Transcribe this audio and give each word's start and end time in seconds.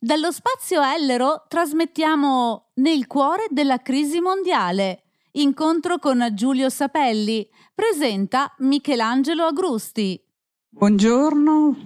Dallo 0.00 0.30
spazio 0.30 0.80
Ellero 0.80 1.46
trasmettiamo 1.48 2.70
Nel 2.74 3.08
cuore 3.08 3.46
della 3.50 3.78
crisi 3.78 4.20
mondiale. 4.20 5.02
Incontro 5.32 5.98
con 5.98 6.24
Giulio 6.34 6.68
Sapelli. 6.68 7.44
Presenta 7.74 8.54
Michelangelo 8.58 9.42
Agrusti. 9.42 10.22
Buongiorno, 10.68 11.76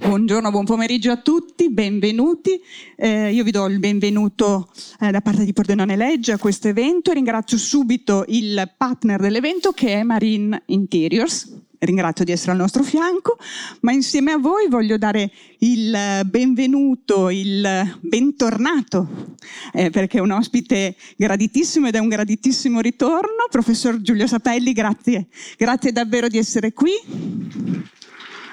buongiorno, 0.00 0.50
buon 0.50 0.64
pomeriggio 0.64 1.12
a 1.12 1.18
tutti, 1.18 1.70
benvenuti. 1.70 2.60
Eh, 2.96 3.32
io 3.32 3.44
vi 3.44 3.52
do 3.52 3.66
il 3.66 3.78
benvenuto 3.78 4.68
eh, 4.98 5.12
da 5.12 5.20
parte 5.20 5.44
di 5.44 5.52
Pordenone 5.52 5.94
Legge 5.94 6.32
a 6.32 6.38
questo 6.38 6.66
evento 6.66 7.12
e 7.12 7.14
ringrazio 7.14 7.56
subito 7.56 8.24
il 8.26 8.68
partner 8.76 9.20
dell'evento 9.20 9.70
che 9.70 10.00
è 10.00 10.02
Marine 10.02 10.60
Interiors. 10.66 11.68
Ringrazio 11.82 12.26
di 12.26 12.32
essere 12.32 12.52
al 12.52 12.58
nostro 12.58 12.82
fianco, 12.82 13.38
ma 13.80 13.92
insieme 13.92 14.32
a 14.32 14.36
voi 14.36 14.68
voglio 14.68 14.98
dare 14.98 15.30
il 15.60 16.20
benvenuto, 16.26 17.30
il 17.30 17.98
bentornato, 18.00 19.36
eh, 19.72 19.88
perché 19.88 20.18
è 20.18 20.20
un 20.20 20.30
ospite 20.30 20.94
graditissimo 21.16 21.88
ed 21.88 21.94
è 21.94 21.98
un 21.98 22.08
graditissimo 22.08 22.80
ritorno. 22.80 23.46
Professor 23.50 23.98
Giulio 24.02 24.26
Sapelli, 24.26 24.74
grazie, 24.74 25.28
grazie 25.56 25.90
davvero 25.90 26.28
di 26.28 26.36
essere 26.36 26.74
qui. 26.74 26.92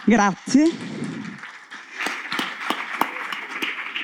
Grazie. 0.05 0.69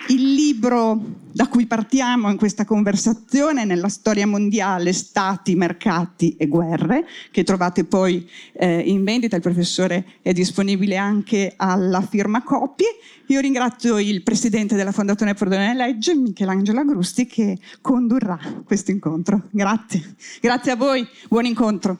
Il 0.09 0.33
libro 0.33 1.22
da 1.33 1.47
cui 1.47 1.65
partiamo 1.65 2.29
in 2.29 2.37
questa 2.37 2.63
conversazione 2.63 3.65
nella 3.65 3.89
storia 3.89 4.27
mondiale, 4.27 4.93
stati, 4.93 5.55
mercati 5.55 6.35
e 6.37 6.47
guerre, 6.47 7.05
che 7.31 7.43
trovate 7.43 7.83
poi 7.85 8.29
eh, 8.53 8.79
in 8.79 9.03
vendita, 9.03 9.35
il 9.35 9.41
professore 9.41 10.05
è 10.21 10.31
disponibile 10.31 10.95
anche 10.95 11.53
alla 11.57 12.01
firma 12.01 12.43
copie. 12.43 12.87
Io 13.27 13.39
ringrazio 13.39 13.97
il 13.97 14.21
presidente 14.21 14.75
della 14.75 14.91
Fondazione 14.91 15.33
Perdone 15.33 15.73
Legge, 15.73 16.15
Michelangelo 16.15 16.81
Agrusti, 16.81 17.25
che 17.25 17.57
condurrà 17.81 18.39
questo 18.63 18.91
incontro. 18.91 19.47
Grazie. 19.49 20.15
Grazie 20.39 20.71
a 20.71 20.75
voi, 20.75 21.07
buon 21.27 21.45
incontro. 21.45 21.97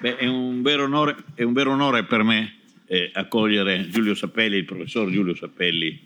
Beh, 0.00 0.16
è, 0.16 0.26
un 0.26 0.62
onore, 0.66 1.16
è, 1.34 1.42
un 1.42 1.52
vero 1.52 1.72
onore, 1.72 2.04
per 2.04 2.24
me 2.24 2.61
eh, 2.92 3.10
accogliere 3.14 3.88
Giulio 3.88 4.14
Sapelli, 4.14 4.58
il 4.58 4.66
professor 4.66 5.10
Giulio 5.10 5.34
Sapelli, 5.34 5.98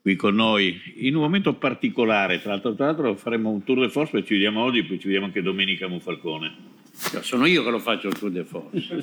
qui 0.00 0.14
con 0.14 0.36
noi, 0.36 0.80
in 0.98 1.16
un 1.16 1.22
momento 1.22 1.54
particolare. 1.54 2.40
Tra 2.40 2.52
l'altro, 2.52 2.72
tra 2.74 2.86
l'altro 2.86 3.16
faremo 3.16 3.50
un 3.50 3.64
tour 3.64 3.80
de 3.80 3.88
force, 3.88 4.12
poi 4.12 4.24
ci 4.24 4.34
vediamo 4.34 4.62
oggi, 4.62 4.84
poi 4.84 5.00
ci 5.00 5.06
vediamo 5.06 5.26
anche 5.26 5.42
domenica 5.42 5.86
a 5.86 5.88
Monfalcone. 5.88 6.54
sono 7.20 7.46
io 7.46 7.64
che 7.64 7.70
lo 7.70 7.80
faccio 7.80 8.06
il 8.06 8.16
tour 8.16 8.30
de 8.30 8.44
force. 8.44 9.02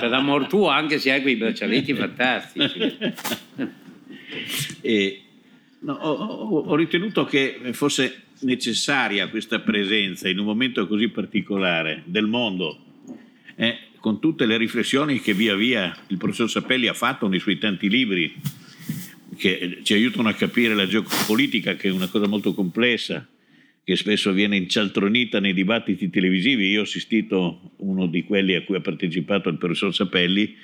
per 0.00 0.12
amor 0.12 0.48
tuo, 0.48 0.66
anche 0.66 0.98
se 0.98 1.12
hai 1.12 1.22
quei 1.22 1.36
braccialetti 1.36 1.94
fantastici. 1.94 2.96
e, 4.82 5.20
no, 5.78 5.92
ho, 5.92 6.58
ho 6.62 6.74
ritenuto 6.74 7.24
che 7.26 7.60
fosse 7.74 8.22
necessaria 8.40 9.28
questa 9.28 9.60
presenza 9.60 10.28
in 10.28 10.40
un 10.40 10.46
momento 10.46 10.88
così 10.88 11.10
particolare 11.10 12.02
del 12.06 12.26
mondo 12.26 12.88
eh, 13.54 13.78
con 14.00 14.18
tutte 14.18 14.46
le 14.46 14.56
riflessioni 14.56 15.20
che 15.20 15.34
via 15.34 15.54
via 15.54 15.94
il 16.08 16.16
professor 16.16 16.50
Sapelli 16.50 16.88
ha 16.88 16.94
fatto 16.94 17.28
nei 17.28 17.38
suoi 17.38 17.58
tanti 17.58 17.88
libri, 17.88 18.34
che 19.36 19.80
ci 19.82 19.94
aiutano 19.94 20.28
a 20.28 20.34
capire 20.34 20.74
la 20.74 20.86
geopolitica, 20.86 21.74
che 21.74 21.88
è 21.88 21.92
una 21.92 22.08
cosa 22.08 22.26
molto 22.26 22.52
complessa, 22.54 23.26
che 23.84 23.96
spesso 23.96 24.32
viene 24.32 24.56
incialtronita 24.56 25.38
nei 25.40 25.54
dibattiti 25.54 26.10
televisivi. 26.10 26.68
Io 26.68 26.80
ho 26.80 26.84
assistito 26.84 27.72
uno 27.76 28.06
di 28.06 28.24
quelli 28.24 28.54
a 28.54 28.62
cui 28.62 28.76
ha 28.76 28.80
partecipato 28.80 29.48
il 29.48 29.58
professor 29.58 29.94
Sapelli 29.94 30.56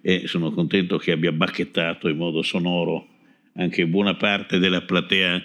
e 0.00 0.26
sono 0.26 0.52
contento 0.52 0.98
che 0.98 1.12
abbia 1.12 1.32
bacchettato 1.32 2.08
in 2.08 2.16
modo 2.16 2.42
sonoro 2.42 3.08
anche 3.56 3.86
buona 3.86 4.14
parte 4.14 4.58
della 4.58 4.82
platea 4.82 5.42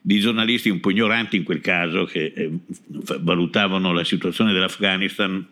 di 0.00 0.20
giornalisti 0.20 0.68
un 0.68 0.80
po' 0.80 0.90
ignoranti 0.90 1.36
in 1.36 1.42
quel 1.42 1.60
caso 1.60 2.04
che 2.04 2.32
eh, 2.34 2.50
valutavano 3.20 3.92
la 3.92 4.04
situazione 4.04 4.52
dell'Afghanistan 4.52 5.46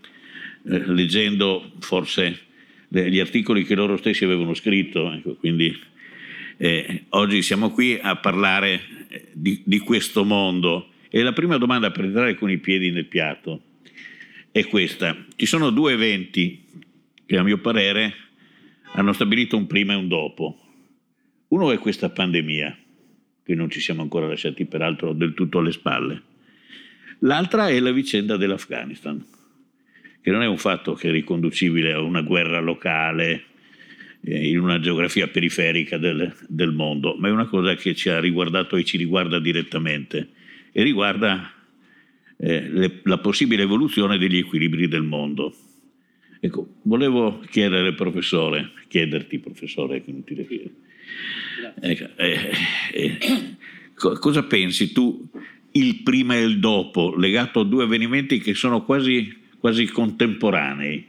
eh, 0.69 0.84
leggendo 0.93 1.72
forse 1.78 2.41
gli 2.88 3.19
articoli 3.19 3.65
che 3.65 3.75
loro 3.75 3.97
stessi 3.97 4.25
avevano 4.25 4.54
scritto. 4.54 5.12
Ecco, 5.12 5.37
quindi 5.37 5.77
eh, 6.56 7.04
oggi 7.10 7.43
siamo 7.43 7.71
qui 7.71 7.99
a 8.00 8.16
parlare 8.16 8.81
eh, 9.09 9.28
di, 9.32 9.62
di, 9.65 9.78
questo 9.78 10.25
mondo 10.25 10.91
e 11.09 11.22
la 11.22 11.32
prima 11.32 11.56
domanda 11.56 11.91
per 11.91 12.04
entrare 12.04 12.34
con 12.34 12.50
i 12.50 12.59
piedi 12.59 12.91
nel 12.91 13.06
piatto 13.06 13.60
è 14.50 14.66
questa. 14.66 15.16
Ci 15.37 15.47
sono 15.47 15.71
due 15.71 15.93
eventi 15.93 16.65
che 17.27 17.37
a 17.37 17.43
mio 17.43 17.59
parere 17.59 18.15
hanno 18.94 19.12
stabilito 19.12 19.56
un 19.56 19.66
prima 19.66 19.93
e 19.93 19.97
un 19.97 20.09
dopo. 20.09 20.60
Uno 21.48 21.71
è 21.71 21.78
questa 21.78 22.10
pandemia, 22.10 22.77
che 23.44 23.54
non 23.54 23.71
ci 23.71 23.81
siamo 23.81 24.03
ancora 24.03 24.27
lasciati 24.27 24.65
peraltro 24.65 25.12
del 25.12 25.34
tutto 25.34 25.59
alle 25.59 25.72
spalle. 25.72 26.22
L'altra 27.21 27.69
è 27.69 27.78
la 27.78 27.93
vicenda 27.93 28.37
dell'Afghanistan 28.37 29.25
che 30.26 30.32
non 30.32 30.42
è 30.42 30.47
un 30.48 30.59
fatto 30.59 30.94
che 30.94 31.06
è 31.09 31.12
riconducibile 31.12 31.92
a 31.92 32.00
una 32.00 32.20
guerra 32.20 32.59
locale 32.59 33.44
eh, 34.25 34.48
in 34.48 34.59
una 34.59 34.81
geografia 34.81 35.28
periferica 35.28 35.98
del, 35.98 36.34
del, 36.48 36.72
mondo, 36.72 37.14
ma 37.16 37.28
è 37.28 37.31
una 37.31 37.47
cosa 37.47 37.76
che 37.76 37.94
ci 37.94 38.09
ha 38.09 38.19
riguardato 38.19 38.75
e 38.75 38.82
ci 38.82 38.97
riguarda 38.97 39.38
direttamente 39.38 40.31
e 40.72 40.82
riguarda 40.82 41.53
eh, 42.38 42.69
le, 42.69 43.00
la 43.04 43.19
possibile 43.19 43.62
evoluzione 43.62 44.19
degli 44.19 44.38
equilibri 44.38 44.88
del 44.88 45.04
mondo. 45.04 45.54
Ecco, 46.41 46.78
volevo 46.82 47.38
chiedere 47.48 47.86
al 47.86 47.94
professore, 47.94 48.72
chiederti 48.88 49.38
professore, 49.38 50.03
che 50.03 50.10
inutile 50.10 50.44
chiedere, 50.44 50.75
ecco, 51.82 52.16
eh, 52.16 52.50
eh, 52.94 53.19
cosa 53.94 54.42
pensi 54.42 54.91
tu 54.91 55.25
il 55.70 56.03
prima 56.03 56.34
e 56.34 56.42
il 56.42 56.59
dopo 56.59 57.15
legato 57.15 57.60
a 57.60 57.65
due 57.65 57.84
avvenimenti 57.84 58.41
che 58.41 58.54
sono 58.54 58.84
quasi 58.84 59.44
quasi 59.66 59.87
contemporanei. 59.87 61.04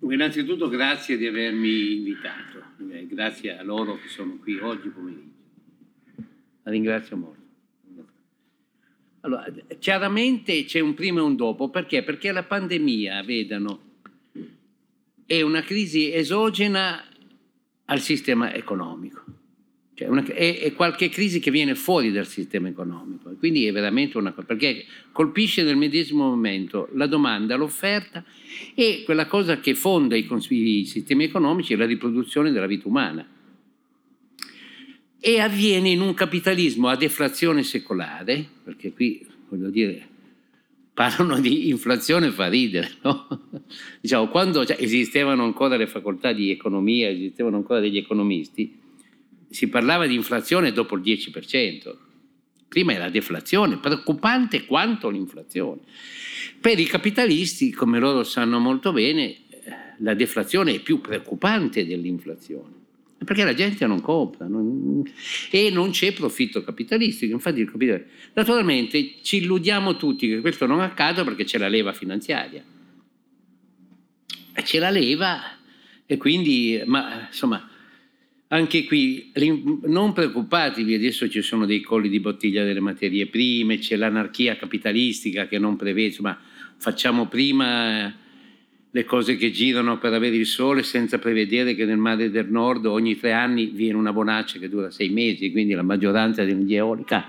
Innanzitutto 0.00 0.68
grazie 0.68 1.16
di 1.16 1.26
avermi 1.26 1.96
invitato, 1.96 2.62
eh, 2.90 3.06
grazie 3.06 3.56
a 3.56 3.62
loro 3.62 3.98
che 3.98 4.08
sono 4.08 4.36
qui 4.36 4.58
oggi 4.58 4.88
pomeriggio. 4.88 5.32
La 6.62 6.70
ringrazio 6.70 7.16
molto. 7.16 7.40
Allora, 9.20 9.46
chiaramente 9.78 10.64
c'è 10.64 10.80
un 10.80 10.92
prima 10.92 11.20
e 11.20 11.22
un 11.22 11.36
dopo, 11.36 11.70
perché? 11.70 12.02
Perché 12.02 12.32
la 12.32 12.42
pandemia, 12.42 13.22
vedano, 13.22 13.80
è 15.24 15.40
una 15.40 15.62
crisi 15.62 16.12
esogena 16.12 17.02
al 17.86 18.00
sistema 18.00 18.52
economico 18.52 19.24
cioè 20.00 20.08
una, 20.08 20.24
è, 20.24 20.60
è, 20.60 20.72
qualche 20.72 21.10
crisi 21.10 21.40
che 21.40 21.50
viene 21.50 21.74
fuori 21.74 22.10
dal 22.10 22.26
sistema 22.26 22.68
economico, 22.68 23.34
quindi 23.38 23.66
è 23.66 23.72
veramente 23.72 24.16
una 24.16 24.32
cosa, 24.32 24.46
perché 24.46 24.86
colpisce 25.12 25.62
nel 25.62 25.76
medesimo 25.76 26.26
momento 26.26 26.88
la 26.94 27.06
domanda, 27.06 27.54
l'offerta 27.54 28.24
e 28.74 29.02
quella 29.04 29.26
cosa 29.26 29.60
che 29.60 29.74
fonda 29.74 30.16
i, 30.16 30.26
i 30.48 30.86
sistemi 30.86 31.24
economici 31.24 31.74
è 31.74 31.76
la 31.76 31.84
riproduzione 31.84 32.50
della 32.50 32.66
vita 32.66 32.88
umana. 32.88 33.28
E 35.20 35.38
avviene 35.38 35.90
in 35.90 36.00
un 36.00 36.14
capitalismo 36.14 36.88
a 36.88 36.96
deflazione 36.96 37.62
secolare, 37.62 38.48
perché 38.64 38.94
qui 38.94 39.26
voglio 39.50 39.68
dire, 39.68 40.08
parlano 40.94 41.38
di 41.40 41.68
inflazione 41.68 42.30
fa 42.30 42.48
ridere, 42.48 42.90
no? 43.02 43.50
diciamo, 44.00 44.28
quando 44.28 44.64
cioè, 44.64 44.78
esistevano 44.80 45.44
ancora 45.44 45.76
le 45.76 45.86
facoltà 45.86 46.32
di 46.32 46.50
economia, 46.50 47.10
esistevano 47.10 47.56
ancora 47.56 47.80
degli 47.80 47.98
economisti, 47.98 48.79
si 49.50 49.68
parlava 49.68 50.06
di 50.06 50.14
inflazione 50.14 50.72
dopo 50.72 50.94
il 50.94 51.02
10%. 51.02 51.96
Prima 52.68 52.92
era 52.92 53.10
deflazione, 53.10 53.78
preoccupante 53.78 54.64
quanto 54.64 55.10
l'inflazione. 55.10 55.80
Per 56.60 56.78
i 56.78 56.84
capitalisti, 56.84 57.72
come 57.72 57.98
loro 57.98 58.22
sanno 58.22 58.60
molto 58.60 58.92
bene, 58.92 59.26
eh, 59.26 59.38
la 59.98 60.14
deflazione 60.14 60.74
è 60.74 60.80
più 60.80 61.00
preoccupante 61.00 61.84
dell'inflazione, 61.84 62.72
perché 63.24 63.42
la 63.42 63.54
gente 63.54 63.84
non 63.86 64.00
compra 64.00 64.46
non, 64.46 65.02
e 65.50 65.70
non 65.70 65.90
c'è 65.90 66.12
profitto 66.12 66.62
capitalistico. 66.62 67.32
Infatti, 67.32 67.68
naturalmente 68.34 69.16
ci 69.22 69.38
illudiamo 69.38 69.96
tutti 69.96 70.28
che 70.28 70.40
questo 70.40 70.66
non 70.66 70.80
accada 70.80 71.24
perché 71.24 71.42
c'è 71.42 71.58
la 71.58 71.68
leva 71.68 71.92
finanziaria. 71.92 72.62
C'è 74.62 74.78
la 74.78 74.90
leva 74.90 75.40
e 76.06 76.16
quindi, 76.18 76.82
ma 76.86 77.26
insomma, 77.26 77.69
anche 78.52 78.84
qui 78.84 79.32
non 79.84 80.12
preoccupatevi, 80.12 80.94
adesso 80.94 81.28
ci 81.28 81.40
sono 81.40 81.66
dei 81.66 81.80
colli 81.80 82.08
di 82.08 82.18
bottiglia 82.18 82.64
delle 82.64 82.80
materie 82.80 83.26
prime, 83.26 83.78
c'è 83.78 83.94
l'anarchia 83.94 84.56
capitalistica 84.56 85.46
che 85.46 85.58
non 85.60 85.76
prevede, 85.76 86.16
ma 86.18 86.36
facciamo 86.76 87.28
prima 87.28 88.12
le 88.92 89.04
cose 89.04 89.36
che 89.36 89.52
girano 89.52 89.98
per 89.98 90.14
avere 90.14 90.34
il 90.34 90.46
sole 90.46 90.82
senza 90.82 91.20
prevedere 91.20 91.76
che 91.76 91.84
nel 91.84 91.98
mare 91.98 92.28
del 92.28 92.50
nord 92.50 92.86
ogni 92.86 93.16
tre 93.16 93.30
anni 93.30 93.66
viene 93.66 93.96
una 93.96 94.12
bonaccia 94.12 94.58
che 94.58 94.68
dura 94.68 94.90
sei 94.90 95.10
mesi, 95.10 95.52
quindi 95.52 95.74
la 95.74 95.82
maggioranza 95.82 96.42
dell'energia 96.42 96.78
eolica 96.78 97.28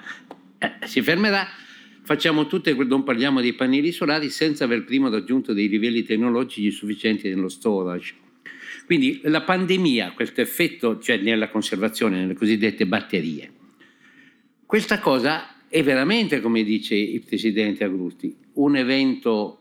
eh, 0.58 0.88
si 0.88 1.04
fermerà. 1.04 1.48
Facciamo 2.02 2.48
tutte, 2.48 2.74
non 2.74 3.04
parliamo 3.04 3.42
dei 3.42 3.54
pannelli 3.54 3.92
solari 3.92 4.32
senza 4.32 4.64
aver 4.64 4.86
prima 4.86 5.08
raggiunto 5.08 5.54
dei 5.54 5.70
livelli 5.70 6.02
tecnologici 6.02 6.72
sufficienti 6.72 7.30
nello 7.30 7.48
storage 7.48 8.16
Quindi 8.86 9.22
la 9.24 9.42
pandemia, 9.42 10.12
questo 10.12 10.42
effetto, 10.42 11.00
cioè 11.00 11.18
nella 11.18 11.50
conservazione, 11.50 12.20
nelle 12.20 12.34
cosiddette 12.34 12.86
batterie, 12.86 13.52
questa 14.66 15.00
cosa 15.00 15.68
è 15.68 15.84
veramente, 15.84 16.42
come 16.42 16.64
dice 16.64 16.96
il 16.96 17.24
Presidente 17.24 17.84
Agrusti, 17.84 18.36
un 18.54 18.76
evento 18.76 19.60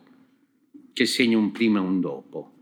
che 0.93 1.07
segna 1.07 1.39
un 1.39 1.53
prima 1.53 1.79
e 1.79 1.83
un 1.83 2.01
dopo. 2.01 2.53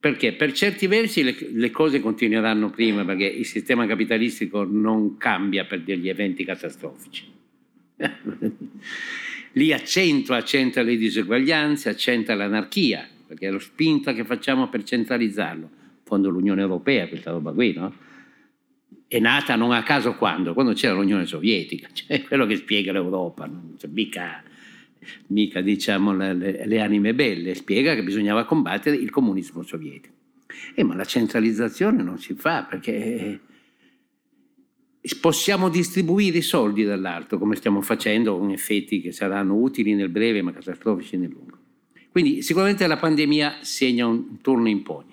Perché 0.00 0.32
per 0.32 0.52
certi 0.52 0.86
versi 0.86 1.22
le, 1.22 1.36
le, 1.52 1.70
cose 1.70 2.00
continueranno 2.00 2.70
prima, 2.70 3.04
perché 3.04 3.26
il 3.26 3.46
sistema 3.46 3.86
capitalistico 3.86 4.64
non 4.64 5.16
cambia 5.16 5.64
per 5.64 5.82
degli 5.82 6.08
eventi 6.08 6.44
catastrofici. 6.44 7.24
Lì 9.52 9.72
accentua, 9.72 10.36
accentua 10.36 10.82
le 10.82 10.96
diseguaglianze, 10.96 11.88
accentua 11.88 12.34
l'anarchia, 12.34 13.08
perché 13.28 13.48
è 13.48 13.50
lo 13.50 13.58
spinta 13.58 14.14
che 14.14 14.24
facciamo 14.24 14.68
per 14.68 14.82
centralizzarlo. 14.82 15.70
In 15.70 16.04
fondo 16.04 16.30
l'Unione 16.30 16.62
Europea, 16.62 17.06
questa 17.06 17.30
roba 17.30 17.52
qui, 17.52 17.74
no? 17.74 17.92
È 19.06 19.18
nata 19.18 19.54
non 19.54 19.72
a 19.72 19.82
caso 19.82 20.14
quando? 20.14 20.54
Quando 20.54 20.72
c'era 20.72 20.94
l'Unione 20.94 21.26
Sovietica, 21.26 21.88
cioè 21.92 22.22
quello 22.22 22.46
che 22.46 22.56
spiega 22.56 22.90
l'Europa, 22.90 23.44
non 23.44 23.74
cioè, 23.78 23.90
mica 23.90 24.42
mica 25.28 25.60
diciamo 25.60 26.14
le, 26.14 26.34
le, 26.34 26.66
le, 26.66 26.80
anime 26.80 27.14
belle, 27.14 27.54
spiega 27.54 27.94
che 27.94 28.02
bisognava 28.02 28.44
combattere 28.44 28.96
il 28.96 29.10
comunismo 29.10 29.62
sovietico. 29.62 30.14
Eh, 30.74 30.82
ma 30.82 30.94
la 30.94 31.04
centralizzazione 31.04 32.02
non 32.02 32.18
si 32.18 32.34
fa 32.34 32.64
perché 32.64 33.40
possiamo 35.20 35.68
distribuire 35.68 36.38
i 36.38 36.42
soldi 36.42 36.84
dall'alto 36.84 37.38
come 37.38 37.54
stiamo 37.56 37.80
facendo 37.80 38.36
con 38.36 38.50
effetti 38.50 39.00
che 39.00 39.12
saranno 39.12 39.54
utili 39.54 39.94
nel 39.94 40.08
breve 40.08 40.42
ma 40.42 40.52
catastrofici 40.52 41.16
nel 41.16 41.30
lungo. 41.30 41.57
Quindi 42.10 42.42
sicuramente 42.42 42.86
la 42.86 42.96
pandemia 42.96 43.58
segna 43.60 44.06
un 44.06 44.40
turno 44.40 44.68
in 44.68 44.82
poi. 44.82 45.04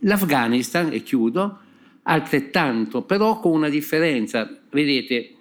L'Afghanistan, 0.00 0.92
e 0.92 1.02
chiudo, 1.02 1.58
altrettanto, 2.02 3.02
però 3.02 3.40
con 3.40 3.52
una 3.52 3.68
differenza. 3.68 4.60
Vedete, 4.70 5.34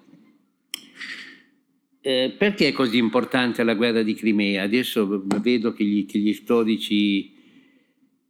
eh, 2.01 2.33
perché 2.37 2.69
è 2.69 2.71
così 2.71 2.97
importante 2.97 3.63
la 3.63 3.75
guerra 3.75 4.01
di 4.01 4.13
Crimea? 4.13 4.63
Adesso 4.63 5.23
vedo 5.41 5.73
che 5.73 5.83
gli, 5.83 6.05
che 6.05 6.17
gli 6.17 6.33
storici 6.33 7.33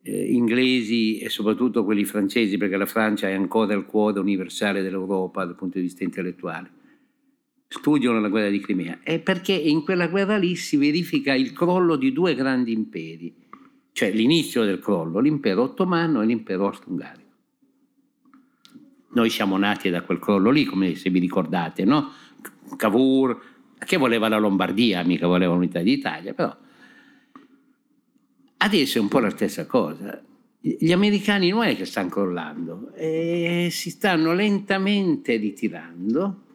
eh, 0.04 0.26
inglesi 0.32 1.20
e 1.20 1.30
soprattutto 1.30 1.86
quelli 1.86 2.04
francesi, 2.04 2.58
perché 2.58 2.76
la 2.76 2.86
Francia 2.86 3.30
è 3.30 3.34
ancora 3.34 3.74
il 3.74 3.86
cuore 3.86 4.20
universale 4.20 4.82
dell'Europa 4.82 5.46
dal 5.46 5.56
punto 5.56 5.78
di 5.78 5.86
vista 5.86 6.04
intellettuale, 6.04 6.70
studiano 7.74 8.20
la 8.20 8.28
guerra 8.28 8.50
di 8.50 8.60
Crimea. 8.60 9.00
È 9.02 9.20
perché 9.20 9.54
in 9.54 9.84
quella 9.84 10.08
guerra 10.08 10.38
lì 10.38 10.56
si 10.56 10.76
verifica 10.76 11.34
il 11.34 11.54
crollo 11.54 11.96
di 11.96 12.12
due 12.12 12.36
grandi 12.36 12.74
imperi, 12.74 13.34
cioè 13.94 14.12
l'inizio 14.12 14.66
del 14.66 14.80
crollo, 14.80 15.20
l'impero 15.20 15.64
ottomano 15.64 16.22
e 16.22 16.26
l'impero 16.26 16.66
austro-ungarico. 16.66 17.30
Noi 19.14 19.30
siamo 19.30 19.58
nati 19.58 19.90
da 19.90 20.02
quel 20.02 20.20
crollo 20.20 20.50
lì, 20.50 20.66
come 20.66 20.96
se 20.96 21.10
vi 21.10 21.20
ricordate, 21.20 21.86
no? 21.86 22.12
Cavour, 22.76 23.42
che 23.78 23.98
voleva 23.98 24.28
la 24.28 24.38
Lombardia, 24.38 25.04
mica 25.04 25.28
voleva 25.28 25.54
l'unità 25.54 25.82
d'Italia, 25.82 26.34
però 26.34 26.56
adesso 28.58 28.98
è 28.98 29.02
un 29.02 29.08
po' 29.08 29.20
la 29.20 29.30
stessa 29.30 29.66
cosa. 29.66 30.22
Gli 30.60 30.92
americani 30.92 31.50
non 31.50 31.64
è 31.64 31.76
che 31.78 31.86
stanno 31.86 32.10
crollando, 32.10 32.94
eh, 32.96 33.70
si 33.72 33.90
stanno 33.90 34.34
lentamente 34.34 35.38
ritirando. 35.38 36.50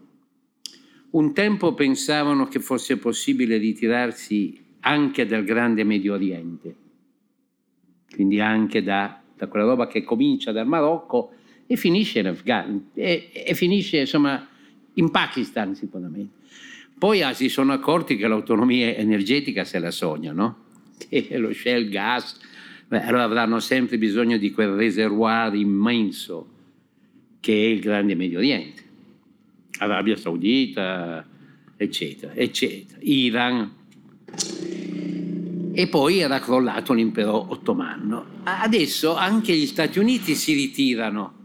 Un 1.16 1.32
tempo 1.32 1.72
pensavano 1.72 2.46
che 2.46 2.60
fosse 2.60 2.98
possibile 2.98 3.56
ritirarsi 3.56 4.62
anche 4.80 5.24
dal 5.24 5.44
grande 5.44 5.82
Medio 5.82 6.12
Oriente, 6.12 6.74
quindi 8.10 8.38
anche 8.38 8.82
da, 8.82 9.22
da 9.34 9.46
quella 9.46 9.64
roba 9.64 9.86
che 9.86 10.04
comincia 10.04 10.52
dal 10.52 10.66
Marocco 10.66 11.32
e 11.66 11.76
finisce 11.76 12.18
in 12.18 12.26
Afghanistan, 12.26 12.90
e, 12.92 13.30
e 13.32 13.54
finisce 13.54 14.00
insomma 14.00 14.46
in 14.92 15.10
Pakistan 15.10 15.74
sicuramente. 15.74 16.34
Poi 16.98 17.22
ah, 17.22 17.32
si 17.32 17.48
sono 17.48 17.72
accorti 17.72 18.16
che 18.16 18.28
l'autonomia 18.28 18.94
energetica 18.94 19.64
se 19.64 19.78
la 19.78 19.90
sognano, 19.90 20.64
che 21.08 21.38
lo 21.38 21.50
shell 21.54 21.88
gas, 21.88 22.38
beh, 22.88 23.04
allora 23.04 23.22
avranno 23.22 23.58
sempre 23.58 23.96
bisogno 23.96 24.36
di 24.36 24.50
quel 24.50 24.74
reservoir 24.74 25.54
immenso 25.54 26.50
che 27.40 27.54
è 27.54 27.68
il 27.68 27.80
grande 27.80 28.14
Medio 28.14 28.36
Oriente, 28.36 28.82
Arabia 29.78 30.16
Saudita, 30.16 31.26
eccetera, 31.76 32.34
eccetera, 32.34 32.98
Iran. 33.02 33.74
E 35.72 35.88
poi 35.88 36.18
era 36.18 36.40
crollato 36.40 36.92
l'impero 36.92 37.50
ottomano. 37.52 38.24
Adesso 38.44 39.14
anche 39.14 39.54
gli 39.54 39.66
Stati 39.66 39.98
Uniti 39.98 40.34
si 40.34 40.54
ritirano 40.54 41.36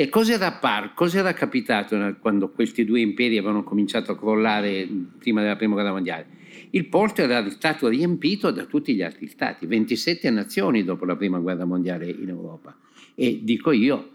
e 0.00 0.08
cos'era, 0.08 0.52
par- 0.52 0.94
cos'era 0.94 1.34
capitato 1.34 2.16
quando 2.20 2.48
questi 2.50 2.84
due 2.84 3.00
imperi 3.00 3.36
avevano 3.36 3.62
cominciato 3.64 4.12
a 4.12 4.16
crollare 4.16 4.88
prima 5.18 5.42
della 5.42 5.56
prima 5.56 5.74
guerra 5.74 5.92
mondiale? 5.92 6.26
Il 6.70 6.86
porto 6.86 7.20
era 7.22 7.48
stato 7.50 7.88
riempito 7.88 8.50
da 8.50 8.64
tutti 8.64 8.94
gli 8.94 9.02
altri 9.02 9.26
stati, 9.26 9.66
27 9.66 10.30
nazioni 10.30 10.84
dopo 10.84 11.04
la 11.04 11.16
prima 11.16 11.38
guerra 11.38 11.64
mondiale 11.64 12.08
in 12.08 12.28
Europa. 12.28 12.74
E 13.14 13.40
dico 13.42 13.72
io, 13.72 14.09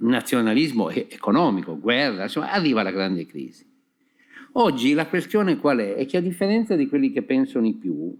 nazionalismo 0.00 0.90
economico, 0.90 1.78
guerra, 1.78 2.24
insomma, 2.24 2.52
arriva 2.52 2.82
la 2.82 2.90
grande 2.90 3.26
crisi. 3.26 3.66
Oggi 4.52 4.92
la 4.92 5.06
questione 5.06 5.58
qual 5.58 5.78
è? 5.78 5.94
È 5.94 6.06
che 6.06 6.16
a 6.16 6.20
differenza 6.20 6.74
di 6.74 6.88
quelli 6.88 7.12
che 7.12 7.22
pensano 7.22 7.66
i 7.66 7.74
più, 7.74 8.16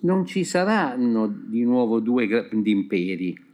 non 0.00 0.26
ci 0.26 0.44
saranno 0.44 1.26
di 1.26 1.62
nuovo 1.62 2.00
due 2.00 2.26
grandi 2.26 2.70
imperi 2.70 3.48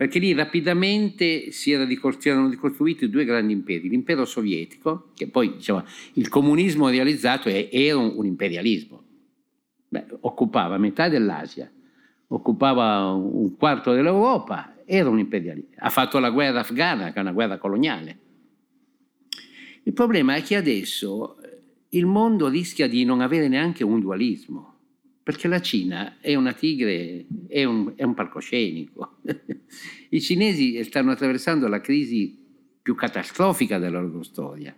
perché 0.00 0.18
lì 0.18 0.32
rapidamente 0.32 1.50
si, 1.50 1.72
era 1.72 1.86
si 1.86 2.28
erano 2.30 2.48
ricostruiti 2.48 3.10
due 3.10 3.26
grandi 3.26 3.52
imperi, 3.52 3.86
l'impero 3.86 4.24
sovietico, 4.24 5.10
che 5.14 5.28
poi 5.28 5.56
diciamo, 5.56 5.84
il 6.14 6.30
comunismo 6.30 6.88
realizzato 6.88 7.50
era 7.50 7.98
un 7.98 8.24
imperialismo, 8.24 9.02
Beh, 9.90 10.06
occupava 10.20 10.78
metà 10.78 11.10
dell'Asia, 11.10 11.70
occupava 12.28 13.12
un 13.12 13.54
quarto 13.58 13.92
dell'Europa, 13.92 14.74
era 14.92 15.08
un 15.08 15.20
imperialismo, 15.20 15.76
ha 15.76 15.88
fatto 15.88 16.18
la 16.18 16.30
guerra 16.30 16.60
afghana, 16.60 17.12
che 17.12 17.18
è 17.18 17.20
una 17.20 17.30
guerra 17.30 17.58
coloniale. 17.58 18.18
Il 19.84 19.92
problema 19.92 20.34
è 20.34 20.42
che 20.42 20.56
adesso 20.56 21.36
il 21.90 22.06
mondo 22.06 22.48
rischia 22.48 22.88
di 22.88 23.04
non 23.04 23.20
avere 23.20 23.46
neanche 23.46 23.84
un 23.84 24.00
dualismo 24.00 24.78
perché 25.22 25.46
la 25.46 25.60
Cina 25.60 26.16
è 26.20 26.34
una 26.34 26.52
tigre, 26.54 27.24
è 27.46 27.62
un, 27.62 27.92
è 27.94 28.02
un 28.02 28.14
palcoscenico. 28.14 29.18
I 30.10 30.20
cinesi 30.20 30.82
stanno 30.82 31.12
attraversando 31.12 31.68
la 31.68 31.80
crisi 31.80 32.36
più 32.82 32.96
catastrofica 32.96 33.78
della 33.78 34.00
loro 34.00 34.24
storia. 34.24 34.74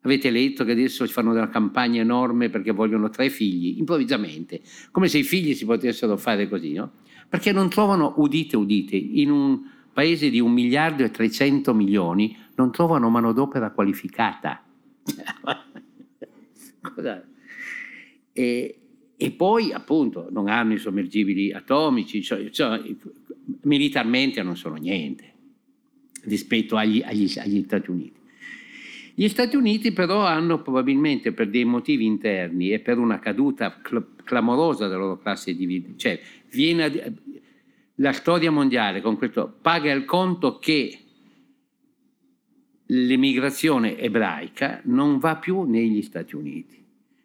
Avete 0.00 0.30
letto 0.30 0.64
che 0.64 0.72
adesso 0.72 1.06
fanno 1.06 1.30
una 1.30 1.48
campagna 1.48 2.00
enorme 2.00 2.50
perché 2.50 2.72
vogliono 2.72 3.10
tre 3.10 3.30
figli, 3.30 3.78
improvvisamente, 3.78 4.60
come 4.90 5.06
se 5.06 5.18
i 5.18 5.22
figli 5.22 5.54
si 5.54 5.64
potessero 5.64 6.16
fare 6.16 6.48
così, 6.48 6.72
no? 6.72 7.02
Perché 7.34 7.50
non 7.50 7.68
trovano, 7.68 8.14
udite, 8.18 8.56
udite, 8.56 8.94
in 8.94 9.28
un 9.28 9.60
paese 9.92 10.30
di 10.30 10.38
un 10.38 10.52
miliardo 10.52 11.02
e 11.02 11.10
300 11.10 11.74
milioni, 11.74 12.36
non 12.54 12.70
trovano 12.70 13.10
manodopera 13.10 13.72
qualificata. 13.72 14.64
e, 18.32 18.78
e 19.16 19.30
poi 19.32 19.72
appunto 19.72 20.28
non 20.30 20.46
hanno 20.46 20.74
i 20.74 20.78
sommergibili 20.78 21.52
atomici, 21.52 22.22
cioè, 22.22 22.50
cioè, 22.50 22.80
militarmente 23.62 24.40
non 24.44 24.56
sono 24.56 24.76
niente 24.76 25.32
rispetto 26.26 26.76
agli, 26.76 27.02
agli, 27.04 27.28
agli, 27.36 27.64
Stati 27.64 27.90
Uniti. 27.90 28.20
Gli 29.14 29.28
Stati 29.28 29.54
Uniti 29.56 29.92
però 29.92 30.24
hanno 30.24 30.60
probabilmente 30.62 31.32
per 31.32 31.48
dei 31.48 31.64
motivi 31.64 32.04
interni 32.04 32.72
e 32.72 32.80
per 32.80 32.98
una 32.98 33.18
caduta 33.18 33.80
cl- 33.80 34.14
clamorosa 34.24 34.88
della 34.88 35.00
loro 35.00 35.18
classe 35.18 35.54
dirigente, 35.54 35.98
cioè 35.98 36.20
viene 36.50 37.14
la 37.96 38.12
storia 38.12 38.50
mondiale 38.50 39.00
con 39.00 39.16
questo 39.16 39.56
paga 39.62 39.92
il 39.92 40.04
conto 40.04 40.58
che 40.58 40.98
l'emigrazione 42.86 43.96
ebraica 43.98 44.80
non 44.84 45.18
va 45.18 45.36
più 45.36 45.62
negli 45.62 46.02
Stati 46.02 46.34
Uniti 46.34 46.82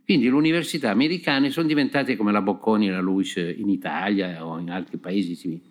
quindi 0.09 0.27
le 0.27 0.33
università 0.33 0.89
americane 0.89 1.51
sono 1.51 1.67
diventate 1.67 2.15
come 2.15 2.31
la 2.31 2.41
Bocconi 2.41 2.87
e 2.87 2.91
la 2.91 2.99
Luis 2.99 3.35
in 3.35 3.69
Italia 3.69 4.43
o 4.43 4.57
in 4.57 4.71
altri 4.71 4.97
paesi 4.97 5.35
simili. 5.35 5.61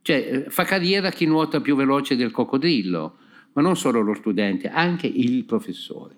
Cioè 0.00 0.16
eh, 0.16 0.44
fa 0.48 0.64
carriera 0.64 1.10
chi 1.10 1.26
nuota 1.26 1.60
più 1.60 1.76
veloce 1.76 2.16
del 2.16 2.30
coccodrillo, 2.30 3.16
ma 3.52 3.62
non 3.62 3.76
solo 3.76 4.00
lo 4.00 4.14
studente, 4.14 4.68
anche 4.68 5.06
il 5.06 5.44
professore. 5.44 6.16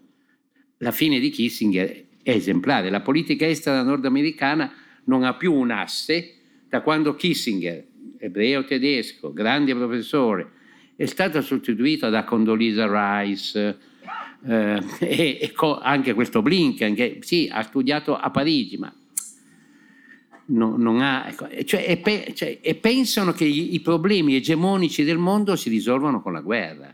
La 0.79 0.93
fine 0.93 1.19
di 1.19 1.31
Kissinger 1.31 2.05
è 2.23 2.31
esemplare. 2.31 2.91
La 2.91 3.01
politica 3.01 3.47
estera 3.47 3.83
nordamericana 3.83 4.73
non 5.05 5.25
ha 5.25 5.35
più 5.35 5.53
un 5.53 5.71
asse 5.71 6.35
da 6.69 6.81
quando 6.81 7.15
Kissinger, 7.15 7.85
ebreo 8.19 8.65
tedesco, 8.65 9.33
grande 9.33 9.75
professore, 9.75 10.51
è 10.97 11.07
stata 11.07 11.41
sostituita 11.41 12.09
da 12.09 12.25
Condoleezza 12.25 13.21
Rice, 13.21 13.79
eh, 14.47 14.83
e, 15.01 15.39
e 15.41 15.53
anche 15.83 16.15
questo 16.15 16.43
Blinken 16.43 16.95
che 16.95 17.19
sì 17.23 17.49
ha 17.51 17.63
studiato 17.63 18.17
a 18.17 18.31
Parigi 18.31 18.77
ma 18.77 18.93
non, 20.47 20.81
non 20.81 21.01
ha, 21.01 21.27
ecco, 21.29 21.49
cioè, 21.65 21.87
e, 21.89 21.97
pe, 21.97 22.33
cioè, 22.35 22.59
e, 22.61 22.75
pensano 22.75 23.33
che 23.33 23.45
i, 23.45 23.75
i, 23.75 23.81
problemi 23.81 24.35
egemonici 24.35 25.03
del 25.03 25.17
mondo 25.17 25.57
si 25.57 25.71
risolvono 25.71 26.21
con 26.21 26.33
la 26.33 26.43
guerra. 26.43 26.94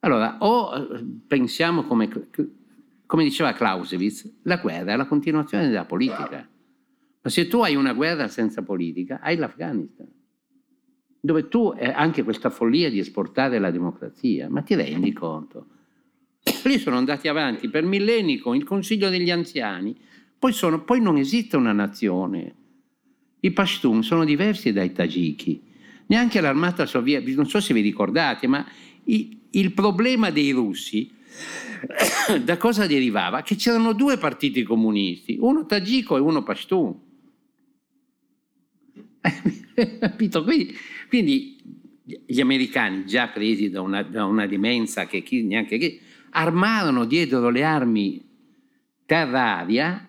Allora, 0.00 0.38
o 0.40 0.74
eh, 0.74 1.04
pensiamo 1.26 1.84
come, 1.84 2.08
come 3.06 3.24
diceva 3.24 3.52
Clausewitz, 3.52 4.40
la 4.42 4.58
guerra 4.58 4.92
è 4.92 4.96
la 4.96 5.06
continuazione 5.06 5.66
della 5.66 5.84
politica. 5.84 6.48
Ma 7.20 7.30
se 7.30 7.48
tu 7.48 7.60
hai 7.60 7.74
una 7.74 7.92
guerra 7.92 8.28
senza 8.28 8.62
politica, 8.62 9.20
hai 9.20 9.36
l'Afghanistan, 9.36 10.06
dove 11.20 11.48
tu 11.48 11.74
hai 11.76 11.90
anche 11.90 12.22
questa 12.22 12.48
follia 12.48 12.90
di 12.90 13.00
esportare 13.00 13.58
la 13.58 13.70
democrazia, 13.70 14.48
ma 14.48 14.62
ti 14.62 14.74
rendi 14.74 15.12
conto? 15.12 15.66
Lì 16.64 16.78
sono 16.78 16.96
andati 16.96 17.28
avanti 17.28 17.68
per 17.68 17.84
millenni 17.84 18.38
con 18.38 18.54
il 18.54 18.64
Consiglio 18.64 19.10
degli 19.10 19.30
anziani, 19.30 19.96
poi, 20.38 20.52
sono, 20.52 20.84
poi 20.84 21.00
non 21.00 21.16
esiste 21.16 21.56
una 21.56 21.72
nazione. 21.72 22.54
I 23.40 23.50
Pashtun 23.50 24.02
sono 24.04 24.24
diversi 24.24 24.72
dai 24.72 24.92
Tagiki. 24.92 25.60
Neanche 26.06 26.40
l'armata 26.40 26.86
sovietica, 26.86 27.36
non 27.36 27.46
so 27.46 27.60
se 27.60 27.74
vi 27.74 27.80
ricordate, 27.80 28.46
ma 28.46 28.64
il, 29.04 29.37
il 29.50 29.72
problema 29.72 30.30
dei 30.30 30.50
russi 30.50 31.10
da 32.42 32.56
cosa 32.56 32.86
derivava? 32.86 33.42
Che 33.42 33.56
c'erano 33.56 33.92
due 33.92 34.18
partiti 34.18 34.62
comunisti, 34.62 35.36
uno 35.40 35.66
Tagico 35.66 36.16
e 36.16 36.20
uno 36.20 36.42
Pashtun. 36.42 37.06
Capito? 40.00 40.42
Quindi, 40.42 40.74
quindi, 41.08 41.56
gli 42.26 42.40
americani, 42.40 43.04
già 43.06 43.28
presi 43.28 43.70
da 43.70 43.80
una, 43.80 44.02
da 44.02 44.24
una 44.24 44.46
demenza 44.46 45.06
che 45.06 45.22
chi, 45.22 45.42
neanche 45.42 45.78
chi, 45.78 46.00
armarono 46.30 47.04
dietro 47.04 47.50
le 47.50 47.64
armi 47.64 48.26
terra-aria 49.06 50.08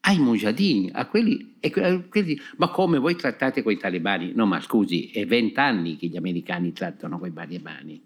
ai 0.00 0.18
mujahideen, 0.18 0.90
a 0.92 1.06
quelli, 1.06 1.54
a 1.60 2.00
quelli, 2.08 2.38
ma 2.56 2.68
come 2.68 2.98
voi 2.98 3.16
trattate 3.16 3.62
con 3.62 3.72
i 3.72 3.78
talebani? 3.78 4.32
No, 4.34 4.44
ma 4.44 4.60
scusi, 4.60 5.10
è 5.10 5.24
vent'anni 5.24 5.96
che 5.96 6.08
gli 6.08 6.16
americani 6.16 6.72
trattano 6.72 7.18
con 7.18 7.28
i 7.28 7.32
talebani, 7.32 8.02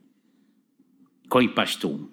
con 1.29 1.43
i 1.43 1.51
pashtun, 1.51 2.09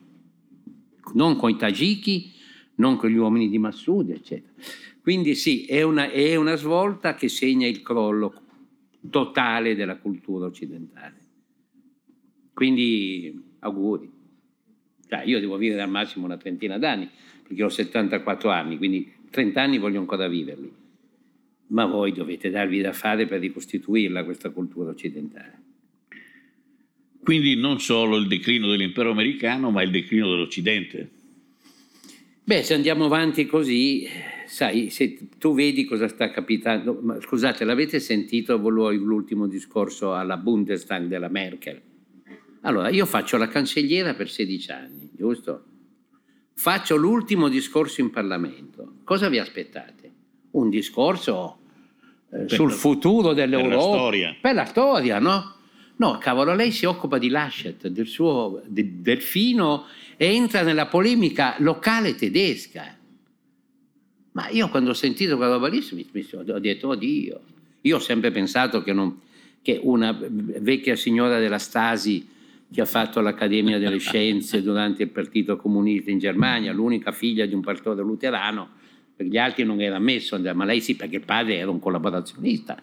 non 1.13 1.35
con 1.37 1.49
i 1.49 1.55
tagiki, 1.55 2.33
non 2.75 2.97
con 2.97 3.09
gli 3.09 3.15
uomini 3.15 3.49
di 3.49 3.57
Massoud, 3.57 4.09
eccetera. 4.09 4.53
Quindi 5.01 5.35
sì, 5.35 5.65
è 5.65 5.81
una, 5.81 6.11
è 6.11 6.35
una 6.35 6.55
svolta 6.55 7.15
che 7.15 7.29
segna 7.29 7.67
il 7.67 7.81
crollo 7.81 8.41
totale 9.09 9.75
della 9.75 9.97
cultura 9.97 10.45
occidentale. 10.45 11.23
Quindi 12.53 13.55
auguri. 13.59 14.11
Cioè, 15.07 15.23
io 15.23 15.39
devo 15.39 15.57
vivere 15.57 15.81
al 15.81 15.89
massimo 15.89 16.25
una 16.25 16.37
trentina 16.37 16.77
d'anni, 16.77 17.09
perché 17.43 17.63
ho 17.63 17.69
74 17.69 18.49
anni, 18.49 18.77
quindi 18.77 19.13
30 19.29 19.61
anni 19.61 19.77
voglio 19.77 19.99
ancora 19.99 20.27
viverli. 20.27 20.73
Ma 21.67 21.85
voi 21.85 22.11
dovete 22.11 22.49
darvi 22.49 22.81
da 22.81 22.93
fare 22.93 23.27
per 23.27 23.39
ricostituirla 23.39 24.23
questa 24.23 24.49
cultura 24.49 24.89
occidentale. 24.89 25.63
Quindi 27.25 27.55
non 27.55 27.79
solo 27.79 28.17
il 28.17 28.27
declino 28.27 28.69
dell'impero 28.69 29.09
americano, 29.09 29.71
ma 29.71 29.81
il 29.81 29.89
declino 29.89 30.29
dell'Occidente. 30.29 31.09
Beh, 32.43 32.61
se 32.61 32.75
andiamo 32.75 33.05
avanti 33.05 33.47
così, 33.47 34.07
sai, 34.45 34.91
se 34.91 35.17
tu 35.39 35.55
vedi 35.55 35.85
cosa 35.85 36.07
sta 36.07 36.29
capitando, 36.29 36.99
ma 37.01 37.19
scusate, 37.19 37.65
l'avete 37.65 37.99
sentito 37.99 38.57
l'ultimo 38.57 39.47
discorso 39.47 40.13
alla 40.13 40.37
Bundestag 40.37 41.07
della 41.07 41.27
Merkel? 41.27 41.81
Allora, 42.61 42.89
io 42.89 43.07
faccio 43.07 43.37
la 43.37 43.47
cancelliera 43.47 44.13
per 44.13 44.29
16 44.29 44.71
anni, 44.71 45.09
giusto? 45.11 45.63
Faccio 46.53 46.95
l'ultimo 46.95 47.49
discorso 47.49 48.01
in 48.01 48.11
Parlamento. 48.11 48.97
Cosa 49.03 49.29
vi 49.29 49.39
aspettate? 49.39 50.11
Un 50.51 50.69
discorso 50.69 51.57
eh, 52.31 52.47
sul 52.47 52.71
futuro 52.71 53.33
dell'Europa. 53.33 53.69
Per 53.69 53.75
la 53.75 53.81
storia. 53.81 54.35
Per 54.39 54.53
la 54.53 54.65
storia, 54.65 55.19
no? 55.19 55.54
No, 55.97 56.17
cavolo, 56.17 56.53
lei 56.53 56.71
si 56.71 56.85
occupa 56.85 57.17
di 57.17 57.29
Laschet, 57.29 57.87
del 57.87 58.07
suo 58.07 58.61
de, 58.65 59.01
delfino 59.01 59.85
e 60.17 60.33
entra 60.33 60.61
nella 60.61 60.87
polemica 60.87 61.55
locale 61.59 62.15
tedesca. 62.15 62.97
Ma 64.31 64.49
io 64.49 64.67
quando 64.69 64.89
ho 64.89 64.93
sentito 64.93 65.37
quella 65.37 65.53
roba 65.53 65.69
lì 65.69 65.81
ho 66.31 66.59
detto, 66.59 66.89
oddio, 66.89 67.41
io 67.81 67.95
ho 67.95 67.99
sempre 67.99 68.31
pensato 68.31 68.83
che, 68.83 68.91
non, 68.91 69.21
che 69.61 69.79
una 69.81 70.17
vecchia 70.19 70.97
signora 70.97 71.39
della 71.39 71.59
Stasi 71.59 72.27
che 72.69 72.81
ha 72.81 72.85
fatto 72.85 73.21
l'Accademia 73.21 73.79
delle 73.79 73.99
Scienze 73.99 74.61
durante 74.61 75.03
il 75.03 75.09
Partito 75.09 75.55
Comunista 75.55 76.11
in 76.11 76.19
Germania, 76.19 76.73
l'unica 76.73 77.13
figlia 77.13 77.45
di 77.45 77.53
un 77.53 77.61
pastore 77.61 78.01
luterano, 78.01 78.71
per 79.15 79.25
gli 79.25 79.37
altri 79.37 79.63
non 79.63 79.81
era 79.81 79.95
ammesso, 79.95 80.39
ma 80.53 80.65
lei 80.65 80.81
sì 80.81 80.95
perché 80.95 81.17
il 81.17 81.25
padre 81.25 81.55
era 81.57 81.69
un 81.69 81.79
collaborazionista. 81.79 82.77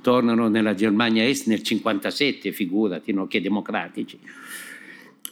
Tornano 0.00 0.48
nella 0.48 0.74
Germania 0.74 1.26
Est 1.26 1.46
nel 1.46 1.62
57, 1.62 2.52
figurati, 2.52 3.12
no? 3.12 3.26
che 3.26 3.40
democratici. 3.40 4.18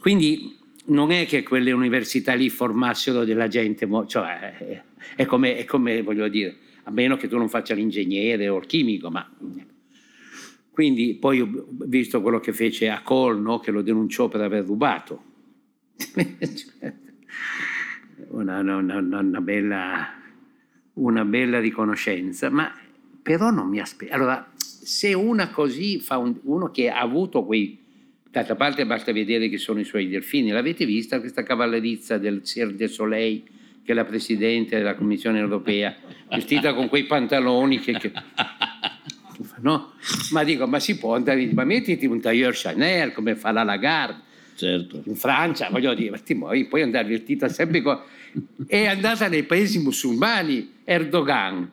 Quindi 0.00 0.56
non 0.86 1.10
è 1.10 1.26
che 1.26 1.42
quelle 1.42 1.72
università 1.72 2.34
lì 2.34 2.50
formassero 2.50 3.24
della 3.24 3.48
gente, 3.48 3.88
cioè 4.06 4.82
è 5.16 5.24
come, 5.24 5.56
è 5.56 5.64
come 5.64 6.02
voglio 6.02 6.28
dire, 6.28 6.56
a 6.84 6.90
meno 6.90 7.16
che 7.16 7.28
tu 7.28 7.38
non 7.38 7.48
faccia 7.48 7.74
l'ingegnere 7.74 8.48
o 8.48 8.58
il 8.58 8.66
chimico, 8.66 9.10
ma 9.10 9.26
quindi 10.74 11.14
poi 11.14 11.40
ho 11.40 11.68
visto 11.86 12.20
quello 12.20 12.40
che 12.40 12.52
fece 12.52 12.90
a 12.90 13.00
Kohl, 13.00 13.40
no? 13.40 13.60
che 13.60 13.70
lo 13.70 13.80
denunciò 13.80 14.26
per 14.26 14.40
aver 14.40 14.64
rubato. 14.64 15.22
una, 18.30 18.58
una, 18.58 18.76
una, 18.76 18.98
una, 18.98 19.40
bella, 19.40 20.20
una 20.94 21.24
bella 21.24 21.60
riconoscenza, 21.60 22.50
ma 22.50 22.72
però 23.22 23.50
non 23.50 23.68
mi 23.68 23.80
aspetto. 23.80 24.12
Allora, 24.12 24.52
se 24.56 25.14
una 25.14 25.50
così 25.50 25.98
fa 25.98 26.18
un, 26.18 26.36
uno 26.42 26.70
che 26.70 26.90
ha 26.90 27.00
avuto 27.00 27.44
quei... 27.44 27.80
D'altra 28.30 28.56
parte 28.56 28.84
basta 28.84 29.12
vedere 29.12 29.48
che 29.48 29.58
sono 29.58 29.78
i 29.80 29.84
suoi 29.84 30.08
delfini. 30.08 30.50
L'avete 30.50 30.84
vista 30.84 31.20
questa 31.20 31.44
cavallerizza 31.44 32.18
del 32.18 32.42
Cirque 32.42 32.76
du 32.76 32.92
Soleil, 32.92 33.42
che 33.84 33.92
è 33.92 33.94
la 33.94 34.04
Presidente 34.04 34.76
della 34.76 34.94
Commissione 34.94 35.38
Europea, 35.38 35.94
vestita 36.28 36.74
con 36.74 36.88
quei 36.88 37.04
pantaloni 37.04 37.78
che... 37.78 37.92
che 37.92 38.12
no? 39.60 39.92
Ma 40.32 40.42
dico, 40.42 40.66
ma 40.66 40.80
si 40.80 40.98
può 40.98 41.14
andare, 41.14 41.48
ma 41.52 41.64
mettiti 41.64 42.06
un 42.06 42.20
tailleur 42.20 42.52
Chanel 42.54 43.12
come 43.12 43.36
fa 43.36 43.52
la 43.52 43.62
Lagarde. 43.62 44.22
Certo. 44.56 45.02
In 45.04 45.16
Francia, 45.16 45.68
voglio 45.70 45.94
dire, 45.94 46.20
poi 46.36 46.66
puoi 46.66 46.82
andare 46.82 47.08
vestita 47.08 47.48
sempre 47.48 47.82
con... 47.82 48.00
È 48.66 48.86
andata 48.86 49.28
nei 49.28 49.44
paesi 49.44 49.78
musulmani, 49.78 50.73
Erdogan. 50.84 51.70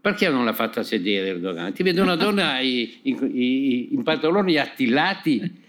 Perché 0.00 0.28
non 0.28 0.44
l'ha 0.44 0.52
fatta 0.52 0.82
sedere 0.82 1.28
Erdogan? 1.28 1.72
Ti 1.72 1.82
vede 1.82 2.00
una 2.00 2.16
donna 2.16 2.58
in, 2.62 2.88
in, 3.02 3.88
in 3.90 4.02
pantaloni 4.02 4.56
attillati 4.56 5.60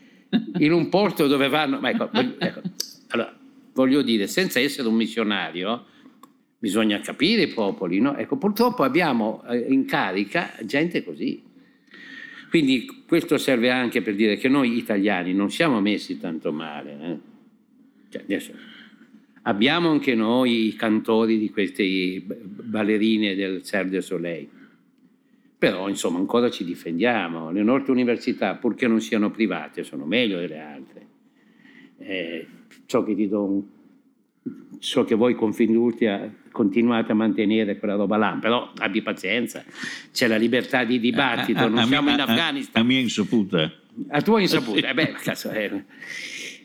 in 0.57 0.71
un 0.71 0.89
posto 0.89 1.27
dove 1.27 1.47
vanno... 1.47 1.79
Ma 1.79 1.91
ecco, 1.91 2.09
ecco, 2.11 2.61
allora, 3.09 3.35
voglio 3.73 4.01
dire, 4.01 4.27
senza 4.27 4.59
essere 4.59 4.87
un 4.87 4.95
missionario, 4.95 5.85
bisogna 6.57 6.99
capire 6.99 7.43
i 7.43 7.47
popoli. 7.47 7.99
No? 7.99 8.15
Ecco, 8.15 8.37
purtroppo 8.37 8.83
abbiamo 8.83 9.43
eh, 9.47 9.57
in 9.57 9.85
carica 9.85 10.53
gente 10.63 11.03
così. 11.03 11.43
Quindi 12.49 13.03
questo 13.07 13.37
serve 13.37 13.69
anche 13.69 14.01
per 14.01 14.15
dire 14.15 14.37
che 14.37 14.47
noi 14.47 14.77
italiani 14.77 15.33
non 15.33 15.49
siamo 15.51 15.81
messi 15.81 16.19
tanto 16.19 16.51
male. 16.51 16.97
Eh? 17.01 17.17
Cioè, 18.09 18.21
adesso, 18.21 18.53
abbiamo 19.43 19.89
anche 19.89 20.15
noi 20.15 20.67
i 20.67 20.75
cantori 20.75 21.37
di 21.37 21.49
queste 21.49 22.21
ballerine 22.25 23.35
del 23.35 23.63
Cirque 23.63 23.97
du 23.97 24.01
Soleil. 24.01 24.47
Però 25.57 25.87
insomma 25.87 26.19
ancora 26.19 26.49
ci 26.49 26.65
difendiamo. 26.65 27.51
Le 27.51 27.63
nostre 27.63 27.91
università, 27.91 28.55
purché 28.55 28.87
non 28.87 28.99
siano 28.99 29.31
private, 29.31 29.83
sono 29.83 30.05
meglio 30.05 30.39
delle 30.39 30.59
altre. 30.59 31.07
Eh, 31.99 32.47
ciò 32.85 33.03
che 33.03 33.15
ti 33.15 33.29
do 33.29 33.63
so 34.79 35.05
che 35.05 35.15
voi 35.15 35.33
Confindustria 35.35 36.29
continuate 36.51 37.13
a 37.13 37.15
mantenere 37.15 37.77
quella 37.79 37.95
roba 37.95 38.17
là, 38.17 38.37
però 38.39 38.71
abbi 38.77 39.01
pazienza, 39.01 39.63
c'è 40.11 40.27
la 40.27 40.35
libertà 40.35 40.83
di 40.83 40.99
dibattito, 40.99 41.59
a, 41.59 41.63
a, 41.63 41.67
non 41.67 41.77
a 41.79 41.85
siamo 41.85 42.11
mia, 42.11 42.13
in 42.15 42.19
Afghanistan. 42.19 42.81
A, 42.81 42.85
mia 42.85 42.99
insaputa. 42.99 43.71
A 44.09 44.21
tua 44.21 44.41
insaputa, 44.41 44.89
eh 44.89 44.93
beh, 44.93 45.11
cazzo, 45.13 45.49
eh. 45.51 45.85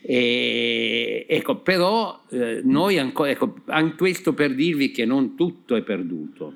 E, 0.01 1.25
ecco, 1.27 1.57
però 1.57 2.23
eh, 2.29 2.61
noi 2.63 2.97
ancora, 2.97 3.29
ecco, 3.29 3.55
anche 3.65 3.95
questo 3.95 4.33
per 4.33 4.55
dirvi 4.55 4.91
che 4.91 5.05
non 5.05 5.35
tutto 5.35 5.75
è 5.75 5.81
perduto. 5.81 6.53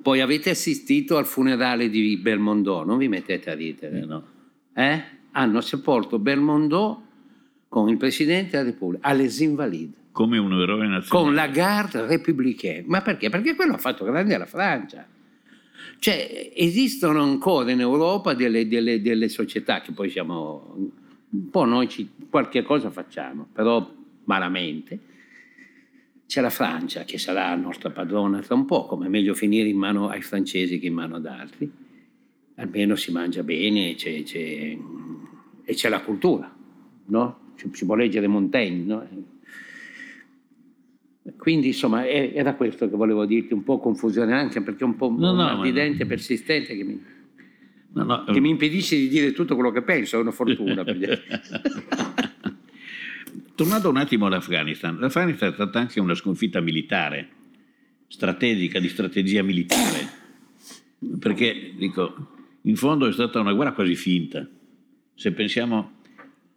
Poi 0.00 0.20
avete 0.20 0.50
assistito 0.50 1.16
al 1.16 1.26
funerale 1.26 1.90
di 1.90 2.16
Belmondo, 2.16 2.84
non 2.84 2.98
vi 2.98 3.08
mettete 3.08 3.50
a 3.50 3.54
ridere, 3.54 4.04
no? 4.04 4.24
Eh? 4.74 5.02
Hanno 5.32 5.60
sepolto 5.60 6.18
Belmondo 6.18 7.02
con 7.68 7.88
il 7.88 7.96
Presidente 7.96 8.56
della 8.56 8.70
Repubblica, 8.70 9.06
alle 9.06 9.28
Invalides. 9.38 9.96
Come 10.12 10.38
un 10.38 10.52
eroe 10.52 10.86
nazionale. 10.86 11.08
Con 11.08 11.34
la 11.34 11.46
Garde 11.46 12.06
républicaine. 12.06 12.84
Ma 12.86 13.02
perché? 13.02 13.28
Perché 13.28 13.54
quello 13.54 13.74
ha 13.74 13.78
fatto 13.78 14.04
grande 14.04 14.36
la 14.36 14.46
Francia. 14.46 15.06
Cioè, 15.98 16.52
esistono 16.54 17.22
ancora 17.22 17.70
in 17.70 17.80
Europa 17.80 18.34
delle, 18.34 18.66
delle, 18.66 19.00
delle 19.02 19.28
società 19.28 19.80
che 19.80 19.92
poi 19.92 20.10
siamo... 20.10 20.90
Un 21.30 21.50
po' 21.50 21.64
noi 21.64 21.88
ci, 21.88 22.08
qualche 22.30 22.62
cosa 22.62 22.90
facciamo, 22.90 23.46
però 23.52 23.94
malamente, 24.24 24.98
c'è 26.26 26.40
la 26.40 26.50
Francia 26.50 27.04
che 27.04 27.18
sarà 27.18 27.48
la 27.48 27.56
nostra 27.56 27.90
padrona 27.90 28.40
tra 28.40 28.54
un 28.54 28.66
po', 28.66 28.84
come 28.84 29.06
è 29.06 29.08
meglio 29.08 29.34
finire 29.34 29.68
in 29.68 29.78
mano 29.78 30.08
ai 30.08 30.20
francesi 30.20 30.78
che 30.78 30.86
in 30.86 30.94
mano 30.94 31.16
ad 31.16 31.26
altri. 31.26 31.70
Almeno 32.56 32.96
si 32.96 33.12
mangia 33.12 33.42
bene 33.42 33.94
c'è, 33.94 34.22
c'è, 34.24 34.76
e 35.64 35.74
c'è 35.74 35.88
la 35.88 36.02
cultura, 36.02 36.54
no? 37.06 37.38
si 37.72 37.84
può 37.86 37.94
leggere 37.94 38.26
Montaigne. 38.26 38.84
No? 38.84 39.08
Quindi 41.36 41.68
insomma 41.68 42.06
era 42.06 42.54
questo 42.54 42.88
che 42.88 42.96
volevo 42.96 43.24
dirti, 43.24 43.54
un 43.54 43.62
po' 43.62 43.78
confusione 43.78 44.34
anche 44.34 44.60
perché 44.60 44.82
è 44.82 44.86
un 44.86 44.96
po' 44.96 45.14
no, 45.16 45.32
no, 45.32 45.46
ardidente, 45.46 46.02
no. 46.02 46.08
persistente 46.08 46.76
che 46.76 46.84
mi, 46.84 47.02
no, 47.92 48.24
che 48.24 48.40
mi 48.40 48.50
impedisce 48.50 48.96
di 48.96 49.08
dire 49.08 49.32
tutto 49.32 49.54
quello 49.54 49.70
che 49.70 49.82
penso, 49.82 50.16
è 50.16 50.20
una 50.20 50.30
fortuna. 50.30 50.84
Tornando 53.54 53.88
un 53.88 53.96
attimo 53.96 54.26
all'Afghanistan, 54.26 54.98
l'Afghanistan 54.98 55.50
è 55.50 55.54
stata 55.54 55.78
anche 55.80 55.98
una 56.00 56.14
sconfitta 56.14 56.60
militare, 56.60 57.28
strategica, 58.06 58.78
di 58.78 58.88
strategia 58.88 59.42
militare, 59.42 60.08
perché 61.18 61.72
dico, 61.76 62.36
in 62.62 62.76
fondo 62.76 63.08
è 63.08 63.12
stata 63.12 63.40
una 63.40 63.52
guerra 63.52 63.72
quasi 63.72 63.96
finta. 63.96 64.46
Se 65.14 65.32
pensiamo 65.32 65.96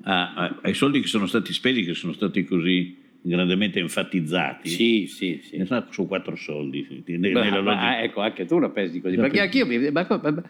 a, 0.03 0.33
a, 0.33 0.59
ai 0.61 0.73
soldi 0.73 0.99
che 0.99 1.07
sono 1.07 1.25
stati 1.25 1.53
spesi, 1.53 1.83
che 1.83 1.95
sono 1.95 2.13
stati 2.13 2.43
così 2.43 2.99
grandemente 3.21 3.79
enfatizzati. 3.79 4.69
Sì, 4.69 5.07
sì, 5.07 5.41
sì. 5.43 5.65
Su 5.89 6.07
quattro 6.07 6.35
soldi. 6.35 7.03
Beh, 7.05 7.31
ma, 7.31 7.61
ma, 7.61 8.01
ecco, 8.01 8.21
anche 8.21 8.45
tu 8.45 8.59
la 8.59 8.69
pensi 8.69 8.99
così. 8.99 9.15
perché 9.15 9.41
anch'io 9.41 9.65
mi... 9.65 9.91
Ma, 9.91 10.05
ma, 10.09 10.43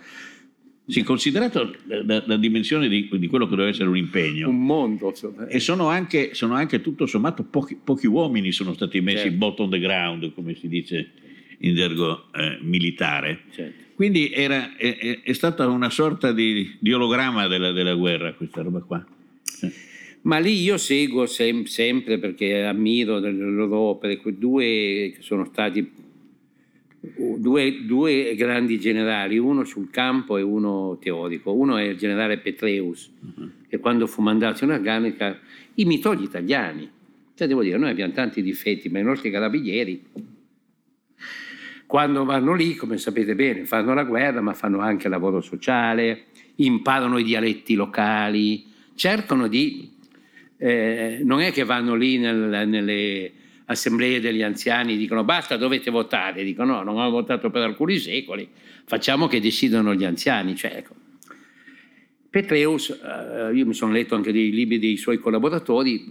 sì, 0.91 1.03
considerato 1.03 1.75
la, 1.85 2.23
la 2.25 2.37
dimensione 2.37 2.87
di, 2.87 3.09
di, 3.11 3.27
quello 3.27 3.47
che 3.47 3.55
deve 3.55 3.69
essere 3.69 3.89
un 3.89 3.97
impegno. 3.97 4.49
Un 4.49 4.63
mondo. 4.63 5.09
Insomma. 5.09 5.47
E 5.47 5.59
sono 5.59 5.87
anche, 5.87 6.33
sono 6.33 6.53
anche, 6.53 6.81
tutto 6.81 7.05
sommato 7.05 7.43
pochi, 7.43 7.77
pochi, 7.81 8.07
uomini 8.07 8.51
sono 8.51 8.73
stati 8.73 8.99
messi 9.01 9.23
certo. 9.23 9.37
bot 9.37 9.59
on 9.61 9.69
the 9.69 9.79
ground, 9.79 10.33
come 10.33 10.55
si 10.55 10.67
dice 10.67 11.11
in 11.59 11.75
gergo 11.75 12.25
eh, 12.33 12.57
militare. 12.61 13.43
Certo. 13.51 13.83
Quindi 13.95 14.31
era, 14.31 14.75
è, 14.75 15.21
è, 15.23 15.33
stata 15.33 15.67
una 15.67 15.89
sorta 15.89 16.31
di, 16.31 16.75
di 16.79 16.91
ologramma 16.91 17.47
della, 17.47 17.71
della 17.71 17.93
guerra 17.93 18.33
questa 18.33 18.61
roba 18.61 18.81
qua. 18.81 19.05
Ma 20.23 20.37
lì 20.37 20.61
io 20.61 20.77
seguo 20.77 21.25
sem- 21.25 21.65
sempre 21.65 22.19
perché 22.19 22.63
ammiro 22.63 23.19
le 23.19 23.31
loro 23.31 23.77
opere, 23.77 24.17
quei 24.17 24.37
due 24.37 25.13
che 25.15 25.17
sono 25.21 25.45
stati 25.45 26.00
due, 27.01 27.83
due, 27.85 28.35
grandi 28.35 28.79
generali, 28.79 29.37
uno 29.39 29.63
sul 29.63 29.89
campo 29.89 30.37
e 30.37 30.43
uno 30.43 30.97
teorico. 31.01 31.51
Uno 31.51 31.77
è 31.77 31.83
il 31.83 31.97
generale 31.97 32.37
Petreus, 32.37 33.11
uh-huh. 33.19 33.49
che 33.67 33.79
quando 33.79 34.05
fu 34.05 34.21
mandato 34.21 34.63
in 34.63 34.71
Afghanistan 34.71 35.35
imitò 35.75 36.13
gli 36.13 36.23
italiani. 36.23 36.89
Cioè, 37.33 37.47
devo 37.47 37.63
dire, 37.63 37.77
noi 37.77 37.89
abbiamo 37.89 38.13
tanti 38.13 38.43
difetti, 38.43 38.89
ma 38.89 38.99
i 38.99 39.03
nostri 39.03 39.31
carabinieri, 39.31 40.03
quando 41.87 42.23
vanno 42.23 42.53
lì, 42.53 42.75
come 42.75 42.97
sapete 42.97 43.35
bene, 43.35 43.65
fanno 43.65 43.93
la 43.93 44.03
guerra, 44.03 44.39
ma 44.41 44.53
fanno 44.53 44.79
anche 44.79 45.09
lavoro 45.09 45.41
sociale, 45.41 46.25
imparano 46.55 47.17
i 47.17 47.23
dialetti 47.23 47.73
locali, 47.73 48.65
cercano 48.95 49.47
di... 49.47 49.89
Eh, 50.55 51.21
non 51.23 51.41
è 51.41 51.51
che 51.51 51.63
vanno 51.63 51.95
lì 51.95 52.19
nel, 52.19 52.67
nelle 52.67 53.31
assemblee 53.71 54.19
degli 54.19 54.41
anziani 54.41 54.97
dicono 54.97 55.23
basta, 55.23 55.57
dovete 55.57 55.91
votare. 55.91 56.43
Dicono 56.43 56.75
no, 56.75 56.83
non 56.83 56.99
ho 56.99 57.09
votato 57.09 57.49
per 57.49 57.63
alcuni 57.63 57.97
secoli, 57.97 58.47
facciamo 58.85 59.27
che 59.27 59.39
decidano 59.39 59.93
gli 59.93 60.05
anziani. 60.05 60.55
Cioè, 60.55 60.73
ecco. 60.75 60.95
Petreus, 62.29 62.89
eh, 62.89 63.53
io 63.53 63.65
mi 63.65 63.73
sono 63.73 63.91
letto 63.91 64.15
anche 64.15 64.31
dei 64.31 64.51
libri 64.51 64.79
dei 64.79 64.95
suoi 64.95 65.17
collaboratori, 65.17 66.05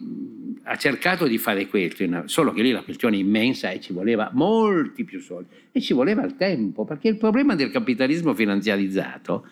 ha 0.65 0.77
cercato 0.77 1.27
di 1.27 1.39
fare 1.39 1.67
questo, 1.67 2.05
solo 2.27 2.53
che 2.53 2.63
lì 2.63 2.71
la 2.71 2.83
questione 2.83 3.17
è 3.17 3.21
immensa 3.21 3.71
e 3.71 3.81
ci 3.81 3.95
voleva 3.95 4.31
molti 4.35 5.05
più 5.05 5.21
soldi 5.21 5.49
e 5.73 5.81
ci 5.81 5.95
voleva 5.95 6.23
il 6.25 6.37
tempo, 6.37 6.85
perché 6.85 7.09
il 7.09 7.17
problema 7.17 7.55
del 7.55 7.71
capitalismo 7.71 8.35
finanziarizzato 8.35 9.47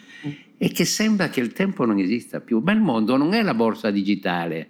è 0.59 0.71
che 0.71 0.85
sembra 0.85 1.29
che 1.31 1.41
il 1.41 1.53
tempo 1.53 1.87
non 1.87 1.99
esista 1.99 2.41
più, 2.41 2.61
ma 2.61 2.73
il 2.73 2.81
mondo 2.81 3.17
non 3.17 3.33
è 3.33 3.43
la 3.43 3.55
borsa 3.55 3.91
digitale 3.91 4.69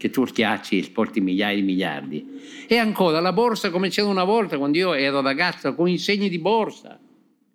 che 0.00 0.08
tu 0.08 0.24
schiacci 0.24 0.78
e 0.78 0.82
sporti 0.82 1.20
migliaia 1.20 1.56
di 1.56 1.60
miliardi, 1.60 2.40
è 2.66 2.76
ancora 2.78 3.20
la 3.20 3.34
borsa 3.34 3.68
come 3.68 3.90
c'era 3.90 4.08
una 4.08 4.24
volta 4.24 4.56
quando 4.56 4.78
io 4.78 4.94
ero 4.94 5.20
ragazzo 5.20 5.74
con 5.74 5.88
i 5.88 5.98
segni 5.98 6.30
di 6.30 6.38
borsa, 6.38 6.98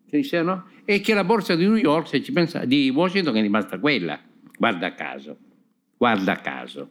che 0.08 0.17
dicevano, 0.17 0.67
e 0.86 1.01
che 1.01 1.15
la 1.15 1.23
borsa 1.23 1.55
di 1.55 1.65
New 1.65 1.75
York, 1.75 2.08
se 2.08 2.21
ci 2.21 2.31
pensate, 2.31 2.67
di 2.67 2.91
Washington 2.91 3.36
è 3.36 3.41
rimasta 3.41 3.79
quella, 3.79 4.21
guarda 4.60 4.93
caso, 4.93 5.38
guarda 5.97 6.36
caso. 6.36 6.89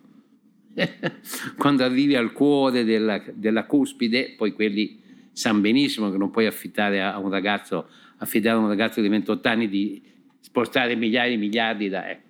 quando 1.56 1.84
arrivi 1.84 2.16
al 2.16 2.32
cuore 2.32 2.82
della, 2.82 3.22
della, 3.32 3.64
cuspide, 3.64 4.34
poi 4.36 4.54
quelli 4.54 5.00
sanno 5.30 5.60
benissimo 5.60 6.10
che 6.10 6.16
non 6.16 6.32
puoi 6.32 6.46
affittare 6.46 7.00
a 7.00 7.16
un 7.20 7.30
ragazzo, 7.30 7.88
affidare 8.16 8.56
a 8.56 8.60
un 8.60 8.66
ragazzo 8.66 9.00
di 9.00 9.06
28 9.06 9.48
anni 9.48 9.68
di 9.68 10.02
spostare 10.40 10.96
migliaia 10.96 11.30
di 11.30 11.36
miliardi 11.36 11.88
da... 11.88 12.10
Eh. 12.10 12.20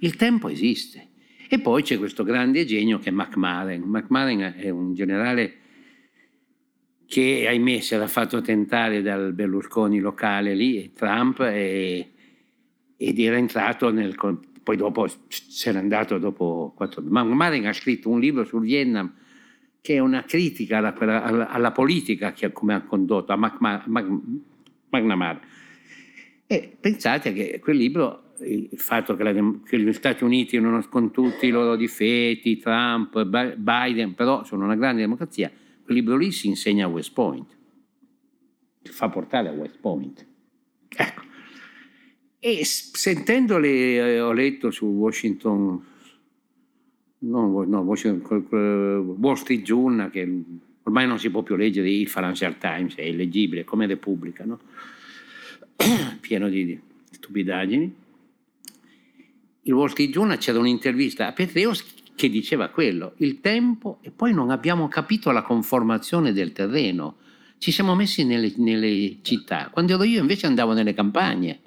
Il 0.00 0.16
tempo 0.16 0.50
esiste. 0.50 1.14
E 1.48 1.60
poi 1.60 1.82
c'è 1.82 1.98
questo 1.98 2.24
grande 2.24 2.64
genio 2.64 2.98
che 2.98 3.10
è 3.10 3.12
McMahon. 3.12 3.82
McMahon 3.84 4.54
è 4.56 4.68
un 4.70 4.94
generale 4.94 5.54
che 7.06 7.46
ahimè 7.48 7.80
si 7.80 7.94
era 7.94 8.08
fatto 8.08 8.40
tentare 8.40 9.00
dal 9.00 9.32
Berlusconi 9.32 10.00
locale 10.00 10.54
lì, 10.54 10.92
Trump, 10.92 11.40
e, 11.40 12.10
ed 12.96 13.18
era 13.18 13.36
entrato 13.36 13.92
nel, 13.92 14.16
poi 14.62 14.76
dopo 14.76 15.06
se 15.28 15.72
n'è 15.72 15.78
andato 15.78 16.18
dopo 16.18 16.72
quattro 16.74 17.02
Ma 17.06 17.22
Marin 17.22 17.66
ha 17.66 17.72
scritto 17.72 18.08
un 18.08 18.18
libro 18.18 18.44
sul 18.44 18.62
Vietnam 18.62 19.14
che 19.80 19.94
è 19.94 19.98
una 20.00 20.24
critica 20.24 20.78
alla, 20.78 20.92
alla, 21.22 21.48
alla 21.48 21.70
politica 21.70 22.32
che 22.32 22.50
come 22.50 22.74
ha 22.74 22.82
condotto 22.82 23.32
a 23.32 23.36
McNamara. 24.90 25.40
E 26.48 26.76
pensate 26.80 27.32
che 27.32 27.60
quel 27.60 27.76
libro, 27.76 28.25
il 28.40 28.78
fatto 28.78 29.16
che, 29.16 29.22
la, 29.22 29.32
che, 29.64 29.78
gli 29.78 29.92
Stati 29.92 30.24
Uniti 30.24 30.58
non 30.60 30.84
con 30.88 31.10
tutti 31.10 31.46
i 31.46 31.50
loro 31.50 31.76
difetti, 31.76 32.58
Trump, 32.58 33.24
Biden, 33.56 34.14
però 34.14 34.44
sono 34.44 34.64
una 34.64 34.76
grande 34.76 35.02
democrazia, 35.02 35.50
quel 35.84 35.96
libro 35.96 36.16
lì 36.16 36.32
si 36.32 36.48
insegna 36.48 36.86
a 36.86 36.88
West 36.88 37.12
Point, 37.12 37.56
si 38.82 38.92
fa 38.92 39.08
portare 39.08 39.48
a 39.48 39.52
West 39.52 39.78
Point. 39.78 40.26
Ecco, 40.88 41.22
e 42.38 42.64
sentendole, 42.64 43.68
eh, 43.68 44.20
ho 44.20 44.32
letto 44.32 44.70
su 44.70 44.86
Washington, 44.86 45.84
no, 47.18 47.64
no, 47.64 47.80
Washington, 47.80 49.16
Wall 49.18 49.34
Street 49.34 49.62
Journal, 49.62 50.10
che 50.10 50.42
ormai 50.82 51.06
non 51.06 51.18
si 51.18 51.30
può 51.30 51.42
più 51.42 51.56
leggere, 51.56 51.90
il 51.90 52.08
Financial 52.08 52.56
Times 52.58 52.94
è 52.94 53.02
illeggibile, 53.02 53.64
come 53.64 53.86
Repubblica, 53.86 54.44
no? 54.44 54.60
pieno 56.20 56.48
di 56.48 56.78
stupidaggini. 57.10 58.04
Il 59.66 59.72
Wall 59.72 59.88
Street 59.88 60.10
Journal 60.10 60.38
c'era 60.38 60.58
un'intervista 60.58 61.26
a 61.26 61.32
Petreus 61.32 61.84
che 62.14 62.28
diceva 62.28 62.68
quello, 62.68 63.14
il 63.18 63.40
tempo 63.40 63.98
e 64.00 64.10
poi 64.10 64.32
non 64.32 64.50
abbiamo 64.50 64.88
capito 64.88 65.30
la 65.32 65.42
conformazione 65.42 66.32
del 66.32 66.52
terreno. 66.52 67.16
Ci 67.58 67.72
siamo 67.72 67.94
messi 67.94 68.24
nelle, 68.24 68.52
nelle 68.56 69.18
città, 69.22 69.68
quando 69.72 69.94
ero 69.94 70.04
io 70.04 70.20
invece 70.20 70.46
andavo 70.46 70.72
nelle 70.72 70.94
campagne 70.94 71.60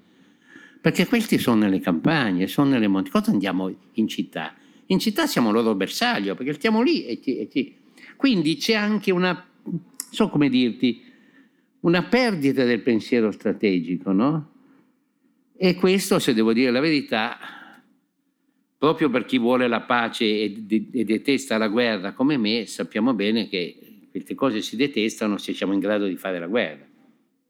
perché 0.82 1.08
questi 1.08 1.38
sono 1.38 1.62
nelle 1.62 1.82
campagne, 1.82 2.48
sono 2.48 2.70
nelle 2.70 2.88
monti. 2.88 3.10
Cosa 3.10 3.32
andiamo 3.32 3.74
in 3.94 4.08
città? 4.08 4.56
In 4.88 5.00
città 5.00 5.28
siamo 5.28 5.52
loro 5.52 5.76
bersaglio, 5.76 6.36
perché 6.36 6.54
stiamo 6.54 6.82
lì 6.82 7.06
e 7.06 7.20
ti, 7.20 7.38
e 7.38 7.48
ti... 7.50 7.76
Quindi 8.16 8.56
c'è 8.56 8.74
anche 8.74 9.12
una, 9.12 9.46
so 10.10 10.30
come 10.30 10.48
dirti, 10.48 11.02
una 11.82 12.04
perdita 12.04 12.64
del 12.64 12.80
pensiero 12.80 13.32
strategico, 13.32 14.14
no? 14.14 14.52
E 15.58 15.76
questo, 15.76 16.18
se 16.18 16.34
devo 16.34 16.54
dire 16.54 16.72
la 16.72 16.80
verità, 16.80 17.38
proprio 18.80 19.10
per 19.10 19.26
chi 19.26 19.38
vuole 19.38 19.68
la 19.68 19.82
pace 19.82 20.24
e, 20.24 20.66
e 20.94 21.04
detesta 21.04 21.58
la 21.58 21.68
guerra 21.68 22.14
come 22.14 22.38
me, 22.38 22.66
sappiamo 22.66 23.14
bene 23.14 23.50
che 23.50 24.08
queste 24.10 24.34
cose 24.34 24.62
si 24.62 24.78
detestano 24.78 25.38
se 25.38 25.54
siamo 25.54 25.74
in 25.74 25.80
grado 25.80 26.06
di 26.06 26.16
fare 26.16 26.40
la 26.40 26.48
guerra. 26.48 26.86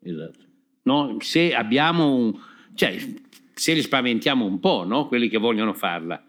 Esatto. 0.02 0.40
No? 0.82 1.18
Se 1.20 1.54
abbiamo 1.54 2.16
un, 2.16 2.34
cioè, 2.74 2.98
se 3.54 3.74
li 3.74 3.82
spaventiamo 3.82 4.44
un 4.44 4.60
po', 4.60 4.84
no? 4.86 5.08
quelli 5.08 5.30
che 5.30 5.38
vogliono 5.38 5.74
farla. 5.74 6.22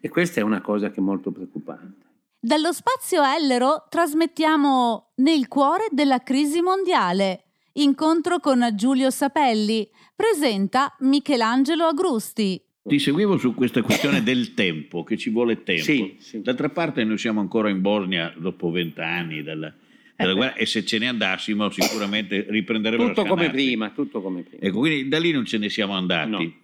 E 0.00 0.08
questa 0.08 0.40
è 0.40 0.42
una 0.42 0.62
cosa 0.62 0.90
che 0.90 1.00
è 1.00 1.02
molto 1.02 1.30
preoccupante. 1.30 2.02
Dallo 2.40 2.72
spazio 2.72 3.22
Ellero 3.22 3.86
trasmettiamo 3.88 5.12
Nel 5.16 5.48
cuore 5.48 5.86
della 5.90 6.18
crisi 6.18 6.60
mondiale. 6.60 7.44
Incontro 7.74 8.38
con 8.38 8.66
Giulio 8.74 9.10
Sapelli. 9.10 9.88
Presenta 10.14 10.94
Michelangelo 11.00 11.86
Agrusti. 11.86 12.62
Ti 12.86 12.98
seguivo 12.98 13.38
su 13.38 13.54
questa 13.54 13.80
questione 13.80 14.22
del 14.22 14.52
tempo, 14.52 15.04
che 15.04 15.16
ci 15.16 15.30
vuole 15.30 15.62
tempo. 15.62 15.82
Sì, 15.82 16.16
sì. 16.18 16.42
D'altra 16.42 16.68
parte 16.68 17.02
noi 17.04 17.16
siamo 17.16 17.40
ancora 17.40 17.70
in 17.70 17.80
Bosnia 17.80 18.34
dopo 18.36 18.70
vent'anni 18.70 19.42
dalla, 19.42 19.72
della 20.14 20.30
eh 20.32 20.34
guerra 20.34 20.54
e 20.54 20.66
se 20.66 20.84
ce 20.84 20.98
ne 20.98 21.08
andassimo 21.08 21.70
sicuramente 21.70 22.44
riprenderebbero 22.46 23.08
tutto 23.08 23.24
come 23.24 23.48
prima, 23.48 23.88
tutto 23.90 24.20
come 24.20 24.42
prima. 24.42 24.62
Ecco, 24.62 24.78
quindi 24.80 25.08
da 25.08 25.18
lì 25.18 25.30
non 25.30 25.46
ce 25.46 25.56
ne 25.56 25.70
siamo 25.70 25.94
andati. 25.94 26.30
No. 26.30 26.54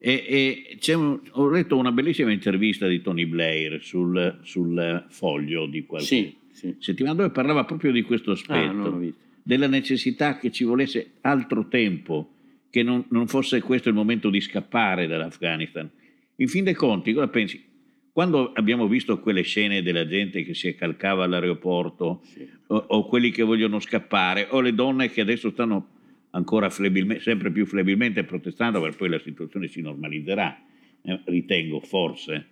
E, 0.00 0.76
e 0.78 0.94
un, 0.94 1.18
ho 1.30 1.48
letto 1.48 1.78
una 1.78 1.92
bellissima 1.92 2.30
intervista 2.30 2.86
di 2.86 3.00
Tony 3.00 3.24
Blair 3.24 3.82
sul, 3.82 4.40
sul 4.42 5.06
foglio 5.08 5.66
di 5.66 5.86
qualche 5.86 6.06
Sì, 6.06 6.34
sì. 6.52 6.74
settimana 6.78 7.14
dove 7.16 7.30
parlava 7.30 7.64
proprio 7.64 7.90
di 7.90 8.02
questo 8.02 8.30
Ah, 8.30 8.34
aspetto, 8.34 8.96
visto. 8.98 9.18
della 9.42 9.66
necessità 9.66 10.36
che 10.36 10.52
ci 10.52 10.64
volesse 10.64 11.12
altro 11.22 11.68
tempo, 11.68 12.34
che 12.70 12.82
non, 12.82 13.04
non 13.10 13.26
fosse 13.26 13.60
questo 13.60 13.88
il 13.88 13.94
momento 13.94 14.30
di 14.30 14.40
scappare 14.40 15.06
dall'Afghanistan. 15.06 15.88
In 16.36 16.48
fin 16.48 16.64
dei 16.64 16.74
conti, 16.74 17.12
cosa 17.12 17.28
pensi? 17.28 17.64
Quando 18.12 18.52
abbiamo 18.52 18.88
visto 18.88 19.20
quelle 19.20 19.42
scene 19.42 19.82
della 19.82 20.06
gente 20.06 20.42
che 20.42 20.52
si 20.54 20.68
accalcava 20.68 21.24
all'aeroporto, 21.24 22.20
Sì. 22.24 22.46
o, 22.66 22.76
o 22.76 23.06
quelli 23.06 23.30
che 23.30 23.42
vogliono 23.42 23.78
scappare, 23.78 24.48
o 24.50 24.60
le 24.60 24.74
donne 24.74 25.08
che 25.10 25.20
adesso 25.20 25.50
stanno 25.50 25.88
ancora 26.30 26.68
flebilme- 26.68 27.20
sempre 27.20 27.50
più 27.52 27.64
flebilmente 27.64 28.24
protestando, 28.24 28.80
perché 28.80 28.96
poi 28.96 29.08
la 29.08 29.18
situazione 29.20 29.68
si 29.68 29.80
normalizzerà, 29.80 30.60
eh, 31.02 31.20
ritengo, 31.26 31.80
forse. 31.80 32.46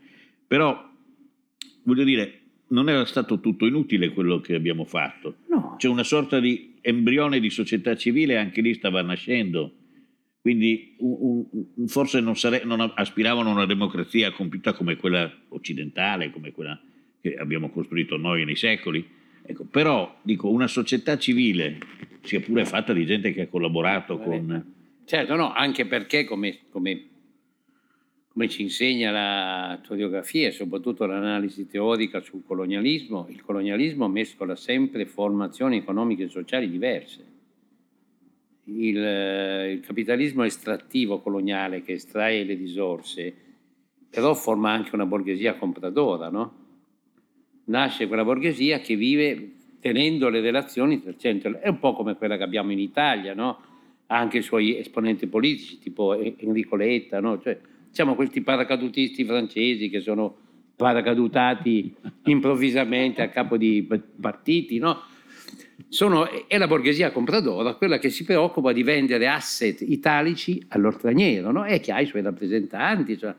Però, 0.47 0.89
voglio 1.83 2.05
dire, 2.05 2.41
non 2.69 2.89
era 2.89 3.05
stato 3.05 3.41
tutto 3.41 3.67
inutile 3.67 4.11
quello 4.11 4.41
che 4.41 4.55
abbiamo 4.55 4.85
fatto. 4.85 5.37
No, 5.49 5.75
C'è 5.79 5.89
una 5.89 6.05
sorta 6.05 6.39
di 6.41 6.75
embrione 6.81 7.39
di 7.41 7.51
società 7.51 7.97
civile, 7.97 8.39
anche 8.39 8.61
lì 8.61 8.73
stava 8.75 9.03
nascendo. 9.03 9.73
Quindi 10.47 10.95
un- 10.99 11.45
un- 11.75 11.89
forse 11.89 12.21
non, 12.21 12.37
sare- 12.37 12.63
non 12.63 12.93
aspiravano 12.95 13.49
a 13.49 13.53
una 13.53 13.67
democrazia 13.67 14.31
compiuta 14.31 14.75
come 14.75 14.95
quella 14.95 15.29
occidentale, 15.49 16.31
come 16.31 16.53
quella 16.53 16.81
che 17.21 17.35
abbiamo 17.35 17.69
costruito 17.69 18.17
noi 18.17 18.45
nei 18.45 18.55
secoli. 18.55 19.05
Ecco, 19.45 19.65
però 19.65 20.21
dico, 20.23 20.49
una 20.49 20.69
società 20.69 21.19
civile, 21.19 21.79
sia 22.23 22.39
pure 22.39 22.65
fatta 22.65 22.93
di 22.93 23.05
gente 23.05 23.33
che 23.33 23.41
ha 23.43 23.47
collaborato 23.49 24.19
con... 24.19 24.73
Certo, 25.05 25.35
no, 25.35 25.53
anche 25.53 25.85
perché 25.85 26.23
come, 26.25 26.59
come- 26.71 27.05
come 28.29 28.49
ci 28.49 28.63
insegna 28.63 29.11
la 29.11 29.81
storiografia 29.83 30.47
e 30.47 30.53
soprattutto 30.53 31.07
l'analisi 31.07 31.67
teorica 31.67 32.21
sul 32.21 32.45
colonialismo, 32.47 33.27
il 33.31 33.43
colonialismo 33.43 34.07
mescola 34.07 34.55
sempre 34.55 35.07
formazioni 35.07 35.79
economiche 35.79 36.23
e 36.23 36.29
sociali 36.29 36.71
diverse. 36.71 37.26
Il, 38.69 38.99
eh, 38.99 39.73
il 39.73 39.81
capitalismo 39.81 40.43
estrattivo 40.43 41.21
coloniale 41.21 41.83
che 41.83 41.93
estrae 41.93 42.45
le 42.45 42.55
risorse, 42.55 43.35
però 44.11 44.35
forma 44.35 44.71
anche 44.71 44.95
una 44.95 45.07
borghesia 45.07 45.55
compradora, 45.55 46.29
no? 46.31 46.65
Nasce 47.65 48.07
quella 48.07 48.25
borghesia 48.25 48.81
che 48.81 48.97
vive 48.97 49.53
tenendo 49.81 50.29
le 50.29 50.41
relazioni 50.41 51.01
tra 51.01 51.15
centro, 51.17 51.61
è 51.61 51.69
un 51.69 51.79
po' 51.79 51.93
come 51.93 52.17
quella 52.17 52.37
che 52.37 52.43
abbiamo 52.43 52.73
in 52.73 52.81
Italia, 52.81 53.35
no? 53.35 53.61
anche 54.07 54.39
i 54.39 54.43
suoi 54.43 54.79
esponenti 54.79 55.27
politici, 55.27 55.79
tipo 55.79 56.15
Enrico 56.15 56.77
Letta, 56.77 57.21
no? 57.21 57.41
cioè, 57.41 57.59
diciamo 57.89 58.15
questi 58.15 58.41
paracadutisti 58.41 59.25
francesi 59.25 59.89
che 59.89 60.01
sono 60.01 60.37
paracadutati 60.77 61.95
improvvisamente 62.25 63.23
a 63.23 63.29
capo 63.29 63.57
di 63.57 63.87
partiti, 64.21 64.79
no? 64.79 65.03
Sono, 65.89 66.47
è 66.49 66.59
la 66.59 66.67
borghesia 66.67 67.11
compradora, 67.11 67.75
quella 67.75 67.99
che 67.99 68.11
si 68.11 68.25
preoccupa 68.25 68.73
di 68.73 68.83
vendere 68.83 69.29
asset 69.29 69.81
italici 69.83 70.63
all'oltraniero, 70.69 71.53
no? 71.53 71.65
e 71.65 71.81
che 71.81 71.93
ha 71.93 72.01
i 72.01 72.07
suoi 72.07 72.23
rappresentanti, 72.23 73.19
cioè, 73.19 73.35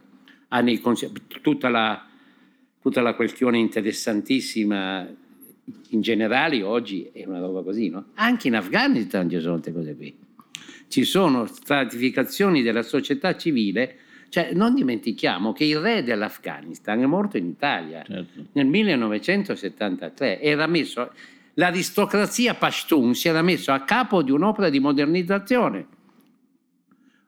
ha 0.50 0.64
conse- 0.82 1.12
tutta, 1.42 1.70
la, 1.70 2.06
tutta 2.82 3.02
la 3.02 3.16
questione 3.16 3.58
interessantissima 3.58 5.08
in 5.90 6.02
generale 6.02 6.64
oggi 6.64 7.10
è 7.12 7.26
una 7.26 7.40
roba 7.40 7.62
così, 7.62 7.90
no? 7.90 8.08
Anche 8.16 8.48
in 8.48 8.56
Afghanistan 8.56 9.30
ci 9.30 9.40
sono 9.40 9.60
queste 9.60 9.74
cose 9.74 9.96
qui. 9.96 10.16
Ci 10.88 11.04
sono 11.04 11.46
stratificazioni 11.46 12.62
della 12.62 12.84
società 12.84 13.36
civile, 13.36 13.98
cioè 14.30 14.52
non 14.54 14.74
dimentichiamo 14.74 15.52
che 15.52 15.66
il 15.66 15.78
re 15.80 16.04
dell'Afghanistan 16.04 17.02
è 17.02 17.06
morto 17.06 17.38
in 17.38 17.48
Italia 17.48 18.04
Certo. 18.04 18.46
nel 18.54 18.66
1973, 18.66 20.40
era 20.40 20.68
messo, 20.68 21.12
l'aristocrazia 21.58 22.54
Pashtun 22.54 23.14
si 23.14 23.28
era 23.28 23.42
messo 23.42 23.72
a 23.72 23.82
capo 23.82 24.22
di 24.22 24.32
un'opera 24.32 24.70
di 24.70 24.80
modernizzazione. 24.80 25.88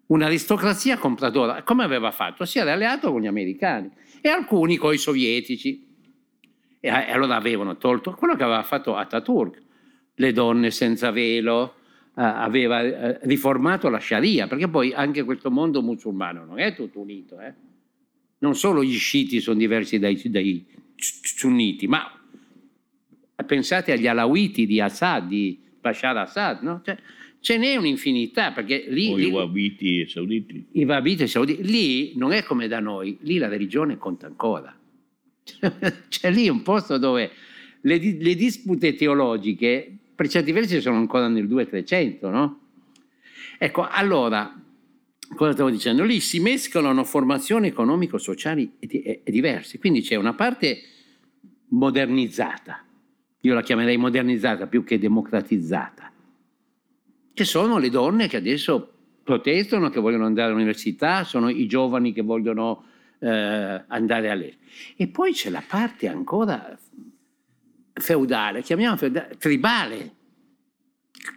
Un'aristocrazia 0.08 0.98
compradora, 0.98 1.62
come 1.64 1.84
aveva 1.84 2.12
fatto? 2.12 2.46
Si 2.46 2.58
era 2.58 2.74
alleato 2.74 3.12
con 3.12 3.22
gli 3.22 3.28
americani 3.28 3.92
e 4.22 4.30
alcuni 4.30 4.78
con 4.78 4.94
i 4.94 4.98
sovietici. 4.98 5.88
E 6.80 6.88
e 6.88 7.12
allora 7.12 7.36
avevano 7.36 7.78
tolto 7.78 8.14
quello 8.14 8.36
che 8.36 8.44
aveva 8.44 8.64
fatto 8.64 8.96
Ataturk, 8.96 9.62
le 10.16 10.32
donne 10.32 10.72
senza 10.72 11.12
velo, 11.12 11.76
eh, 12.16 12.22
aveva 12.22 12.82
eh, 12.82 13.20
riformato 13.24 13.90
la 13.90 14.00
Sharia, 14.00 14.48
perché 14.48 14.68
poi 14.68 14.94
anche 14.94 15.24
questo 15.24 15.52
mondo 15.52 15.82
musulmano 15.82 16.46
non 16.46 16.60
è 16.60 16.74
tutto 16.74 17.00
unito. 17.00 17.40
eh. 17.40 17.54
Non 18.40 18.56
solo 18.56 18.84
gli 18.84 18.98
sciiti 18.98 19.40
sono 19.42 19.58
diversi 19.58 20.00
dai, 20.00 20.22
dai 20.26 20.66
sunniti, 20.96 21.88
ma 21.88 22.19
pensate 23.46 23.92
agli 23.92 24.08
alawiti 24.08 24.66
di 24.66 24.80
Assad, 24.82 25.28
di 25.28 25.58
Bashar 25.80 26.18
Assad, 26.18 26.62
no? 26.62 26.82
Cioè, 26.84 26.98
ce 27.40 27.58
n'è 27.58 27.76
un'infinità, 27.76 28.52
perché 28.52 28.86
lì... 28.90 29.12
O 29.12 29.16
lì- 29.16 29.28
i 29.28 29.32
wahhabiti 29.32 30.02
e 30.02 30.08
sauditi. 30.08 30.66
i 30.74 30.84
Wahhabiti 30.84 31.28
sauditi, 31.28 31.64
lì 31.64 32.14
non 32.18 32.32
è 32.34 32.44
come 32.44 32.68
da 32.68 32.80
noi, 32.80 33.18
lì 33.22 33.38
la 33.38 33.48
religione 33.48 33.98
conta 33.98 34.28
ancora. 34.28 34.78
C'è 36.10 36.32
lì 36.32 36.50
un 36.50 36.62
posto 36.62 36.98
dove 36.98 37.32
le, 37.82 37.98
le 37.98 38.36
dispute 38.36 38.94
teologiche, 38.94 39.90
per 40.14 40.28
certi 40.28 40.52
versi, 40.52 40.82
sono 40.82 40.98
ancora 40.98 41.28
nel 41.30 41.48
200-300, 41.48 42.30
no? 42.30 42.60
Ecco, 43.58 43.88
allora, 43.88 44.54
cosa 45.36 45.54
stavo 45.54 45.70
dicendo? 45.70 46.04
Lì 46.04 46.20
si 46.20 46.40
mescolano 46.40 47.04
formazioni 47.06 47.68
economico-sociali 47.68 48.74
e, 48.80 48.88
di- 48.88 49.02
e- 49.02 49.22
e 49.24 49.32
diverse, 49.32 49.80
quindi 49.80 50.02
c'è 50.02 50.16
una 50.16 50.34
parte 50.34 50.82
modernizzata, 51.70 52.84
io 53.42 53.54
la 53.54 53.62
chiamerei 53.62 53.98
modernizzata 53.98 54.68
più 54.68 54.84
che 54.84 55.00
democratizzata, 55.00 56.12
che 57.34 57.44
sono 57.46 57.78
le 57.78 57.90
donne 57.90 58.28
che 58.28 58.38
adesso 58.38 58.94
protestano, 59.24 59.90
che 59.90 60.00
vogliono 60.00 60.26
andare 60.26 60.50
all'università, 60.50 61.24
sono 61.24 61.50
i 61.50 61.68
giovani 61.68 62.12
che 62.12 62.22
vogliono 62.22 62.84
eh, 63.20 63.84
andare 63.88 64.30
all'estero. 64.30 64.68
E 64.96 65.08
poi 65.08 65.34
c'è 65.34 65.50
la 65.50 65.64
parte 65.66 66.08
ancora 66.08 66.78
feudale, 67.94 68.62
chiamiamola 68.62 68.98
feudale, 68.98 69.38
tribale, 69.38 70.16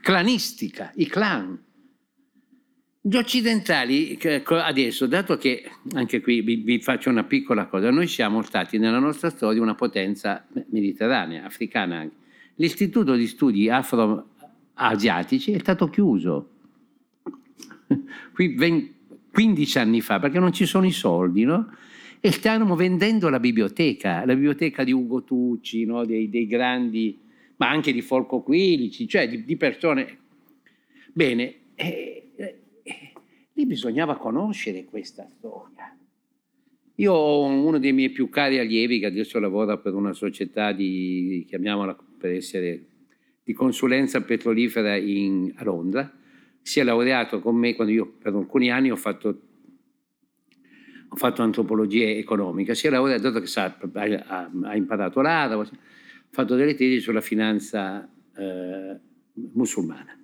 clanistica, 0.01 0.91
i 0.97 1.07
clan. 1.07 1.63
Gli 3.05 3.17
occidentali 3.17 4.17
che- 4.17 4.43
co- 4.43 4.55
adesso, 4.61 5.07
dato 5.09 5.37
che 5.37 5.69
anche 5.95 6.21
qui 6.21 6.41
vi, 6.41 6.57
vi 6.57 6.81
faccio 6.81 7.11
una 7.11 7.25
piccola 7.25 7.67
cosa, 7.67 7.91
noi 7.91 8.07
siamo 8.07 8.43
stati 8.43 8.79
nella 8.79 9.01
nostra 9.01 9.29
storia 9.29 9.61
una 9.61 9.75
potenza 9.75 10.47
mediterranea, 10.69 11.45
africana 11.45 11.99
anche. 11.99 12.15
L'istituto 12.55 13.15
di 13.17 13.27
studi 13.27 13.69
afro-asiatici 13.69 15.51
è 15.51 15.59
stato 15.59 15.89
chiuso 15.89 16.51
qui 18.33 18.55
ven- 18.55 18.91
15 19.33 19.79
anni 19.79 20.01
fa 20.01 20.21
perché 20.21 20.39
non 20.39 20.53
ci 20.53 20.65
sono 20.65 20.87
i 20.87 20.93
soldi, 20.93 21.43
no? 21.43 21.75
E 22.21 22.31
stanno 22.31 22.77
vendendo 22.77 23.29
la 23.29 23.41
biblioteca, 23.41 24.25
la 24.25 24.35
biblioteca 24.35 24.85
di 24.85 24.93
Ugo 24.93 25.25
Tucci, 25.25 25.85
no? 25.85 26.05
dei, 26.05 26.31
dei 26.31 26.47
grandi, 26.47 27.19
ma 27.57 27.69
anche 27.69 27.93
di 27.93 28.01
Folco 28.01 28.43
Quilici, 28.43 29.09
cioè 29.09 29.29
di, 29.29 29.45
di 29.45 29.57
persone. 29.57 30.19
Bene, 31.13 31.55
eh, 31.75 32.12
lì 33.63 33.67
bisognava 33.67 34.17
conoscere 34.17 34.85
questa 34.85 35.27
storia. 35.29 35.97
Io 36.97 37.13
ho 37.13 37.45
uno 37.45 37.79
dei 37.79 37.93
miei 37.93 38.11
più 38.11 38.29
cari 38.29 38.59
allievi 38.59 38.99
che 38.99 39.07
adesso 39.07 39.39
lavora 39.39 39.79
per 39.79 39.95
una 39.95 40.13
società 40.13 40.73
di, 40.73 41.45
chiamiamola 41.49 41.97
per 42.19 42.33
essere, 42.33 42.85
di 43.43 43.53
consulenza 43.53 44.21
petrolifera 44.23 44.97
in- 44.97 45.53
a 45.57 45.65
Londra, 45.65 46.13
si 46.61 46.81
è 46.81 46.85
laureato 46.85 47.41
con 47.41 47.57
me 47.57 47.75
quando 47.75 47.93
io 47.93 48.07
per 48.07 48.35
alcuni 48.35 48.71
anni 48.71 48.91
ho 48.91 48.97
fatto, 48.97 49.41
ho 51.09 51.17
fatto 51.17 51.43
antropologia 51.43 52.09
economica, 52.09 52.75
si 52.75 52.87
è 52.87 52.91
laureato 52.91 53.23
dato 53.23 53.41
che 53.41 53.47
sa, 53.47 53.77
ha, 54.27 54.51
ha 54.63 54.77
imparato 54.77 55.21
l'arabo, 55.21 55.63
ha 55.63 55.69
fatto 56.31 56.55
delle 56.55 56.75
tesi 56.75 57.01
sulla 57.01 57.21
finanza 57.21 58.09
eh, 58.37 58.99
musulmana. 59.53 60.22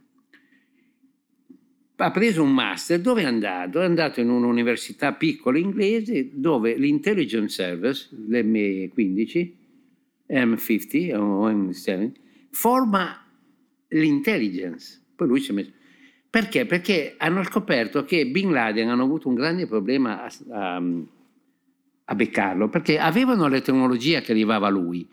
Ha 2.01 2.11
preso 2.13 2.45
un 2.45 2.53
master, 2.53 3.01
dove 3.01 3.23
è 3.23 3.25
andato? 3.25 3.81
È 3.81 3.85
andato 3.85 4.21
in 4.21 4.29
un'università 4.31 5.15
piccola 5.15 5.59
inglese 5.59 6.31
dove 6.33 6.77
l'intelligence 6.77 7.49
service, 7.49 8.09
l'M15, 8.29 9.53
M50 10.29 11.17
o 11.17 11.51
M7, 11.51 12.13
forma 12.51 13.27
l'intelligence. 13.89 15.01
Poi 15.17 15.27
lui 15.27 15.41
si 15.41 15.51
è 15.51 15.55
messo... 15.55 15.73
Perché? 16.31 16.67
Perché 16.67 17.15
hanno 17.19 17.43
scoperto 17.43 18.05
che 18.05 18.29
Bin 18.29 18.53
Laden 18.53 18.91
hanno 18.91 19.03
avuto 19.03 19.27
un 19.27 19.35
grande 19.35 19.67
problema 19.67 20.23
a, 20.23 20.33
a- 20.51 20.83
a 22.05 22.15
beccarlo, 22.15 22.69
perché 22.69 22.99
avevano 23.01 23.49
la 23.49 23.61
tecnologia 23.61 24.21
che 24.21 24.31
arrivava 24.31 24.69
a 24.69 24.71
lui, 24.71 25.05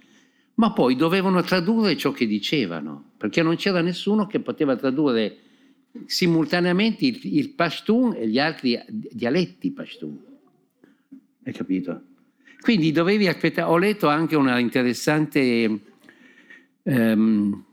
ma 0.55 0.71
poi 0.71 0.95
dovevano 0.95 1.41
tradurre 1.41 1.97
ciò 1.97 2.11
che 2.11 2.27
dicevano, 2.27 3.13
perché 3.17 3.41
non 3.41 3.55
c'era 3.55 3.81
nessuno 3.81 4.27
che 4.27 4.39
poteva 4.39 4.75
tradurre 4.75 5.37
simultaneamente 6.05 7.05
il, 7.05 7.19
il 7.23 7.49
Pashtun 7.51 8.15
e 8.15 8.27
gli 8.27 8.39
altri 8.39 8.79
dialetti 8.87 9.71
Pashtun. 9.71 10.19
Hai 11.43 11.53
capito? 11.53 12.01
Quindi 12.59 12.91
dovevi 12.91 13.27
aspettare. 13.27 13.69
Ho 13.69 13.77
letto 13.77 14.07
anche 14.07 14.35
una 14.35 14.57
interessante 14.59 15.79
ehm, 16.83 17.63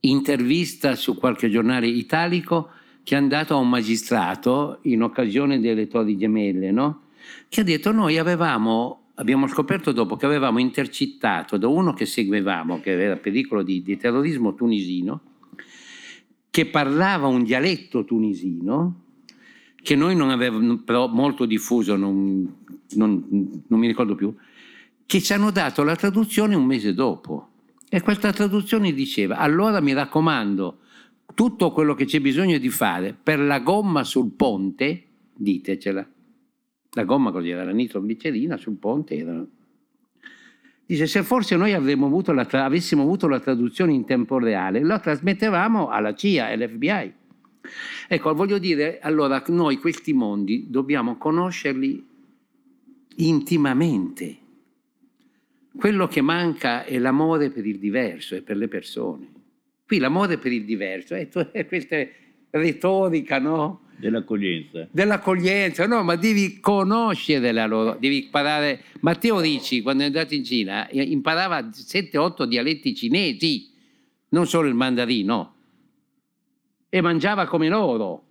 intervista 0.00 0.94
su 0.94 1.16
qualche 1.16 1.50
giornale 1.50 1.86
italico 1.86 2.70
che 3.02 3.14
è 3.14 3.18
andato 3.18 3.54
a 3.54 3.58
un 3.58 3.68
magistrato 3.68 4.78
in 4.82 5.02
occasione 5.02 5.60
delle 5.60 5.86
Torri 5.86 6.16
Gemelle, 6.16 6.72
no? 6.72 7.02
che 7.48 7.60
ha 7.60 7.64
detto 7.64 7.92
noi 7.92 8.18
avevamo, 8.18 9.10
abbiamo 9.14 9.46
scoperto 9.46 9.92
dopo 9.92 10.16
che 10.16 10.26
avevamo 10.26 10.58
intercettato 10.58 11.56
da 11.56 11.68
uno 11.68 11.92
che 11.92 12.06
seguivamo, 12.06 12.80
che 12.80 13.00
era 13.00 13.16
pericolo 13.16 13.62
di, 13.62 13.82
di 13.82 13.96
terrorismo 13.96 14.54
tunisino, 14.54 15.20
che 16.56 16.64
parlava 16.64 17.26
un 17.26 17.42
dialetto 17.42 18.06
tunisino, 18.06 19.02
che 19.74 19.94
noi 19.94 20.16
non 20.16 20.30
avevamo, 20.30 20.78
però 20.78 21.06
molto 21.06 21.44
diffuso, 21.44 21.96
non, 21.96 22.50
non, 22.94 23.62
non 23.66 23.78
mi 23.78 23.86
ricordo 23.86 24.14
più, 24.14 24.34
che 25.04 25.20
ci 25.20 25.34
hanno 25.34 25.50
dato 25.50 25.82
la 25.82 25.96
traduzione 25.96 26.54
un 26.54 26.64
mese 26.64 26.94
dopo. 26.94 27.50
E 27.90 28.00
questa 28.00 28.32
traduzione 28.32 28.94
diceva, 28.94 29.36
allora 29.36 29.82
mi 29.82 29.92
raccomando, 29.92 30.78
tutto 31.34 31.72
quello 31.72 31.92
che 31.92 32.06
c'è 32.06 32.20
bisogno 32.20 32.56
di 32.56 32.70
fare 32.70 33.14
per 33.22 33.38
la 33.38 33.60
gomma 33.60 34.02
sul 34.02 34.30
ponte, 34.30 35.08
ditecela. 35.34 36.08
La 36.92 37.04
gomma 37.04 37.32
così 37.32 37.50
era 37.50 37.64
la 37.64 37.72
nitroglicerina 37.72 38.56
sul 38.56 38.76
ponte 38.76 39.14
era... 39.14 39.46
Dice, 40.86 41.08
se 41.08 41.24
forse 41.24 41.56
noi 41.56 41.72
avuto 42.06 42.32
la, 42.32 42.46
avessimo 42.48 43.02
avuto 43.02 43.26
la 43.26 43.40
traduzione 43.40 43.92
in 43.92 44.04
tempo 44.04 44.38
reale, 44.38 44.80
la 44.84 45.00
trasmettevamo 45.00 45.88
alla 45.88 46.14
CIA 46.14 46.50
e 46.50 46.52
all'FBI. 46.52 47.14
Ecco, 48.06 48.34
voglio 48.34 48.58
dire, 48.58 49.00
allora 49.00 49.42
noi 49.48 49.78
questi 49.78 50.12
mondi 50.12 50.66
dobbiamo 50.68 51.16
conoscerli 51.16 52.06
intimamente. 53.16 54.38
Quello 55.76 56.06
che 56.06 56.20
manca 56.20 56.84
è 56.84 56.98
l'amore 56.98 57.50
per 57.50 57.66
il 57.66 57.78
diverso 57.78 58.36
e 58.36 58.42
per 58.42 58.56
le 58.56 58.68
persone. 58.68 59.28
Qui 59.84 59.98
l'amore 59.98 60.38
per 60.38 60.52
il 60.52 60.64
diverso, 60.64 61.14
è 61.16 61.28
questa 61.66 61.96
retorica, 62.50 63.40
no? 63.40 63.85
Dell'accoglienza. 63.98 64.88
Dell'accoglienza, 64.90 65.86
no, 65.86 66.02
ma 66.02 66.16
devi 66.16 66.60
conoscere 66.60 67.52
la 67.52 67.66
loro, 67.66 67.96
devi 67.98 68.24
imparare. 68.24 68.82
Matteo 69.00 69.40
Ricci, 69.40 69.80
quando 69.80 70.02
è 70.02 70.06
andato 70.06 70.34
in 70.34 70.44
Cina, 70.44 70.88
imparava 70.90 71.60
7-8 71.60 72.44
dialetti 72.44 72.94
cinesi, 72.94 73.70
non 74.30 74.46
solo 74.46 74.68
il 74.68 74.74
mandarino, 74.74 75.54
e 76.88 77.00
mangiava 77.00 77.46
come 77.46 77.68
loro. 77.68 78.24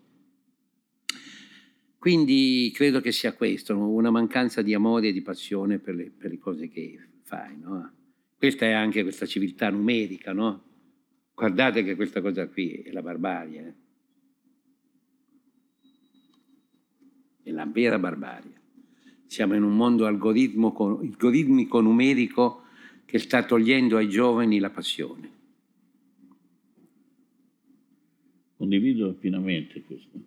Quindi 1.98 2.72
credo 2.72 3.02
che 3.02 3.12
sia 3.12 3.34
questo, 3.34 3.76
una 3.76 4.12
mancanza 4.12 4.62
di 4.62 4.76
amore 4.76 5.08
e 5.08 5.12
di 5.12 5.24
passione 5.24 5.80
per 5.80 5.96
le, 5.96 6.12
per 6.16 6.30
le 6.30 6.38
cose 6.38 6.70
che 6.70 7.00
fai. 7.24 7.58
No? 7.60 7.92
Questa 8.38 8.66
è 8.66 8.72
anche 8.72 9.02
questa 9.02 9.26
civiltà 9.26 9.70
numerica, 9.72 10.32
no? 10.32 10.62
Guardate 11.34 11.84
che 11.84 11.96
questa 11.96 12.22
cosa 12.22 12.48
qui 12.48 12.84
è 12.84 12.92
la 12.92 13.02
barbarie. 13.02 13.60
Eh? 13.60 13.85
È 17.46 17.52
la 17.52 17.68
vera 17.68 18.00
barbarie. 18.00 18.54
Siamo 19.28 19.54
in 19.54 19.62
un 19.62 19.76
mondo 19.76 20.08
algoritmico 20.08 21.80
numerico 21.80 22.64
che 23.06 23.20
sta 23.20 23.46
togliendo 23.46 23.98
ai 23.98 24.10
giovani 24.10 24.58
la 24.58 24.72
passione. 24.72 25.30
Condivido 28.58 29.14
pienamente 29.14 29.84
questo. 29.84 30.20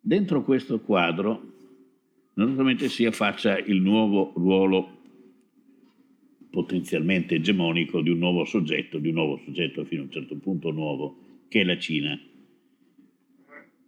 Dentro 0.00 0.42
questo 0.42 0.80
quadro 0.80 1.52
naturalmente 2.34 2.88
si 2.88 3.04
affaccia 3.06 3.56
il 3.56 3.80
nuovo 3.80 4.32
ruolo 4.34 4.98
potenzialmente 6.50 7.36
egemonico 7.36 8.00
di 8.00 8.10
un 8.10 8.18
nuovo 8.18 8.44
soggetto, 8.44 8.98
di 8.98 9.10
un 9.10 9.14
nuovo 9.14 9.40
soggetto 9.44 9.84
fino 9.84 10.00
a 10.02 10.04
un 10.06 10.10
certo 10.10 10.34
punto 10.34 10.72
nuovo, 10.72 11.44
che 11.46 11.60
è 11.60 11.64
la 11.64 11.78
Cina. 11.78 12.20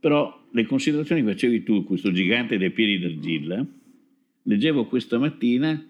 Però 0.03 0.49
le 0.51 0.67
considerazioni 0.67 1.23
che 1.23 1.31
facevi 1.31 1.63
tu, 1.63 1.85
questo 1.85 2.11
gigante 2.11 2.59
dei 2.59 2.73
piedi 2.73 2.99
d'argilla, 2.99 3.65
leggevo 4.43 4.87
questa 4.87 5.17
mattina 5.17 5.81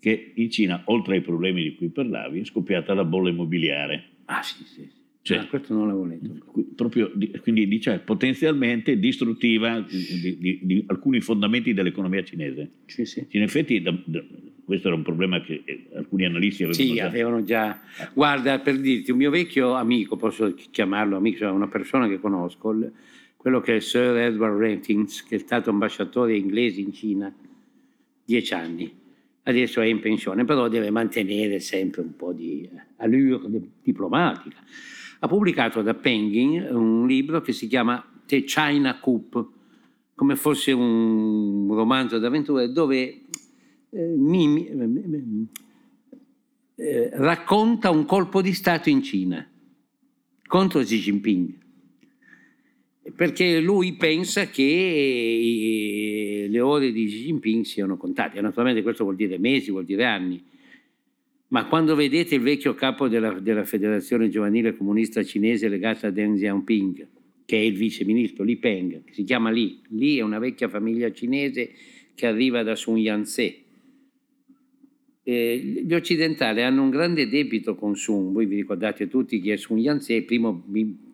che 0.00 0.32
in 0.34 0.50
Cina, 0.50 0.82
oltre 0.86 1.14
ai 1.14 1.20
problemi 1.20 1.62
di 1.62 1.76
cui 1.76 1.88
parlavi, 1.88 2.40
è 2.40 2.44
scoppiata 2.44 2.94
la 2.94 3.04
bolla 3.04 3.28
immobiliare. 3.28 4.06
Ah 4.24 4.42
sì, 4.42 4.64
sì. 4.64 4.90
Cioè, 5.22 5.38
ah, 5.38 5.46
questo 5.46 5.72
non 5.72 5.86
l'avevo 5.86 6.04
letto. 6.04 6.64
Proprio, 6.74 7.12
quindi 7.42 7.68
dice 7.68 8.00
potenzialmente 8.00 8.98
distruttiva 8.98 9.78
di, 9.80 10.36
di, 10.36 10.58
di, 10.62 10.84
alcuni 10.88 11.20
fondamenti 11.20 11.72
dell'economia 11.72 12.24
cinese. 12.24 12.70
Sì, 12.86 13.04
sì. 13.04 13.24
In 13.30 13.42
effetti 13.42 13.80
da, 13.80 13.96
da, 14.04 14.20
questo 14.64 14.88
era 14.88 14.96
un 14.96 15.04
problema 15.04 15.40
che 15.42 15.62
eh, 15.64 15.90
alcuni 15.94 16.24
analisti 16.24 16.64
avevano 16.64 16.88
sì, 16.88 16.96
già. 16.96 17.06
avevano 17.06 17.44
già. 17.44 17.80
Guarda, 18.14 18.58
per 18.58 18.80
dirti, 18.80 19.12
un 19.12 19.18
mio 19.18 19.30
vecchio 19.30 19.74
amico, 19.74 20.16
posso 20.16 20.54
chiamarlo 20.72 21.16
amico, 21.16 21.38
cioè 21.38 21.50
una 21.50 21.68
persona 21.68 22.08
che 22.08 22.18
conosco, 22.18 22.74
quello 23.40 23.60
che 23.60 23.76
è 23.76 23.80
Sir 23.80 24.16
Edward 24.18 24.58
Ratings, 24.58 25.22
che 25.22 25.36
è 25.36 25.38
stato 25.38 25.70
ambasciatore 25.70 26.36
inglese 26.36 26.80
in 26.80 26.92
Cina 26.92 27.34
dieci 28.22 28.52
anni. 28.52 28.98
Adesso 29.44 29.80
è 29.80 29.86
in 29.86 30.00
pensione, 30.00 30.44
però 30.44 30.68
deve 30.68 30.90
mantenere 30.90 31.58
sempre 31.60 32.02
un 32.02 32.14
po' 32.14 32.32
di 32.32 32.68
allure 32.96 33.40
diplomatica 33.82 34.62
ha 35.22 35.28
pubblicato 35.28 35.82
da 35.82 35.94
Penguin 35.94 36.66
un 36.70 37.06
libro 37.06 37.40
che 37.40 37.52
si 37.52 37.66
chiama 37.66 38.02
The 38.26 38.44
China 38.44 38.98
Coup, 38.98 39.50
come 40.14 40.36
fosse 40.36 40.72
un 40.72 41.68
romanzo 41.70 42.18
d'avventura 42.18 42.66
dove 42.66 43.24
eh, 43.90 44.14
mi, 44.16 44.66
eh, 46.74 47.10
racconta 47.12 47.90
un 47.90 48.04
colpo 48.06 48.40
di 48.40 48.52
Stato 48.54 48.88
in 48.88 49.02
Cina 49.02 49.46
contro 50.46 50.80
Xi 50.80 50.98
Jinping. 50.98 51.58
Perché 53.16 53.60
lui 53.60 53.94
pensa 53.94 54.46
che 54.48 54.62
eh, 54.62 56.46
le 56.48 56.60
ore 56.60 56.92
di 56.92 57.06
Xi 57.06 57.24
Jinping 57.24 57.64
siano 57.64 57.96
contate. 57.96 58.40
Naturalmente 58.40 58.82
questo 58.82 59.04
vuol 59.04 59.16
dire 59.16 59.38
mesi, 59.38 59.70
vuol 59.70 59.84
dire 59.84 60.04
anni 60.04 60.42
ma 61.50 61.66
quando 61.66 61.94
vedete 61.96 62.36
il 62.36 62.42
vecchio 62.42 62.74
capo 62.74 63.08
della, 63.08 63.32
della 63.40 63.64
Federazione 63.64 64.28
Giovanile 64.28 64.76
Comunista 64.76 65.24
Cinese 65.24 65.68
legata 65.68 66.06
a 66.06 66.10
Deng 66.10 66.36
Xiaoping, 66.36 67.08
che 67.44 67.56
è 67.56 67.60
il 67.60 67.76
vice 67.76 68.04
ministro 68.04 68.44
Li 68.44 68.56
Peng, 68.56 69.02
che 69.04 69.12
si 69.12 69.24
chiama 69.24 69.50
Li, 69.50 69.80
Li 69.88 70.18
è 70.18 70.22
una 70.22 70.38
vecchia 70.38 70.68
famiglia 70.68 71.12
cinese 71.12 71.70
che 72.14 72.26
arriva 72.26 72.62
da 72.62 72.76
Sun 72.76 72.98
Yat-sen. 72.98 73.54
Eh, 75.22 75.82
gli 75.84 75.92
occidentali 75.92 76.62
hanno 76.62 76.82
un 76.82 76.90
grande 76.90 77.28
debito 77.28 77.74
con 77.74 77.96
Sun, 77.96 78.32
voi 78.32 78.46
vi 78.46 78.54
ricordate 78.54 79.08
tutti 79.08 79.40
chi 79.40 79.50
è 79.50 79.56
Sun 79.56 79.78
il 79.78 80.24
primo 80.24 80.64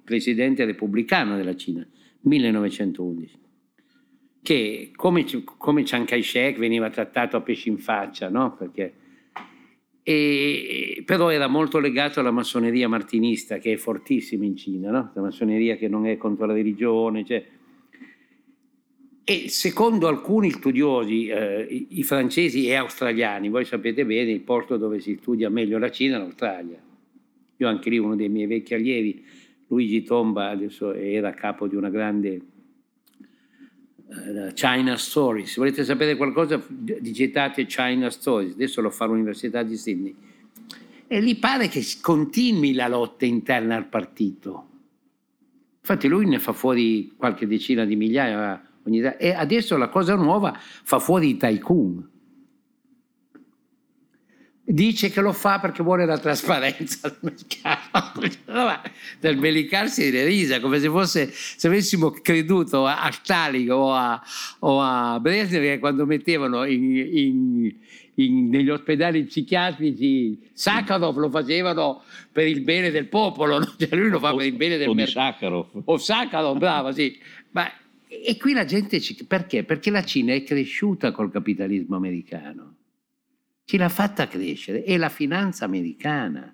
presidente 0.07 0.65
repubblicano 0.65 1.37
della 1.37 1.55
Cina, 1.55 1.87
1911 2.21 3.45
che 4.47 4.93
come, 4.95 5.25
come 5.59 5.83
Chiang 5.83 6.07
Kai-shek 6.07 6.57
veniva 6.57 6.89
trattato 6.89 7.37
a 7.37 7.41
pesci 7.41 7.69
in 7.69 7.79
faccia, 7.79 8.29
no? 8.29 8.55
perché 8.55 8.95
e, 10.09 11.03
però 11.05 11.31
era 11.31 11.49
molto 11.49 11.81
legato 11.81 12.21
alla 12.21 12.31
massoneria 12.31 12.89
martinista 12.89 13.59
che 13.59 13.73
è 13.73 13.77
fortissima 13.77 14.45
in 14.45 14.55
Cina, 14.55 14.93
no? 14.93 15.11
la 15.13 15.21
massoneria 15.21 15.75
che 15.75 15.89
non 15.89 16.07
è 16.07 16.17
contro 16.17 16.47
la 16.47 16.53
religione. 16.53 17.25
Cioè. 17.25 17.45
E 19.25 19.49
secondo 19.49 20.07
alcuni 20.07 20.53
studiosi, 20.53 21.27
eh, 21.27 21.67
i, 21.69 21.87
i, 21.99 22.03
francesi 22.05 22.69
e 22.69 22.75
australiani, 22.77 23.49
voi 23.49 23.65
sapete 23.65 24.07
bene 24.07 24.31
il 24.31 24.43
posto 24.43 24.77
dove 24.77 25.01
si 25.01 25.19
studia 25.21 25.51
meglio 25.51 25.77
la 25.77 25.91
Cina 25.91 26.15
è 26.15 26.19
l'Australia. 26.21 26.81
Io 27.57 27.67
anche 27.67 27.91
lì 27.91 27.99
uno 27.99 28.15
dei 28.15 28.29
miei 28.29 28.47
vecchi 28.47 28.75
allievi, 28.75 29.25
Luigi 29.69 30.03
Tomba, 30.03 30.51
adesso 30.51 30.93
era 30.93 31.33
capo 31.33 31.67
di 31.67 31.75
una 31.75 31.91
grande 31.91 32.41
uh, 34.07 34.53
China 34.53 34.97
Stories. 34.97 35.53
Se 35.53 35.55
volete 35.59 35.85
sapere 35.85 36.17
qualcosa, 36.17 36.63
digitate 36.69 37.67
China 37.67 38.11
Stories. 38.11 38.55
Adesso 38.55 38.81
lo 38.81 38.91
fa 38.91 39.05
all'Università 39.05 39.63
di 39.63 39.77
Sydney. 39.77 40.15
E 41.09 41.23
gli 41.23 41.39
pare 41.39 41.69
che 41.69 41.85
continui 42.01 42.75
la 42.75 42.89
lotta 42.89 43.25
interna 43.25 43.77
al 43.77 43.87
partito. 43.87 44.69
Infatti 45.81 46.09
lui 46.09 46.27
ne 46.27 46.39
fa 46.41 46.53
fuori 46.53 47.13
qualche 47.17 47.47
decina 47.47 47.85
di 47.85 47.95
migliaia 47.95 48.61
ogni. 48.85 49.01
E 49.01 49.33
adesso 49.33 49.77
la 49.77 49.89
cosa 49.89 50.17
nuova 50.17 50.53
fa 50.59 50.99
fuori 50.99 51.31
i 51.31 51.37
tycoon. 51.37 52.15
Dice 54.69 55.11
che 55.11 55.21
lo 55.21 55.33
fa 55.33 55.61
perché 55.61 55.83
vuole 55.83 56.05
la 56.05 56.19
trasparenza 56.19 57.09
del 57.09 57.19
mercato. 57.21 58.21
Nel 59.21 59.37
bellicarsi 59.37 60.11
di 60.11 60.25
risa, 60.25 60.61
come 60.61 60.81
se 60.81 60.89
fosse 60.89 61.31
se 61.31 61.67
avessimo 61.69 62.11
creduto 62.11 62.85
a, 62.85 63.03
a 63.03 63.13
Stalin 63.13 63.71
o 63.71 63.95
a, 63.95 64.21
o 64.61 64.81
a 64.81 65.21
Brezhnev 65.21 65.63
che 65.63 65.79
quando 65.79 66.05
mettevano 66.05 66.65
in, 66.65 66.97
in, 66.97 67.75
in, 68.15 68.49
negli 68.49 68.69
ospedali 68.69 69.25
psichiatrici 69.25 70.51
Sakharov 70.53 71.17
lo 71.17 71.31
facevano 71.31 72.03
per 72.33 72.49
il 72.49 72.63
bene 72.63 72.91
del 72.91 73.07
popolo, 73.07 73.59
no? 73.59 73.75
cioè 73.79 73.97
lui 73.97 74.11
lo 74.11 74.19
fa 74.19 74.35
o, 74.35 74.37
per 74.37 74.47
il 74.47 74.57
bene 74.57 74.77
del 74.77 74.91
mercato. 74.91 75.71
O 75.85 75.97
Sakharov, 75.97 76.59
bravo, 76.59 76.91
sì. 76.91 77.17
Ma, 77.51 77.71
e 78.09 78.37
qui 78.37 78.53
la 78.53 78.65
gente 78.65 79.01
ci... 79.01 79.15
perché? 79.25 79.63
Perché 79.63 79.91
la 79.91 80.03
Cina 80.03 80.35
è 80.35 80.43
cresciuta 80.43 81.13
col 81.13 81.31
capitalismo 81.31 81.95
americano 81.95 82.76
chi 83.67 83.77
l'ha 83.77 83.89
fatta 83.89 84.29
crescere 84.29 84.85
è 84.85 84.97
la 84.97 85.09
finanza 85.09 85.65
americana. 85.65 86.53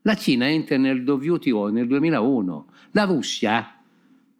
La 0.00 0.16
Cina 0.16 0.48
entra 0.48 0.78
nel 0.78 1.06
WTO 1.06 1.68
nel 1.68 1.86
2001, 1.86 2.66
la 2.92 3.04
Russia, 3.04 3.78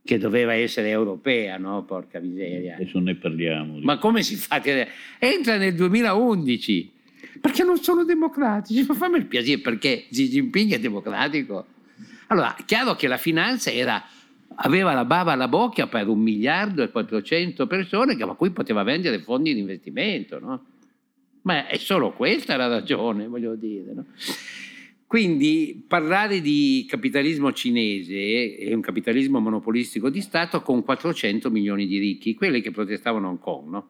che 0.02 0.18
doveva 0.18 0.54
essere 0.54 0.88
europea, 0.88 1.58
no? 1.58 1.84
Porca 1.84 2.20
miseria. 2.20 2.76
Adesso 2.76 2.98
ne 2.98 3.14
parliamo. 3.16 3.78
Ma 3.82 3.98
come 3.98 4.22
si 4.22 4.36
fa? 4.36 4.62
Entra 5.18 5.58
nel 5.58 5.74
2011 5.74 6.92
perché 7.42 7.62
non 7.62 7.76
sono 7.76 8.04
democratici. 8.04 8.86
Ma 8.88 8.94
fammi 8.94 9.18
il 9.18 9.26
piacere 9.26 9.60
perché 9.60 10.06
Xi 10.10 10.28
Jinping 10.30 10.72
è 10.72 10.80
democratico. 10.80 11.66
Allora, 12.28 12.56
chiaro 12.64 12.94
che 12.94 13.06
la 13.06 13.18
finanza 13.18 13.70
era, 13.70 14.02
aveva 14.54 14.94
la 14.94 15.04
bava 15.04 15.32
alla 15.32 15.48
bocca 15.48 15.88
per 15.88 16.08
un 16.08 16.20
miliardo 16.20 16.82
e 16.82 16.90
400 16.90 17.66
persone, 17.66 18.16
che, 18.16 18.24
ma 18.24 18.32
cui 18.32 18.50
poteva 18.50 18.82
vendere 18.82 19.20
fondi 19.20 19.52
di 19.52 19.60
investimento, 19.60 20.38
no? 20.38 20.64
Ma 21.44 21.66
è 21.66 21.76
solo 21.76 22.12
questa 22.12 22.56
la 22.56 22.68
ragione, 22.68 23.26
voglio 23.26 23.54
dire. 23.54 23.92
No? 23.92 24.06
Quindi 25.06 25.84
parlare 25.86 26.40
di 26.40 26.86
capitalismo 26.88 27.52
cinese 27.52 28.56
e 28.56 28.74
un 28.74 28.80
capitalismo 28.80 29.38
monopolistico 29.40 30.10
di 30.10 30.20
Stato 30.20 30.62
con 30.62 30.82
400 30.82 31.50
milioni 31.50 31.86
di 31.86 31.98
ricchi, 31.98 32.34
quelli 32.34 32.60
che 32.60 32.70
protestavano 32.70 33.26
a 33.26 33.30
Hong 33.30 33.38
Kong, 33.38 33.68
no? 33.68 33.88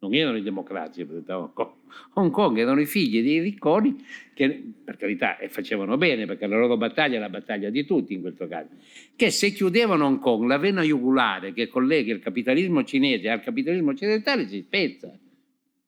Non 0.00 0.14
erano 0.14 0.36
i 0.36 0.42
democratici 0.42 1.00
che 1.00 1.06
protestavano 1.06 1.46
Hong 1.46 1.54
Kong. 1.54 1.70
Hong 2.14 2.30
Kong 2.30 2.58
erano 2.58 2.80
i 2.80 2.86
figli 2.86 3.22
dei 3.22 3.40
ricconi 3.40 4.04
che, 4.34 4.62
per 4.84 4.96
carità, 4.96 5.38
facevano 5.48 5.96
bene 5.96 6.26
perché 6.26 6.46
la 6.46 6.58
loro 6.58 6.76
battaglia 6.76 7.16
è 7.16 7.20
la 7.20 7.30
battaglia 7.30 7.70
di 7.70 7.84
tutti 7.84 8.14
in 8.14 8.20
questo 8.20 8.48
caso, 8.48 8.70
che 9.14 9.30
se 9.30 9.52
chiudevano 9.52 10.04
Hong 10.04 10.18
Kong, 10.18 10.46
la 10.46 10.58
vena 10.58 10.82
jugulare 10.82 11.52
che 11.52 11.68
collega 11.68 12.12
il 12.12 12.20
capitalismo 12.20 12.84
cinese 12.84 13.30
al 13.30 13.40
capitalismo 13.40 13.92
occidentale 13.92 14.46
si 14.46 14.60
spezza 14.60 15.16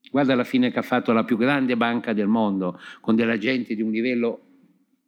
Guarda 0.09 0.35
la 0.35 0.43
fine 0.43 0.71
che 0.71 0.79
ha 0.79 0.83
fatto 0.83 1.11
la 1.13 1.23
più 1.23 1.37
grande 1.37 1.77
banca 1.77 2.13
del 2.13 2.27
mondo, 2.27 2.79
con 2.99 3.15
della 3.15 3.37
gente 3.37 3.75
di 3.75 3.81
un 3.81 3.91
livello 3.91 4.41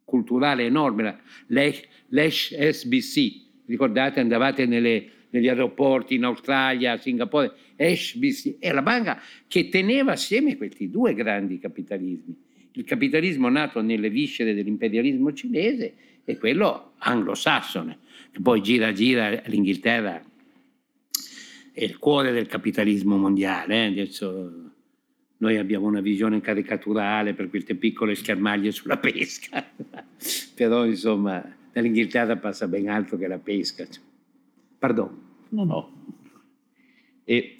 culturale 0.04 0.64
enorme, 0.64 1.20
l'ESH 1.46 2.68
SBC. 2.70 3.42
Ricordate, 3.66 4.20
andavate 4.20 4.66
nelle, 4.66 5.10
negli 5.30 5.48
aeroporti 5.48 6.14
in 6.14 6.24
Australia, 6.24 6.92
a 6.92 6.96
Singapore, 6.96 7.52
SBC, 7.76 8.58
è 8.58 8.72
la 8.72 8.82
banca 8.82 9.20
che 9.48 9.68
teneva 9.68 10.12
assieme 10.12 10.56
questi 10.56 10.90
due 10.90 11.14
grandi 11.14 11.58
capitalismi. 11.58 12.36
Il 12.72 12.84
capitalismo 12.84 13.48
nato 13.48 13.80
nelle 13.80 14.10
viscere 14.10 14.54
dell'imperialismo 14.54 15.32
cinese 15.32 15.94
e 16.24 16.38
quello 16.38 16.92
anglosassone, 16.98 17.98
che 18.30 18.40
poi 18.40 18.60
gira 18.62 18.92
gira 18.92 19.42
l'Inghilterra 19.46 20.22
è 21.72 21.82
il 21.82 21.98
cuore 21.98 22.30
del 22.30 22.46
capitalismo 22.46 23.16
mondiale. 23.16 23.84
Eh? 23.84 23.86
Adesso 23.86 24.73
noi 25.38 25.56
abbiamo 25.56 25.86
una 25.86 26.00
visione 26.00 26.40
caricaturale 26.40 27.34
per 27.34 27.48
queste 27.48 27.74
piccole 27.74 28.14
schermaglie 28.14 28.70
sulla 28.70 28.98
pesca, 28.98 29.64
però 30.54 30.86
insomma 30.86 31.44
dall'Inghilterra 31.72 32.36
passa 32.36 32.68
ben 32.68 32.88
altro 32.88 33.16
che 33.16 33.26
la 33.26 33.38
pesca. 33.38 33.86
Pardon. 34.78 35.22
No, 35.50 35.64
no. 35.64 35.92
E 37.24 37.58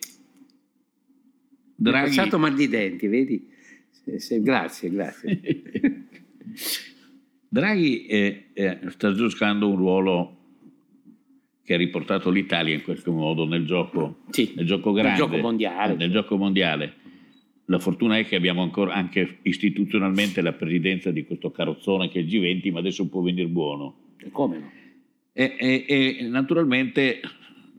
Draghi... 1.74 2.04
Ho 2.04 2.08
passato 2.08 2.38
mal 2.38 2.54
di 2.54 2.68
denti, 2.68 3.06
vedi? 3.08 3.50
Se, 3.90 4.20
se, 4.20 4.40
grazie, 4.40 4.90
grazie. 4.90 5.40
Draghi 7.48 8.06
eh, 8.06 8.46
eh, 8.52 8.78
sta 8.88 9.12
giocando 9.12 9.68
un 9.68 9.76
ruolo 9.76 10.36
che 11.64 11.74
ha 11.74 11.76
riportato 11.76 12.30
l'Italia 12.30 12.74
in 12.74 12.82
qualche 12.82 13.10
modo 13.10 13.46
nel 13.46 13.64
gioco, 13.64 14.20
sì, 14.30 14.52
nel 14.54 14.66
gioco 14.66 14.92
grande, 14.92 15.10
nel 15.10 15.18
gioco 15.18 15.36
mondiale. 15.38 15.94
Nel 15.94 16.10
gioco 16.10 16.36
mondiale 16.36 17.02
la 17.66 17.78
fortuna 17.78 18.18
è 18.18 18.26
che 18.26 18.36
abbiamo 18.36 18.62
ancora 18.62 18.92
anche 18.92 19.38
istituzionalmente 19.42 20.42
la 20.42 20.52
presidenza 20.52 21.10
di 21.10 21.24
questo 21.24 21.50
carrozzone 21.50 22.08
che 22.08 22.18
è 22.18 22.22
il 22.22 22.28
G20, 22.28 22.72
ma 22.72 22.78
adesso 22.80 23.08
può 23.08 23.22
venire 23.22 23.48
buono. 23.48 23.94
E 24.18 24.30
come 24.30 24.58
no? 24.58 24.70
E, 25.32 25.56
e, 25.58 25.84
e, 25.88 26.28
naturalmente 26.28 27.20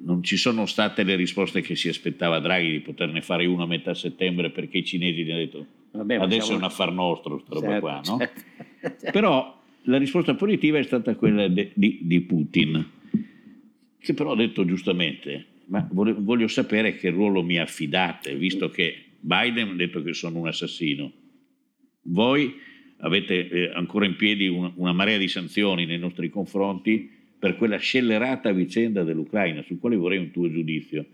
non 0.04 0.22
ci 0.24 0.36
sono 0.36 0.66
state 0.66 1.04
le 1.04 1.16
risposte 1.16 1.62
che 1.62 1.76
si 1.76 1.88
aspettava 1.88 2.40
Draghi 2.40 2.70
di 2.70 2.80
poterne 2.82 3.22
fare 3.22 3.46
una 3.46 3.64
a 3.64 3.68
metà 3.68 3.94
settembre 3.94 4.50
perché 4.50 4.80
i 4.80 4.84
cinesi 4.84 5.24
gli 5.24 5.32
hanno 5.32 5.40
detto 5.40 5.66
Vabbè, 5.92 6.16
adesso 6.16 6.52
è 6.52 6.56
un 6.56 6.64
affar 6.64 6.92
nostro, 6.92 7.36
questa 7.36 7.54
certo, 7.54 7.68
roba 7.68 7.80
qua, 7.80 8.02
no? 8.04 8.18
Certo. 8.18 9.12
Però 9.12 9.64
la 9.84 9.98
risposta 9.98 10.36
positiva 10.36 10.78
è 10.78 10.84
stata 10.84 11.16
quella 11.16 11.48
de, 11.48 11.72
di, 11.74 12.00
di, 12.02 12.22
Putin, 12.22 12.86
che 13.98 14.14
però 14.14 14.34
ha 14.34 14.36
detto 14.36 14.66
giustamente, 14.66 15.46
ma 15.68 15.88
voglio 15.90 16.48
sapere 16.48 16.96
che 16.96 17.10
ruolo 17.10 17.42
mi 17.42 17.58
affidate, 17.58 18.36
visto 18.36 18.70
che 18.70 19.05
Biden 19.26 19.70
ha 19.70 19.74
detto 19.74 20.04
che 20.04 20.14
sono 20.14 20.40
un 20.40 20.48
assassino. 20.48 21.12
Voi 22.04 22.54
avete 22.98 23.50
eh, 23.50 23.72
ancora 23.74 24.06
in 24.06 24.16
piedi 24.16 24.48
una, 24.48 24.72
una 24.76 24.94
marea 24.94 25.18
di 25.18 25.28
sanzioni 25.28 25.86
nei 25.86 25.98
nostri 25.98 26.30
confronti 26.30 27.10
per 27.40 27.56
quella 27.58 27.78
scellerata 27.78 28.52
vicenda 28.52 29.04
dell'Ucraina, 29.04 29.64
su 29.64 29.80
quale 29.80 29.96
vorrei 29.96 30.20
un 30.20 30.30
tuo 30.30 30.50
giudizio. 30.50 31.06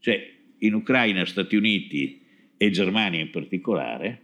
Cioè, 0.00 0.32
in 0.58 0.74
Ucraina, 0.74 1.24
Stati 1.24 1.54
Uniti 1.54 2.20
e 2.56 2.70
Germania 2.70 3.20
in 3.20 3.30
particolare 3.30 4.20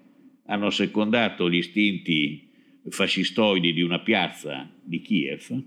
hanno 0.47 0.67
assecondato 0.67 1.49
gli 1.49 1.59
istinti 1.59 2.49
fascistoidi 2.89 3.73
di 3.73 3.83
una 3.83 4.01
piazza 4.01 4.69
di 4.83 5.01
Kiev, 5.01 5.63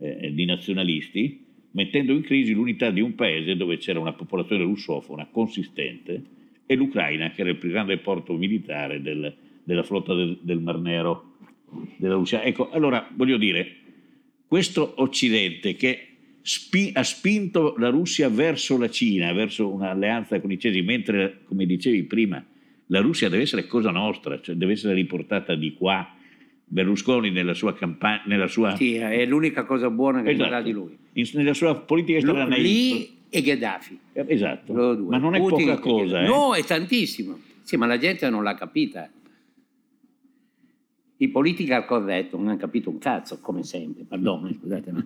eh, 0.00 0.32
di 0.32 0.44
nazionalisti, 0.44 1.46
mettendo 1.72 2.12
in 2.12 2.22
crisi 2.22 2.52
l'unità 2.52 2.90
di 2.90 3.00
un 3.00 3.14
paese 3.14 3.54
dove 3.54 3.76
c'era 3.76 4.00
una 4.00 4.14
popolazione 4.14 4.64
russofona 4.64 5.26
consistente 5.26 6.42
e 6.66 6.74
l'Ucraina, 6.74 7.30
che 7.30 7.42
era 7.42 7.50
il 7.50 7.56
più 7.56 7.70
grande 7.70 7.98
porto 7.98 8.34
militare 8.34 9.02
del, 9.02 9.34
della 9.62 9.82
flotta 9.82 10.14
del, 10.14 10.38
del, 10.40 10.60
Mar 10.60 10.78
Nero 10.78 11.36
della 11.96 12.14
Russia. 12.14 12.42
Ecco, 12.42 12.70
allora 12.70 13.08
voglio 13.14 13.36
dire, 13.36 13.76
questo 14.46 14.94
Occidente 14.96 15.74
che 15.74 16.08
spi, 16.40 16.90
ha 16.94 17.02
spinto 17.02 17.74
la 17.78 17.88
Russia 17.88 18.28
verso 18.28 18.78
la 18.78 18.88
Cina, 18.88 19.32
verso 19.32 19.72
un'alleanza 19.72 20.40
con 20.40 20.50
i 20.50 20.58
cinesi, 20.58 20.82
mentre, 20.82 21.40
come 21.44 21.66
dicevi 21.66 22.04
prima, 22.04 22.44
la 22.88 23.00
Russia 23.00 23.28
deve 23.28 23.42
essere 23.42 23.66
cosa 23.66 23.90
nostra, 23.90 24.40
cioè 24.40 24.54
deve 24.54 24.72
essere 24.72 24.94
riportata 24.94 25.54
di 25.54 25.74
qua. 25.74 26.08
Berlusconi 26.66 27.30
nella 27.30 27.54
sua 27.54 27.74
campagna, 27.74 28.22
nella 28.26 28.48
sua... 28.48 28.74
Sì, 28.76 28.94
è 28.94 29.24
l'unica 29.26 29.64
cosa 29.64 29.90
buona 29.90 30.22
che 30.22 30.30
esatto. 30.30 30.62
di 30.62 30.72
lui. 30.72 30.96
In, 31.12 31.24
nella 31.34 31.54
sua 31.54 31.76
politica 31.76 32.18
estera 32.18 32.46
lì 32.46 33.22
e 33.34 33.42
Gheddafi. 33.42 33.98
Eh, 34.12 34.24
esatto, 34.28 34.72
ma 34.72 35.18
non 35.18 35.34
è 35.34 35.38
Putin 35.40 35.66
poca 35.66 35.78
cosa. 35.80 36.22
Eh? 36.22 36.26
No, 36.26 36.54
è 36.54 36.62
tantissimo. 36.62 37.36
Sì, 37.62 37.76
ma 37.76 37.86
la 37.86 37.98
gente 37.98 38.30
non 38.30 38.44
l'ha 38.44 38.54
capita. 38.54 39.10
I 41.16 41.28
political 41.28 41.84
corretto 41.84 42.36
non 42.36 42.46
hanno 42.46 42.58
capito 42.58 42.90
un 42.90 42.98
cazzo, 42.98 43.40
come 43.40 43.64
sempre, 43.64 44.04
perdono, 44.04 44.52
scusate, 44.52 44.92
ma 44.92 45.04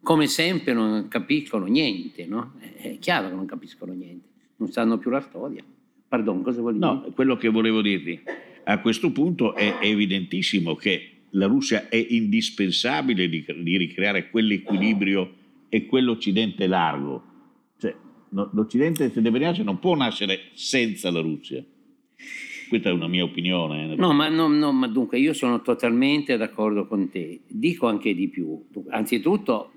come 0.00 0.28
sempre 0.28 0.72
non 0.72 1.08
capiscono 1.08 1.66
niente, 1.66 2.24
no? 2.24 2.54
È 2.58 2.96
chiaro 2.98 3.28
che 3.28 3.34
non 3.34 3.44
capiscono 3.44 3.92
niente, 3.92 4.26
non 4.56 4.70
sanno 4.70 4.96
più 4.96 5.10
la 5.10 5.20
storia. 5.20 5.62
Pardon, 6.08 6.40
cosa 6.40 6.62
vuol 6.62 6.74
dire? 6.74 6.86
No, 6.86 7.00
quello 7.14 7.36
che 7.36 7.50
volevo 7.50 7.82
dirti, 7.82 8.18
a 8.64 8.80
questo 8.80 9.12
punto 9.12 9.54
è 9.54 9.76
evidentissimo 9.82 10.74
che 10.74 11.10
la 11.30 11.44
Russia 11.44 11.90
è 11.90 11.96
indispensabile 11.96 13.28
di, 13.28 13.44
di 13.62 13.76
ricreare 13.76 14.30
quell'equilibrio 14.30 15.34
e 15.68 15.84
quell'Occidente 15.84 16.66
largo 16.66 17.28
l'Occidente 18.30 19.04
settentrionale 19.04 19.62
non 19.62 19.78
può 19.78 19.94
nascere 19.94 20.50
senza 20.54 21.10
la 21.10 21.20
Russia. 21.20 21.64
Questa 22.68 22.90
è 22.90 22.92
una 22.92 23.08
mia 23.08 23.24
opinione. 23.24 23.92
Eh. 23.92 23.96
No 23.96 24.12
ma, 24.12 24.28
no, 24.28 24.46
no, 24.48 24.72
ma 24.72 24.86
dunque 24.88 25.18
io 25.18 25.32
sono 25.32 25.62
totalmente 25.62 26.36
d'accordo 26.36 26.86
con 26.86 27.08
te. 27.08 27.40
Dico 27.48 27.86
anche 27.86 28.14
di 28.14 28.28
più. 28.28 28.66
Anzitutto, 28.90 29.72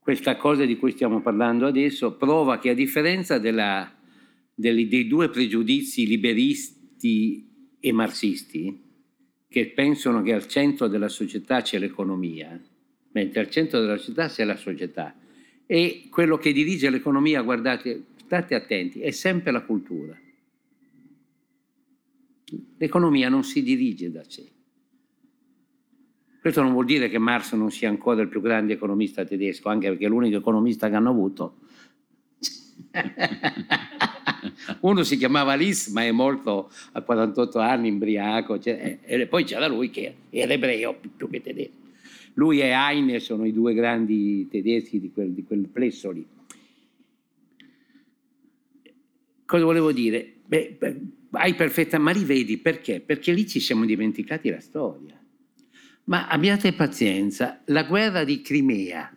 questa 0.00 0.36
cosa 0.36 0.64
di 0.64 0.76
cui 0.76 0.92
stiamo 0.92 1.20
parlando 1.20 1.66
adesso 1.66 2.16
prova 2.16 2.58
che 2.58 2.70
a 2.70 2.74
differenza 2.74 3.38
della, 3.38 3.94
dei, 4.54 4.88
dei 4.88 5.06
due 5.06 5.28
pregiudizi 5.28 6.06
liberisti 6.06 7.76
e 7.78 7.92
marxisti, 7.92 8.86
che 9.46 9.66
pensano 9.68 10.22
che 10.22 10.32
al 10.32 10.46
centro 10.46 10.88
della 10.88 11.08
società 11.08 11.60
c'è 11.60 11.78
l'economia, 11.78 12.58
mentre 13.12 13.40
al 13.40 13.50
centro 13.50 13.80
della 13.80 13.98
società 13.98 14.28
c'è 14.28 14.44
la 14.44 14.56
società 14.56 15.14
e 15.70 16.08
quello 16.10 16.38
che 16.38 16.50
dirige 16.50 16.88
l'economia, 16.88 17.42
guardate, 17.42 18.04
state 18.24 18.54
attenti, 18.54 19.00
è 19.00 19.10
sempre 19.10 19.52
la 19.52 19.60
cultura. 19.60 20.18
L'economia 22.78 23.28
non 23.28 23.44
si 23.44 23.62
dirige 23.62 24.10
da 24.10 24.22
sé. 24.26 24.50
Questo 26.40 26.62
non 26.62 26.72
vuol 26.72 26.86
dire 26.86 27.10
che 27.10 27.18
Marx 27.18 27.52
non 27.52 27.70
sia 27.70 27.90
ancora 27.90 28.22
il 28.22 28.28
più 28.28 28.40
grande 28.40 28.72
economista 28.72 29.26
tedesco, 29.26 29.68
anche 29.68 29.88
perché 29.88 30.06
è 30.06 30.08
l'unico 30.08 30.38
economista 30.38 30.88
che 30.88 30.94
hanno 30.94 31.10
avuto. 31.10 31.58
Uno 34.80 35.02
si 35.02 35.18
chiamava 35.18 35.54
Lis, 35.54 35.88
ma 35.88 36.02
è 36.02 36.12
morto 36.12 36.70
a 36.92 37.02
48 37.02 37.58
anni, 37.58 37.88
imbriaco, 37.88 38.58
cioè, 38.58 39.00
e 39.02 39.26
poi 39.26 39.44
c'era 39.44 39.66
lui 39.66 39.90
che 39.90 40.14
era 40.30 40.54
ebreo 40.54 40.98
più 41.14 41.28
che 41.28 41.42
tedesco. 41.42 41.77
Lui 42.38 42.60
e 42.60 42.68
Heine 42.70 43.18
sono 43.18 43.44
i 43.44 43.52
due 43.52 43.74
grandi 43.74 44.46
tedeschi 44.48 45.00
di 45.00 45.10
quel, 45.10 45.32
di 45.32 45.42
quel 45.42 45.68
plesso 45.68 46.12
lì. 46.12 46.24
Cosa 49.44 49.64
volevo 49.64 49.90
dire? 49.90 50.34
Beh, 50.46 50.78
hai 51.32 51.54
perfetta, 51.54 51.98
ma 51.98 52.12
rivedi 52.12 52.58
perché? 52.58 53.00
Perché 53.00 53.32
lì 53.32 53.46
ci 53.46 53.58
siamo 53.58 53.84
dimenticati 53.84 54.50
la 54.50 54.60
storia. 54.60 55.20
Ma 56.04 56.28
abbiate 56.28 56.72
pazienza, 56.74 57.60
la 57.66 57.82
guerra 57.82 58.22
di 58.22 58.40
Crimea, 58.40 59.14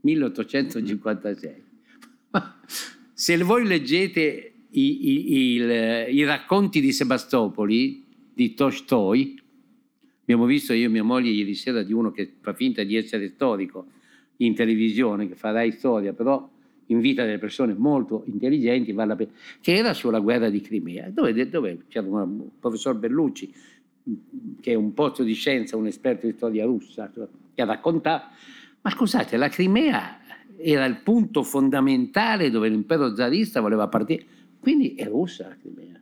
1856. 0.00 1.62
Se 3.14 3.36
voi 3.38 3.64
leggete 3.64 4.52
i, 4.70 5.08
i, 5.08 5.54
il, 5.54 6.14
i 6.14 6.24
racconti 6.24 6.80
di 6.80 6.92
Sebastopoli, 6.92 8.04
di 8.34 8.54
Tolstoi, 8.54 9.40
abbiamo 10.26 10.44
visto 10.44 10.72
io 10.72 10.86
e 10.86 10.88
mia 10.88 11.04
moglie 11.04 11.30
ieri 11.30 11.54
sera 11.54 11.84
di 11.84 11.92
uno 11.92 12.10
che 12.10 12.32
fa 12.40 12.52
finta 12.52 12.82
di 12.82 12.96
essere 12.96 13.28
storico 13.28 13.86
in 14.38 14.54
televisione, 14.54 15.28
che 15.28 15.36
farà 15.36 15.70
storia, 15.70 16.12
però 16.12 16.50
invita 16.86 17.24
delle 17.24 17.38
persone 17.38 17.74
molto 17.74 18.24
intelligenti, 18.26 18.90
vale 18.90 19.14
pena, 19.14 19.30
che 19.60 19.74
era 19.74 19.94
sulla 19.94 20.18
guerra 20.18 20.50
di 20.50 20.60
Crimea, 20.60 21.10
dove, 21.10 21.48
dove 21.48 21.84
c'era 21.88 22.06
un 22.08 22.48
professor 22.58 22.96
Bellucci, 22.96 23.54
che 24.60 24.72
è 24.72 24.74
un 24.74 24.92
posto 24.94 25.22
di 25.22 25.32
scienza, 25.32 25.76
un 25.76 25.86
esperto 25.86 26.26
di 26.26 26.32
storia 26.32 26.64
russa, 26.64 27.10
che 27.54 27.64
racconta, 27.64 28.30
ma 28.82 28.90
scusate, 28.90 29.36
la 29.36 29.48
Crimea 29.48 30.18
era 30.56 30.84
il 30.86 30.96
punto 31.02 31.44
fondamentale 31.44 32.50
dove 32.50 32.68
l'impero 32.68 33.14
zarista 33.14 33.60
voleva 33.60 33.86
partire, 33.86 34.24
quindi 34.58 34.94
è 34.94 35.04
russa 35.04 35.48
la 35.48 35.56
Crimea. 35.56 35.95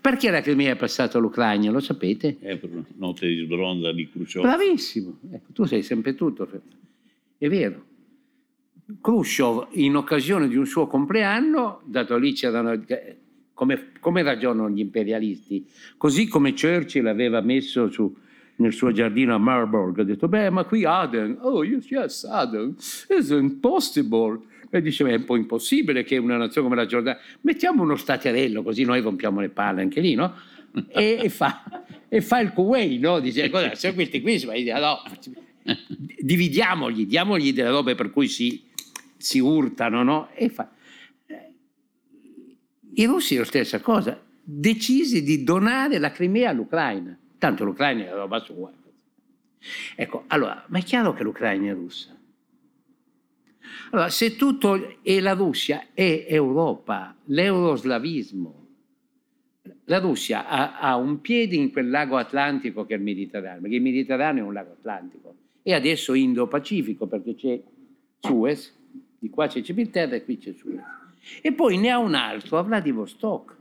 Perché 0.00 0.30
la 0.30 0.40
Crimea 0.40 0.72
è 0.72 0.76
passata 0.76 1.18
all'Ucraina, 1.18 1.70
lo 1.70 1.80
sapete? 1.80 2.36
È 2.40 2.56
per 2.56 2.70
una 2.70 2.84
notte 2.96 3.26
di 3.26 3.36
sbronza 3.44 3.92
di 3.92 4.08
Khrushchev. 4.08 4.42
Bravissimo, 4.42 5.18
ecco, 5.32 5.52
tu 5.52 5.64
sei 5.64 5.82
sempre 5.82 6.14
tutto, 6.14 6.48
è 7.38 7.48
vero. 7.48 7.84
Khrushchev, 9.00 9.68
in 9.72 9.96
occasione 9.96 10.48
di 10.48 10.56
un 10.56 10.66
suo 10.66 10.86
compleanno, 10.86 11.82
dato 11.84 12.16
lì 12.16 12.32
c'erano 12.32 12.80
come, 13.54 13.92
come, 14.00 14.22
ragionano 14.22 14.70
gli 14.70 14.80
imperialisti, 14.80 15.66
così 15.96 16.26
come 16.26 16.52
Churchill 16.52 17.06
aveva 17.06 17.40
messo 17.40 17.90
su, 17.90 18.14
nel 18.56 18.72
suo 18.72 18.92
giardino 18.92 19.34
a 19.34 19.38
Marburg, 19.38 20.00
ha 20.00 20.04
detto, 20.04 20.28
beh, 20.28 20.50
ma 20.50 20.64
qui 20.64 20.84
Aden, 20.84 21.38
oh 21.40 21.64
yes, 21.64 21.90
yes, 21.90 22.24
Aden, 22.24 22.74
it's 23.08 23.30
impossible. 23.30 24.40
E 24.74 24.80
diceva, 24.80 25.10
è 25.10 25.16
un 25.16 25.24
po' 25.24 25.36
impossibile 25.36 26.02
che 26.02 26.16
una 26.16 26.38
nazione 26.38 26.66
come 26.66 26.80
la 26.80 26.86
Giordania, 26.86 27.20
mettiamo 27.42 27.82
uno 27.82 27.94
staterello 27.94 28.62
così 28.62 28.84
noi 28.84 29.02
rompiamo 29.02 29.40
le 29.40 29.50
palle 29.50 29.82
anche 29.82 30.00
lì, 30.00 30.14
no? 30.14 30.34
E, 30.88 31.18
e, 31.22 31.28
fa, 31.28 31.84
e 32.08 32.22
fa, 32.22 32.40
il 32.40 32.52
Kuwait, 32.54 32.98
no? 32.98 33.20
Dice, 33.20 33.50
se 33.74 33.92
questi 33.92 34.22
qui, 34.22 34.42
no, 34.44 35.02
dividiamogli, 36.18 37.06
diamogli 37.06 37.52
delle 37.52 37.68
robe 37.68 37.94
per 37.94 38.10
cui 38.10 38.28
si, 38.28 38.62
si 39.18 39.40
urtano, 39.40 40.02
no? 40.02 40.30
E 40.32 40.48
fa, 40.48 40.70
i 42.94 43.04
russi 43.04 43.36
la 43.36 43.44
stessa 43.44 43.80
cosa, 43.80 44.18
decisi 44.42 45.22
di 45.22 45.44
donare 45.44 45.98
la 45.98 46.12
Crimea 46.12 46.48
all'Ucraina, 46.48 47.14
tanto 47.36 47.64
l'Ucraina 47.64 48.04
era 48.04 48.14
roba 48.14 48.38
sua. 48.38 48.72
Ecco, 49.94 50.24
allora, 50.28 50.64
ma 50.68 50.78
è 50.78 50.82
chiaro 50.82 51.12
che 51.12 51.22
l'Ucraina 51.22 51.70
è 51.70 51.74
russa. 51.74 52.16
Allora, 53.90 54.08
se 54.08 54.36
tutto 54.36 55.02
è 55.02 55.20
la 55.20 55.32
Russia 55.34 55.88
è 55.92 56.26
Europa, 56.28 57.14
l'euroslavismo, 57.24 58.66
la 59.84 59.98
Russia 59.98 60.48
ha, 60.48 60.78
ha, 60.78 60.96
un 60.96 61.20
piede 61.20 61.56
in 61.56 61.70
quel 61.70 61.90
lago 61.90 62.16
Atlantico 62.16 62.84
che 62.84 62.94
è 62.94 62.96
il 62.96 63.02
Mediterraneo, 63.02 63.60
perché 63.60 63.76
il 63.76 63.82
Mediterraneo 63.82 64.44
è 64.44 64.46
un 64.46 64.52
lago 64.52 64.72
Atlantico, 64.72 65.34
e 65.62 65.74
adesso 65.74 66.14
Indo-Pacifico, 66.14 67.06
perché 67.06 67.34
c'è 67.34 67.60
Suez, 68.20 68.74
di 69.18 69.30
qua 69.30 69.46
c'è 69.46 69.60
Gibilterra 69.60 70.16
e 70.16 70.24
qui 70.24 70.38
c'è 70.38 70.52
Suez. 70.52 70.80
E 71.40 71.52
poi 71.52 71.78
ne 71.78 71.90
ha 71.90 71.98
un 71.98 72.14
altro 72.14 72.58
a 72.58 72.62
Vladivostok. 72.62 73.56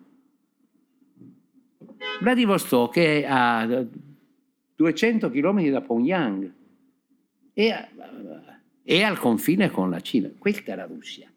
Vladivostok 2.22 2.98
è 2.98 3.26
a 3.28 3.86
200 4.76 5.30
km 5.30 5.70
da 5.70 5.82
Pyongyang 5.82 6.52
e, 7.54 7.88
è 8.84 9.02
al 9.02 9.18
confine 9.18 9.70
con 9.70 9.90
la 9.90 10.02
Cina. 10.02 10.30
Questa 10.38 10.74
è 10.74 10.76
la 10.76 10.86
Russia. 10.86 11.30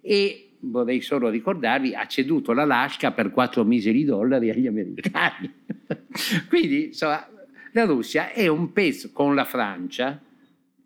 E 0.00 0.56
vorrei 0.60 1.00
solo 1.00 1.28
ricordarvi, 1.28 1.94
ha 1.94 2.06
ceduto 2.06 2.52
l'Alaska 2.52 3.12
per 3.12 3.30
4 3.30 3.64
miseri 3.64 4.04
dollari 4.04 4.50
agli 4.50 4.66
americani. 4.66 5.52
Quindi, 6.48 6.86
insomma, 6.86 7.28
la 7.72 7.84
Russia 7.84 8.32
è 8.32 8.46
un 8.46 8.72
pezzo 8.72 9.10
con 9.12 9.34
la 9.34 9.44
Francia, 9.44 10.20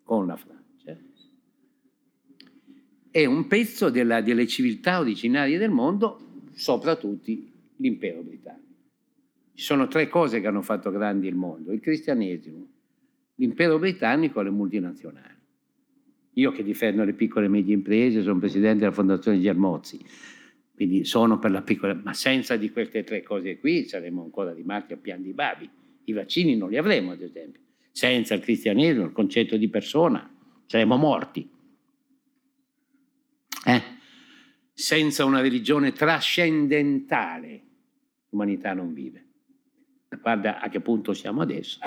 con 0.02 0.26
la 0.26 0.36
Francia, 0.36 0.62
è 3.12 3.26
un 3.26 3.46
pezzo 3.46 3.90
della, 3.90 4.22
delle 4.22 4.46
civiltà 4.46 4.98
originarie 4.98 5.58
del 5.58 5.70
mondo, 5.70 6.46
soprattutto 6.54 7.30
l'impero 7.76 8.22
britannico. 8.22 8.60
Ci 9.52 9.64
sono 9.64 9.86
tre 9.86 10.08
cose 10.08 10.40
che 10.40 10.46
hanno 10.46 10.62
fatto 10.62 10.90
grandi 10.90 11.28
il 11.28 11.34
mondo, 11.34 11.72
il 11.72 11.80
cristianesimo, 11.80 12.66
l'impero 13.34 13.78
britannico 13.78 14.40
e 14.40 14.44
le 14.44 14.50
multinazionali. 14.50 15.31
Io 16.34 16.50
che 16.50 16.62
difendo 16.62 17.04
le 17.04 17.12
piccole 17.12 17.46
e 17.46 17.48
medie 17.48 17.74
imprese, 17.74 18.22
sono 18.22 18.38
presidente 18.38 18.80
della 18.80 18.92
Fondazione 18.92 19.40
Germozzi, 19.40 20.02
quindi 20.74 21.04
sono 21.04 21.38
per 21.38 21.50
la 21.50 21.62
piccola, 21.62 21.94
ma 21.94 22.14
senza 22.14 22.56
di 22.56 22.70
queste 22.70 23.04
tre 23.04 23.22
cose 23.22 23.58
qui 23.58 23.84
saremmo 23.84 24.22
ancora 24.22 24.52
rimasti 24.52 24.94
a 24.94 24.96
pian 24.96 25.22
di 25.22 25.32
babi. 25.32 25.68
I 26.04 26.12
vaccini 26.12 26.56
non 26.56 26.70
li 26.70 26.76
avremo, 26.76 27.12
ad 27.12 27.20
esempio. 27.20 27.60
Senza 27.90 28.34
il 28.34 28.40
cristianesimo, 28.40 29.04
il 29.04 29.12
concetto 29.12 29.56
di 29.56 29.68
persona, 29.68 30.28
saremmo 30.66 30.96
morti. 30.96 31.48
Eh? 33.66 33.82
Senza 34.72 35.24
una 35.24 35.40
religione 35.40 35.92
trascendentale 35.92 37.62
l'umanità 38.30 38.72
non 38.72 38.94
vive. 38.94 39.26
Guarda 40.20 40.60
a 40.60 40.68
che 40.68 40.80
punto 40.80 41.12
siamo 41.12 41.42
adesso, 41.42 41.78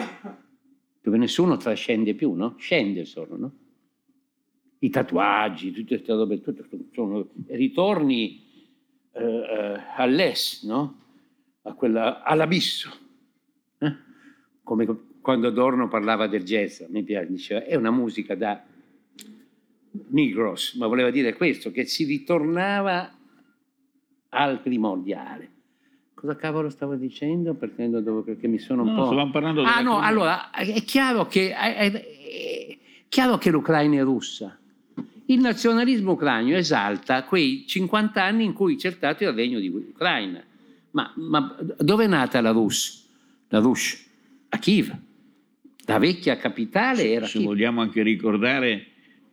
dove 1.02 1.18
nessuno 1.18 1.58
trascende 1.58 2.14
più, 2.14 2.34
no? 2.34 2.56
Scende 2.58 3.06
solo, 3.06 3.38
no? 3.38 3.65
I 4.80 4.90
tatuaggi, 4.90 5.72
tutte 5.72 5.96
queste 5.96 6.14
robe, 6.14 6.42
tutte 6.42 6.66
sono 6.94 7.28
ritorni 7.48 8.44
eh, 9.14 9.24
eh, 9.24 9.82
all'es, 9.96 10.64
no? 10.64 11.00
A 11.64 11.74
quella, 11.74 12.22
all'abisso. 12.22 12.90
Eh? 13.80 13.96
Come 14.62 14.86
quando 15.22 15.48
Adorno 15.48 15.88
parlava 15.88 16.28
del 16.28 16.44
jazz, 16.44 16.82
mi 16.90 17.02
piace, 17.04 17.32
diceva, 17.32 17.64
è 17.64 17.76
una 17.76 17.90
musica 17.90 18.36
da 18.36 18.64
Negros, 20.10 20.76
ma 20.76 20.86
voleva 20.88 21.10
dire 21.10 21.34
questo, 21.34 21.72
che 21.72 21.86
si 21.86 22.04
ritornava 22.04 23.12
al 24.30 24.62
primordiale. 24.62 25.50
Cosa 26.14 26.36
cavolo 26.36 26.70
stavo 26.70 26.96
dicendo? 26.96 27.56
Perché, 27.56 27.88
perché 27.88 28.48
mi 28.48 28.60
sono 28.60 28.84
un 28.84 28.90
no, 28.90 28.96
po'... 28.96 29.06
Stavamo 29.06 29.32
parlando 29.32 29.64
Ah 29.64 29.82
no, 29.82 30.00
allora, 30.00 30.52
è 30.52 30.84
chiaro, 30.84 31.26
che, 31.26 31.54
è, 31.56 31.76
è, 31.76 31.92
è 31.92 32.78
chiaro 33.08 33.38
che 33.38 33.50
l'Ucraina 33.50 33.96
è 33.96 34.04
russa. 34.04 34.60
Il 35.28 35.40
nazionalismo 35.40 36.12
ucraino 36.12 36.56
esalta 36.56 37.24
quei 37.24 37.66
50 37.66 38.24
anni 38.24 38.44
in 38.44 38.54
cui 38.54 38.76
c'è 38.76 38.92
stato 38.92 39.24
il 39.24 39.34
regno 39.34 39.60
di 39.60 39.68
Ucraina. 39.68 40.44
Ma, 40.92 41.12
ma 41.16 41.58
dove 41.80 42.06
è 42.06 42.08
nata 42.08 42.40
la 42.42 42.52
Rus? 42.52 43.08
La 43.50 43.60
Rus? 43.60 44.04
A 44.50 44.60
Kiev. 44.60 44.96
La 45.88 45.98
vecchia 45.98 46.38
capitale 46.38 47.12
era 47.12 47.26
Se 47.26 47.34
Kiev. 47.34 47.46
vogliamo 47.46 47.82
anche 47.82 48.04
ricordare 48.04 48.88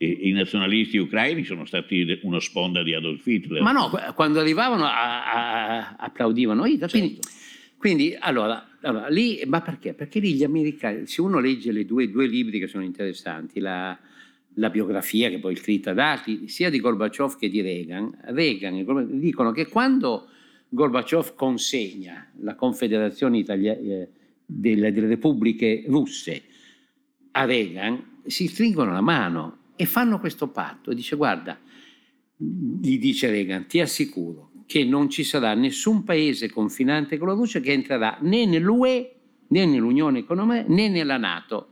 i 0.05 0.33
nazionalisti 0.33 0.97
ucraini 0.97 1.45
sono 1.45 1.65
stati 1.65 2.19
una 2.23 2.41
sponda 2.41 2.83
di 2.83 2.93
Adolf 2.93 3.25
Hitler. 3.25 3.63
Ma 3.63 3.71
no, 3.71 3.89
quando 4.15 4.41
arrivavano 4.41 4.85
a, 4.85 5.25
a, 5.25 5.97
applaudivano 5.97 6.67
Hitler. 6.67 6.91
Quindi, 6.91 7.15
certo. 7.21 7.29
quindi 7.77 8.17
allora, 8.19 8.79
allora, 8.81 9.09
lì, 9.09 9.43
ma 9.47 9.61
perché? 9.61 9.95
Perché 9.95 10.19
lì 10.19 10.35
gli 10.35 10.43
americani, 10.43 11.07
se 11.07 11.21
uno 11.21 11.39
legge 11.39 11.71
le 11.71 11.85
due, 11.85 12.11
due 12.11 12.27
libri 12.27 12.59
che 12.59 12.67
sono 12.67 12.83
interessanti, 12.83 13.61
la, 13.61 13.97
la, 14.55 14.71
biografia 14.71 15.29
che 15.29 15.39
poi 15.39 15.55
è 15.55 15.57
scritta 15.57 15.93
da 15.93 16.13
altri, 16.13 16.49
sia 16.49 16.71
di 16.71 16.81
Gorbaciov 16.81 17.37
che 17.37 17.49
di 17.49 17.61
Reagan, 17.61 18.19
Reagan 18.27 19.19
dicono 19.19 19.53
che 19.53 19.67
quando 19.69 20.29
Gorbaciov 20.69 21.35
consegna 21.35 22.31
la 22.41 22.55
Confederazione 22.55 23.39
Italia, 23.39 23.77
eh, 23.77 24.09
delle, 24.45 24.93
delle 24.93 25.07
Repubbliche 25.07 25.85
Russe 25.87 26.43
a 27.33 27.45
Reagan, 27.45 28.21
si 28.25 28.47
stringono 28.47 28.93
la 28.93 29.01
mano 29.01 29.59
e 29.77 29.87
fanno 29.87 30.19
questo 30.19 30.49
patto. 30.49 30.93
Dice, 30.93 31.17
guarda, 31.17 31.59
gli 32.37 32.99
dice 32.99 33.31
Reagan, 33.31 33.67
ti 33.67 33.81
assicuro 33.81 34.51
che 34.67 34.85
non 34.85 35.11
ci 35.11 35.25
sarà 35.25 35.55
nessun 35.55 36.05
paese 36.05 36.51
confinante 36.51 37.19
con 37.19 37.29
la 37.29 37.35
Russia 37.35 37.61
che 37.61 37.73
entrerà 37.73 38.17
né 38.21 38.47
nell'UE 38.47 39.15
né 39.49 39.67
nell'Unione 39.67 40.21
Economica 40.21 40.65
né 40.69 40.89
nella 40.89 41.19
Nato. 41.19 41.72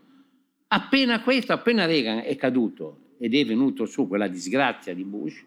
Appena 0.73 1.21
questo, 1.23 1.53
appena 1.53 1.85
Reagan 1.85 2.19
è 2.25 2.37
caduto 2.37 3.15
ed 3.19 3.35
è 3.35 3.45
venuto 3.45 3.87
su 3.87 4.07
quella 4.07 4.29
disgrazia 4.29 4.95
di 4.95 5.03
Bush, 5.03 5.45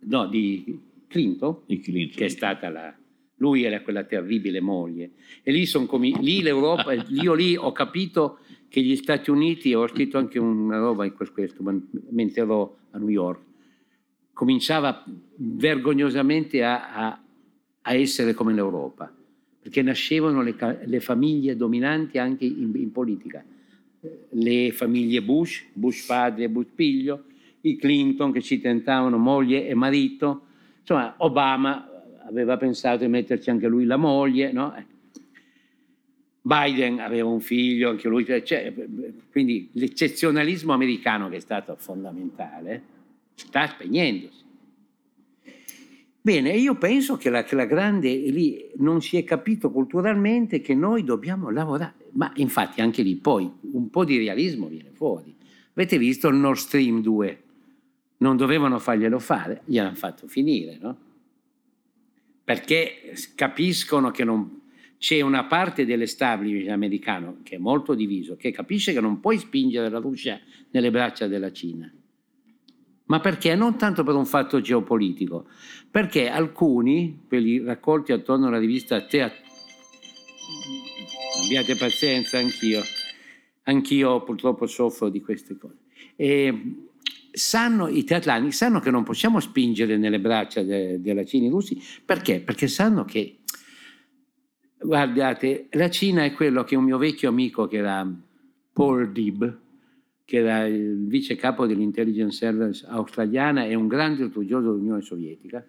no, 0.00 0.26
di 0.26 0.80
Clinton, 1.06 1.58
Di 1.64 1.78
Clinton. 1.78 2.16
che 2.16 2.24
è 2.24 2.28
stata 2.28 2.68
la... 2.70 2.92
Lui 3.36 3.62
era 3.62 3.80
quella 3.82 4.02
terribile 4.02 4.60
moglie. 4.60 5.12
E 5.44 5.52
lì, 5.52 5.64
son 5.64 5.86
comi- 5.86 6.16
lì 6.20 6.42
l'Europa, 6.42 6.92
io 7.08 7.34
lì 7.34 7.56
ho 7.56 7.70
capito 7.70 8.40
che 8.68 8.82
gli 8.82 8.96
Stati 8.96 9.30
Uniti, 9.30 9.72
ho 9.74 9.86
scritto 9.86 10.18
anche 10.18 10.40
una 10.40 10.78
roba 10.78 11.04
in 11.04 11.14
questo, 11.14 11.62
mentre 12.10 12.40
ero 12.42 12.78
a 12.90 12.98
New 12.98 13.08
York, 13.08 13.40
cominciava 14.32 15.04
vergognosamente 15.36 16.64
a, 16.64 16.92
a- 16.92 17.22
a 17.82 17.94
essere 17.94 18.34
come 18.34 18.52
l'Europa, 18.52 19.14
perché 19.60 19.82
nascevano 19.82 20.42
le, 20.42 20.56
le 20.84 20.98
famiglie 21.00 21.54
dominanti 21.56 22.18
anche 22.18 22.44
in, 22.44 22.72
in 22.74 22.90
politica. 22.90 23.44
Le 24.30 24.72
famiglie 24.72 25.22
Bush, 25.22 25.66
Bush 25.72 26.06
padre 26.06 26.44
e 26.44 26.48
Bush 26.48 26.68
figlio, 26.74 27.24
i 27.62 27.76
Clinton 27.76 28.32
che 28.32 28.40
ci 28.40 28.60
tentavano 28.60 29.18
moglie 29.18 29.66
e 29.66 29.74
marito, 29.74 30.42
insomma 30.80 31.14
Obama 31.18 31.88
aveva 32.26 32.56
pensato 32.56 32.98
di 32.98 33.08
metterci 33.08 33.50
anche 33.50 33.66
lui 33.66 33.84
la 33.84 33.96
moglie, 33.96 34.52
no? 34.52 34.74
Biden 36.40 37.00
aveva 37.00 37.28
un 37.28 37.40
figlio, 37.40 37.90
anche 37.90 38.08
lui, 38.08 38.24
cioè, 38.24 38.72
quindi 39.30 39.68
l'eccezionalismo 39.72 40.72
americano 40.72 41.28
che 41.28 41.36
è 41.36 41.40
stato 41.40 41.76
fondamentale 41.76 42.82
sta 43.34 43.66
spegnendosi. 43.66 44.46
Bene, 46.20 46.50
io 46.52 46.76
penso 46.76 47.16
che 47.16 47.30
la, 47.30 47.44
che 47.44 47.54
la 47.54 47.64
grande, 47.64 48.10
lì 48.14 48.70
non 48.76 49.00
si 49.00 49.16
è 49.16 49.24
capito 49.24 49.70
culturalmente 49.70 50.60
che 50.60 50.74
noi 50.74 51.04
dobbiamo 51.04 51.50
lavorare, 51.50 51.97
ma 52.18 52.32
infatti 52.34 52.80
anche 52.80 53.02
lì 53.02 53.14
poi 53.14 53.50
un 53.72 53.90
po' 53.90 54.04
di 54.04 54.18
realismo 54.18 54.66
viene 54.66 54.90
fuori. 54.92 55.34
Avete 55.72 55.98
visto 55.98 56.26
il 56.26 56.34
Nord 56.34 56.58
Stream 56.58 57.00
2? 57.00 57.42
Non 58.18 58.36
dovevano 58.36 58.80
farglielo 58.80 59.20
fare, 59.20 59.62
gliel'hanno 59.64 59.94
fatto 59.94 60.26
finire, 60.26 60.78
no? 60.80 60.98
Perché 62.42 63.14
capiscono 63.36 64.10
che 64.10 64.24
non, 64.24 64.62
c'è 64.98 65.20
una 65.20 65.44
parte 65.44 65.86
dell'establishment 65.86 66.70
americano 66.70 67.38
che 67.44 67.54
è 67.54 67.58
molto 67.58 67.94
diviso, 67.94 68.36
che 68.36 68.50
capisce 68.50 68.92
che 68.92 69.00
non 69.00 69.20
puoi 69.20 69.38
spingere 69.38 69.88
la 69.88 70.00
Russia 70.00 70.40
nelle 70.70 70.90
braccia 70.90 71.28
della 71.28 71.52
Cina. 71.52 71.88
Ma 73.04 73.20
perché? 73.20 73.54
Non 73.54 73.78
tanto 73.78 74.02
per 74.02 74.16
un 74.16 74.26
fatto 74.26 74.60
geopolitico, 74.60 75.46
perché 75.88 76.28
alcuni, 76.28 77.22
quelli 77.28 77.60
raccolti 77.60 78.10
attorno 78.10 78.48
alla 78.48 78.58
rivista 78.58 79.00
Tea... 79.02 79.32
Abbiate 81.44 81.76
pazienza, 81.76 82.38
anch'io. 82.38 82.82
Anch'io 83.64 84.22
purtroppo 84.22 84.66
soffro 84.66 85.08
di 85.08 85.20
queste 85.20 85.56
cose. 85.56 85.76
E 86.16 86.74
sanno, 87.30 87.88
i 87.88 88.04
teatrani 88.04 88.50
sanno 88.52 88.80
che 88.80 88.90
non 88.90 89.04
possiamo 89.04 89.40
spingere 89.40 89.96
nelle 89.96 90.20
braccia 90.20 90.62
de- 90.62 91.00
della 91.00 91.24
Cina 91.24 91.46
i 91.46 91.50
russi, 91.50 91.80
perché? 92.04 92.40
Perché 92.40 92.66
sanno 92.66 93.04
che 93.04 93.38
Guardate, 94.80 95.66
la 95.72 95.90
Cina 95.90 96.22
è 96.22 96.32
quello 96.32 96.62
che 96.62 96.76
un 96.76 96.84
mio 96.84 96.98
vecchio 96.98 97.28
amico 97.28 97.66
che 97.66 97.78
era 97.78 98.08
Paul 98.72 99.10
Dib, 99.10 99.58
che 100.24 100.36
era 100.36 100.66
il 100.66 101.06
vice 101.08 101.34
capo 101.34 101.66
dell'intelligence 101.66 102.36
service 102.36 102.86
australiana 102.86 103.64
e 103.64 103.74
un 103.74 103.88
grande 103.88 104.28
studioso 104.28 104.70
dell'Unione 104.70 105.02
Sovietica, 105.02 105.66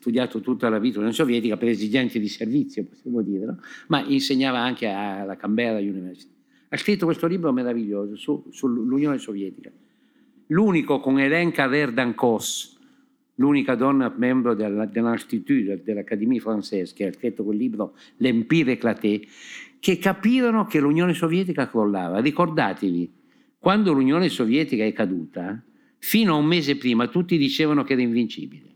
studiato 0.00 0.40
tutta 0.40 0.70
la 0.70 0.78
vita 0.78 0.98
dell'Unione 0.98 1.14
Sovietica 1.14 1.58
per 1.58 1.68
esigenze 1.68 2.18
di 2.18 2.28
servizio, 2.28 2.84
possiamo 2.84 3.20
dire, 3.20 3.44
no? 3.44 3.60
ma 3.88 4.02
insegnava 4.02 4.58
anche 4.58 4.86
alla 4.88 5.36
Canberra 5.36 5.78
University. 5.78 6.32
Ha 6.70 6.76
scritto 6.78 7.04
questo 7.04 7.26
libro 7.26 7.52
meraviglioso 7.52 8.16
su, 8.16 8.46
sull'Unione 8.50 9.18
Sovietica. 9.18 9.70
L'unico 10.46 11.00
con 11.00 11.20
Hélène 11.20 11.52
Carrère 11.52 12.14
Kos, 12.14 12.78
l'unica 13.34 13.74
donna 13.74 14.12
membro 14.16 14.54
dell'Institut, 14.54 15.82
dell'Académie 15.82 16.40
Française, 16.40 16.94
che 16.94 17.06
ha 17.06 17.12
scritto 17.12 17.44
quel 17.44 17.58
libro 17.58 17.94
L'Empire 18.16 18.72
éclaté, 18.72 19.20
che 19.78 19.98
capirono 19.98 20.64
che 20.64 20.80
l'Unione 20.80 21.12
Sovietica 21.12 21.68
crollava. 21.68 22.20
Ricordatevi, 22.20 23.12
quando 23.58 23.92
l'Unione 23.92 24.30
Sovietica 24.30 24.84
è 24.84 24.92
caduta, 24.94 25.62
fino 25.98 26.32
a 26.32 26.36
un 26.36 26.46
mese 26.46 26.76
prima 26.76 27.08
tutti 27.08 27.36
dicevano 27.36 27.84
che 27.84 27.92
era 27.92 28.02
invincibile. 28.02 28.69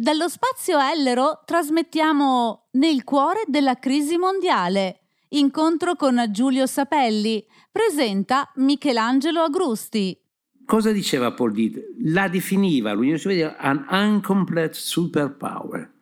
Dallo 0.00 0.30
spazio 0.30 0.78
Ellero 0.78 1.42
trasmettiamo 1.44 2.68
Nel 2.70 3.04
cuore 3.04 3.42
della 3.48 3.74
crisi 3.74 4.16
mondiale. 4.16 5.00
Incontro 5.32 5.94
con 5.94 6.24
Giulio 6.30 6.64
Sapelli. 6.64 7.44
Presenta 7.70 8.50
Michelangelo 8.54 9.42
Agrusti. 9.42 10.18
Cosa 10.64 10.90
diceva 10.90 11.34
Paul 11.34 11.52
Did? 11.52 11.96
La 12.04 12.28
definiva 12.28 12.94
l'Unione 12.94 13.18
Sovietica 13.18 13.58
an 13.58 13.86
incomplete 13.90 14.72
superpower. 14.72 15.92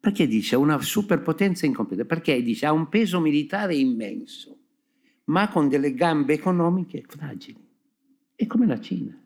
Perché 0.00 0.26
dice 0.26 0.56
una 0.56 0.82
superpotenza 0.82 1.64
incompleta? 1.64 2.04
Perché 2.04 2.42
dice 2.42 2.66
ha 2.66 2.72
un 2.72 2.88
peso 2.88 3.20
militare 3.20 3.76
immenso, 3.76 4.58
ma 5.26 5.48
con 5.48 5.68
delle 5.68 5.94
gambe 5.94 6.34
economiche 6.34 7.04
fragili. 7.06 7.64
È 8.34 8.46
come 8.48 8.66
la 8.66 8.80
Cina. 8.80 9.16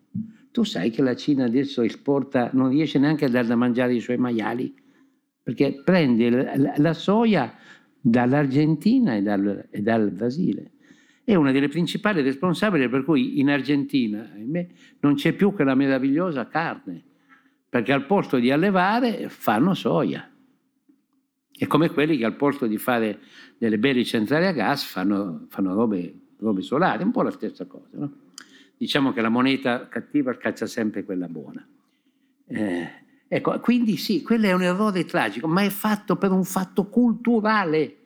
Tu 0.59 0.65
sai 0.65 0.91
che 0.91 1.03
la 1.03 1.15
Cina 1.15 1.45
adesso 1.45 1.83
esporta, 1.83 2.51
non 2.53 2.71
riesce 2.71 2.99
neanche 2.99 3.27
a 3.27 3.29
dar 3.29 3.47
da 3.47 3.55
mangiare 3.55 3.95
i 3.95 4.01
suoi 4.01 4.17
maiali, 4.17 4.75
perché 5.41 5.83
prende 5.85 6.31
la, 6.31 6.57
la- 6.57 6.75
la 6.77 6.95
soia 6.95 7.55
dall'Argentina 8.01 9.15
e 9.15 9.23
dal, 9.23 9.69
e 9.71 9.81
dal 9.83 10.11
Brasile. 10.11 10.73
È 11.23 11.37
una 11.37 11.53
delle 11.53 11.69
principali 11.69 12.23
responsabili 12.23 12.89
per 12.89 13.05
cui 13.05 13.39
in 13.39 13.51
Argentina 13.51 14.33
ahimè, 14.35 14.67
non 14.99 15.15
c'è 15.15 15.33
più 15.33 15.53
quella 15.53 15.77
meravigliosa 15.77 16.49
carne, 16.49 17.05
perché 17.69 17.93
al 17.93 18.07
posto 18.07 18.39
di 18.39 18.51
allevare 18.51 19.29
fanno 19.29 19.75
soia. 19.75 20.29
È 21.53 21.67
come 21.69 21.89
quelli 21.91 22.17
che 22.17 22.25
al 22.25 22.35
posto 22.35 22.67
di 22.67 22.79
fare 22.79 23.21
delle 23.59 23.79
belle 23.79 24.03
centrali 24.05 24.47
a 24.47 24.53
gas 24.53 24.83
fanno, 24.83 25.47
fanno 25.51 25.73
robe, 25.75 26.15
robe 26.39 26.63
solari, 26.63 27.05
un 27.05 27.13
po' 27.13 27.23
la 27.23 27.31
stessa 27.31 27.65
cosa. 27.67 27.91
no? 27.93 28.27
Diciamo 28.79 29.13
che 29.13 29.21
la 29.21 29.29
moneta 29.29 29.89
cattiva 29.89 30.37
caccia 30.37 30.67
sempre 30.67 31.03
quella 31.03 31.27
buona. 31.27 31.67
Eh, 32.47 32.89
ecco, 33.27 33.59
quindi 33.59 33.97
sì, 33.97 34.23
quello 34.23 34.47
è 34.47 34.53
un 34.53 34.63
errore 34.63 35.05
tragico, 35.05 35.49
ma 35.49 35.63
è 35.63 35.69
fatto 35.69 36.17
per 36.17 36.31
un 36.31 36.45
fatto 36.45 36.87
culturale. 36.87 37.97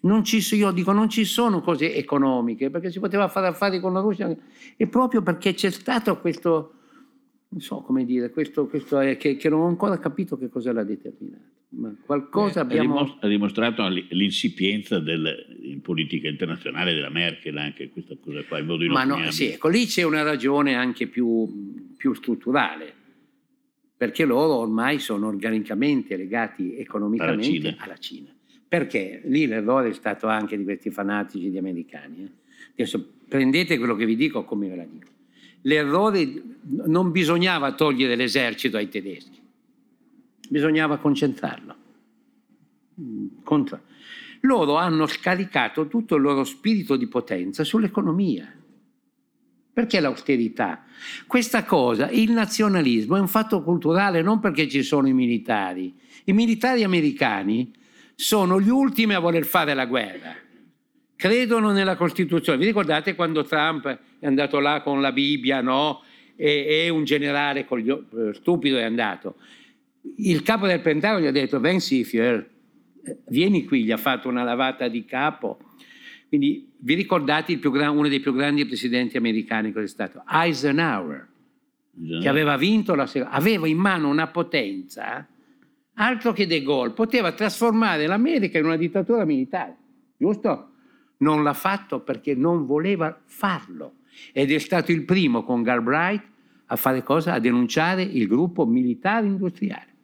Non 0.00 0.24
ci, 0.24 0.38
io 0.54 0.70
dico, 0.70 0.92
non 0.92 1.08
ci 1.10 1.24
sono 1.24 1.60
cose 1.60 1.94
economiche, 1.94 2.70
perché 2.70 2.90
si 2.90 3.00
poteva 3.00 3.28
fare 3.28 3.48
affari 3.48 3.78
con 3.80 3.92
la 3.92 4.00
Russia, 4.00 4.34
e 4.76 4.86
proprio 4.86 5.20
perché 5.20 5.52
c'è 5.52 5.70
stato 5.70 6.18
questo, 6.20 6.72
non 7.48 7.60
so 7.60 7.82
come 7.82 8.04
dire, 8.04 8.30
questo, 8.30 8.66
questo 8.68 8.98
è, 8.98 9.16
che, 9.16 9.36
che 9.36 9.48
non 9.48 9.60
ho 9.60 9.66
ancora 9.66 9.98
capito 9.98 10.38
che 10.38 10.48
cosa 10.48 10.72
l'ha 10.72 10.84
determinato. 10.84 11.54
Ma 11.70 11.94
qualcosa 12.04 12.60
Eh, 12.60 12.62
abbiamo... 12.62 12.98
ha, 12.98 13.02
dimos- 13.02 13.18
ha 13.20 13.26
dimostrato 13.28 13.86
l'insipienza 13.88 15.00
del- 15.00 15.55
in 15.70 15.80
politica 15.80 16.28
internazionale 16.28 16.94
della 16.94 17.10
Merkel 17.10 17.56
anche 17.58 17.88
questa 17.90 18.14
cosa 18.20 18.42
qua, 18.44 18.58
il 18.58 18.64
modo 18.64 18.84
Ma 18.86 19.04
no, 19.04 19.30
sì, 19.30 19.46
ecco, 19.52 19.68
lì 19.68 19.86
c'è 19.86 20.02
una 20.02 20.22
ragione 20.22 20.74
anche 20.74 21.06
più, 21.06 21.84
più 21.96 22.14
strutturale, 22.14 22.92
perché 23.96 24.24
loro 24.24 24.54
ormai 24.56 24.98
sono 24.98 25.26
organicamente 25.26 26.16
legati 26.16 26.76
economicamente 26.76 27.46
Alla 27.46 27.70
Cina. 27.70 27.76
alla 27.78 27.96
Cina. 27.98 28.34
Perché 28.68 29.22
lì 29.26 29.46
l'errore 29.46 29.90
è 29.90 29.92
stato 29.92 30.26
anche 30.26 30.56
di 30.56 30.64
questi 30.64 30.90
fanatici 30.90 31.50
di 31.50 31.58
americani. 31.58 32.24
eh. 32.24 32.30
Adesso 32.72 33.12
prendete 33.28 33.78
quello 33.78 33.94
che 33.96 34.04
vi 34.06 34.16
dico 34.16 34.44
come 34.44 34.68
ve 34.68 34.76
la 34.76 34.84
dico. 34.84 35.08
L'errore 35.62 36.42
non 36.86 37.10
bisognava 37.10 37.72
togliere 37.74 38.14
l'esercito 38.16 38.76
ai 38.76 38.88
tedeschi, 38.88 39.40
bisognava 40.48 40.98
concentrarlo. 40.98 41.74
Mm, 43.00 43.26
Contra- 43.42 43.80
Loro 44.46 44.76
hanno 44.76 45.06
scaricato 45.06 45.88
tutto 45.88 46.14
il 46.14 46.22
loro 46.22 46.44
spirito 46.44 46.96
di 46.96 47.08
potenza 47.08 47.64
sull'economia. 47.64 48.50
Perché 49.72 50.00
l'austerità? 50.00 50.84
Questa 51.26 51.64
cosa, 51.64 52.08
il 52.10 52.30
nazionalismo, 52.30 53.16
è 53.16 53.20
un 53.20 53.28
fatto 53.28 53.62
culturale 53.62 54.22
non 54.22 54.40
perché 54.40 54.68
ci 54.68 54.82
sono 54.82 55.06
i 55.06 55.12
militari. 55.12 55.94
I 56.24 56.32
militari 56.32 56.82
americani 56.82 57.70
sono 58.14 58.58
gli 58.58 58.70
ultimi 58.70 59.12
a 59.12 59.18
voler 59.18 59.44
fare 59.44 59.74
la 59.74 59.84
guerra. 59.84 60.34
Credono 61.14 61.72
nella 61.72 61.96
Costituzione. 61.96 62.58
Vi 62.58 62.64
ricordate 62.64 63.14
quando 63.14 63.44
Trump 63.44 63.86
è 64.18 64.26
andato 64.26 64.60
là 64.60 64.80
con 64.80 65.02
la 65.02 65.12
Bibbia, 65.12 65.60
no? 65.60 66.02
E, 66.36 66.66
e 66.68 66.88
un 66.88 67.04
generale 67.04 67.66
coglio- 67.66 68.06
eh, 68.16 68.32
stupido 68.34 68.78
è 68.78 68.82
andato. 68.82 69.36
Il 70.16 70.42
capo 70.42 70.66
del 70.66 70.80
Pentagono 70.80 71.24
gli 71.24 71.26
ha 71.28 71.32
detto, 71.32 71.60
Vensi, 71.60 72.04
Fier, 72.04 72.34
eh, 72.34 72.55
vieni 73.28 73.64
qui, 73.64 73.84
gli 73.84 73.92
ha 73.92 73.96
fatto 73.96 74.28
una 74.28 74.42
lavata 74.42 74.88
di 74.88 75.04
capo. 75.04 75.58
Quindi 76.28 76.72
vi 76.78 76.94
ricordate 76.94 77.58
gran- 77.58 77.96
uno 77.96 78.08
dei 78.08 78.20
più 78.20 78.34
grandi 78.34 78.66
presidenti 78.66 79.16
americani 79.16 79.72
cosa 79.72 79.84
è 79.84 79.88
stato? 79.88 80.22
Eisenhower. 80.28 81.28
che 82.20 82.28
aveva 82.28 82.56
vinto 82.56 82.94
la 82.94 83.08
aveva 83.30 83.66
in 83.66 83.78
mano 83.78 84.08
una 84.08 84.26
potenza 84.26 85.26
altro 85.96 86.32
che 86.32 86.46
De 86.46 86.62
Gaulle, 86.62 86.92
poteva 86.92 87.32
trasformare 87.32 88.06
l'America 88.06 88.58
in 88.58 88.64
una 88.64 88.76
dittatura 88.76 89.24
militare, 89.24 89.76
giusto? 90.16 90.70
Non 91.18 91.42
l'ha 91.42 91.54
fatto 91.54 92.00
perché 92.00 92.34
non 92.34 92.66
voleva 92.66 93.18
farlo 93.24 93.94
ed 94.32 94.50
è 94.52 94.58
stato 94.58 94.92
il 94.92 95.04
primo 95.04 95.44
con 95.44 95.62
Galbraith 95.62 96.24
a 96.66 96.76
fare 96.76 97.02
cosa? 97.02 97.34
A 97.34 97.38
denunciare 97.38 98.02
il 98.02 98.26
gruppo 98.26 98.66
militare 98.66 99.26
industriale. 99.26 99.94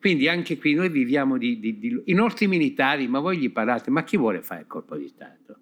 Quindi 0.00 0.28
anche 0.28 0.58
qui 0.58 0.74
noi 0.74 0.88
viviamo 0.90 1.36
di, 1.36 1.58
di, 1.58 1.78
di, 1.78 2.02
i 2.06 2.12
nostri 2.12 2.46
militari, 2.46 3.08
ma 3.08 3.18
voi 3.18 3.38
gli 3.38 3.50
parlate, 3.50 3.90
ma 3.90 4.04
chi 4.04 4.16
vuole 4.16 4.42
fare 4.42 4.60
il 4.60 4.66
colpo 4.66 4.96
di 4.96 5.08
Stato? 5.08 5.56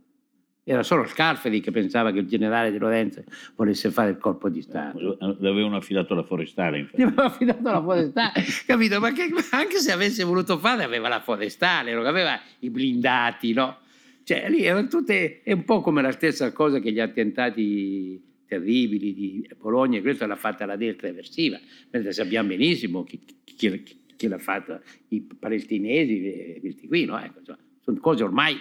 Era 0.69 0.83
solo 0.83 1.07
Scarferi 1.07 1.61
che 1.61 1.71
pensava 1.71 2.11
che 2.11 2.19
il 2.19 2.27
generale 2.27 2.73
di 2.73 2.79
Lorenzo 2.79 3.23
volesse 3.55 3.91
fare 3.91 4.11
il 4.11 4.19
colpo 4.19 4.49
di 4.49 4.61
Stato. 4.61 5.17
L'avevano 5.39 5.77
affidato 5.77 6.13
alla 6.13 6.25
forestale, 6.25 6.79
infatti. 6.79 7.01
Gli 7.01 7.05
avevano 7.07 7.29
affidato 7.29 7.69
alla 7.69 7.83
forestale, 7.83 8.45
capito? 8.67 9.01
Ma 9.01 9.13
che, 9.13 9.31
anche 9.53 9.79
se 9.79 9.93
avesse 9.93 10.25
voluto 10.25 10.59
fare, 10.59 10.83
aveva 10.83 11.09
la 11.09 11.21
forestale, 11.21 11.95
non 11.95 12.05
aveva 12.05 12.39
i 12.59 12.71
blindati, 12.71 13.53
no? 13.53 13.79
Cioè, 14.25 14.51
lì 14.51 14.65
erano 14.65 14.89
tutte, 14.89 15.41
è 15.43 15.53
un 15.53 15.65
po' 15.65 15.81
come 15.81 16.03
la 16.03 16.11
stessa 16.11 16.53
cosa 16.53 16.81
che 16.81 16.91
gli 16.91 16.99
attentati 16.99 18.21
terribili 18.47 19.15
di 19.15 19.49
Bologna, 19.57 20.01
questa 20.01 20.27
l'ha 20.27 20.37
fatta 20.37 20.67
la 20.67 20.77
destra 20.77 21.07
eversiva, 21.07 21.59
mentre 21.91 22.13
sappiamo 22.13 22.49
benissimo 22.49 23.05
chi, 23.05 23.21
chi, 23.45 23.55
chi 23.55 24.05
l'ha 24.23 24.39
fatta 24.39 24.81
i 25.09 25.21
palestinesi, 25.21 26.59
questi 26.61 26.87
qui, 26.87 27.05
no? 27.05 27.19
Ecco, 27.19 27.43
cioè, 27.45 27.57
sono 27.83 27.99
cose 28.01 28.25
ormai 28.25 28.59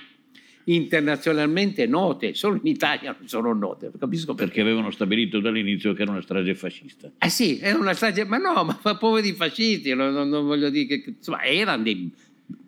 internazionalmente 0.65 1.85
note, 1.85 2.33
solo 2.33 2.55
in 2.55 2.67
Italia 2.67 3.15
non 3.17 3.27
sono 3.27 3.53
note. 3.53 3.91
Capisco 3.97 4.33
perché. 4.33 4.51
perché 4.51 4.61
avevano 4.61 4.91
stabilito 4.91 5.39
dall'inizio 5.39 5.93
che 5.93 6.03
era 6.03 6.11
una 6.11 6.21
strage 6.21 6.55
fascista. 6.55 7.11
Eh 7.19 7.29
sì, 7.29 7.59
era 7.59 7.77
una 7.77 7.93
strage, 7.93 8.25
ma 8.25 8.37
no, 8.37 8.63
ma 8.83 8.95
poveri 8.95 9.33
fascisti, 9.33 9.93
non, 9.93 10.13
non, 10.13 10.29
non 10.29 10.45
voglio 10.45 10.69
dire 10.69 11.01
che 11.01 11.13
insomma, 11.17 11.43
erano, 11.43 11.83
dei, 11.83 12.11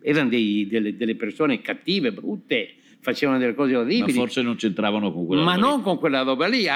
erano 0.02 0.28
dei, 0.28 0.66
delle, 0.68 0.96
delle, 0.96 1.16
persone 1.16 1.60
cattive, 1.60 2.12
brutte, 2.12 2.74
facevano 3.00 3.38
delle 3.38 3.54
cose 3.54 3.74
orribili. 3.74 4.12
Ma 4.12 4.20
forse 4.20 4.42
non 4.42 4.54
c'entravano 4.54 5.12
con 5.12 5.26
quella 5.26 5.42
ma 5.42 5.54
roba. 5.54 5.66
Ma 5.66 5.70
non 5.70 5.82
con 5.82 5.98
quella 5.98 6.22
roba 6.22 6.46
lì. 6.46 6.66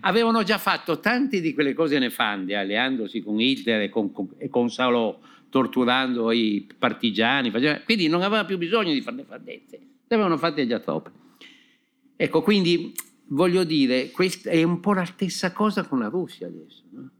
Avevano 0.00 0.42
già 0.42 0.58
fatto 0.58 1.00
tante 1.00 1.40
di 1.40 1.54
quelle 1.54 1.72
cose 1.72 1.98
nefande, 1.98 2.56
alleandosi 2.56 3.22
con 3.22 3.40
Hitler 3.40 3.82
e 3.82 3.88
con, 3.88 4.12
con, 4.12 4.28
e 4.36 4.50
con 4.50 4.68
Salò, 4.68 5.18
torturando 5.48 6.30
i 6.32 6.68
partigiani, 6.78 7.50
faceva, 7.50 7.80
quindi 7.80 8.08
non 8.08 8.22
aveva 8.22 8.44
più 8.44 8.58
bisogno 8.58 8.92
di 8.92 9.00
fare 9.00 9.16
nefandezze 9.16 9.88
ne 10.08 10.16
avevano 10.16 10.38
fatte 10.38 10.66
già 10.66 10.80
troppe. 10.80 11.12
Ecco, 12.16 12.42
quindi 12.42 12.92
voglio 13.26 13.64
dire, 13.64 14.10
questa 14.10 14.50
è 14.50 14.62
un 14.62 14.80
po' 14.80 14.94
la 14.94 15.04
stessa 15.04 15.52
cosa 15.52 15.86
con 15.86 15.98
la 15.98 16.08
Russia 16.08 16.46
adesso. 16.46 16.82
No? 16.90 17.10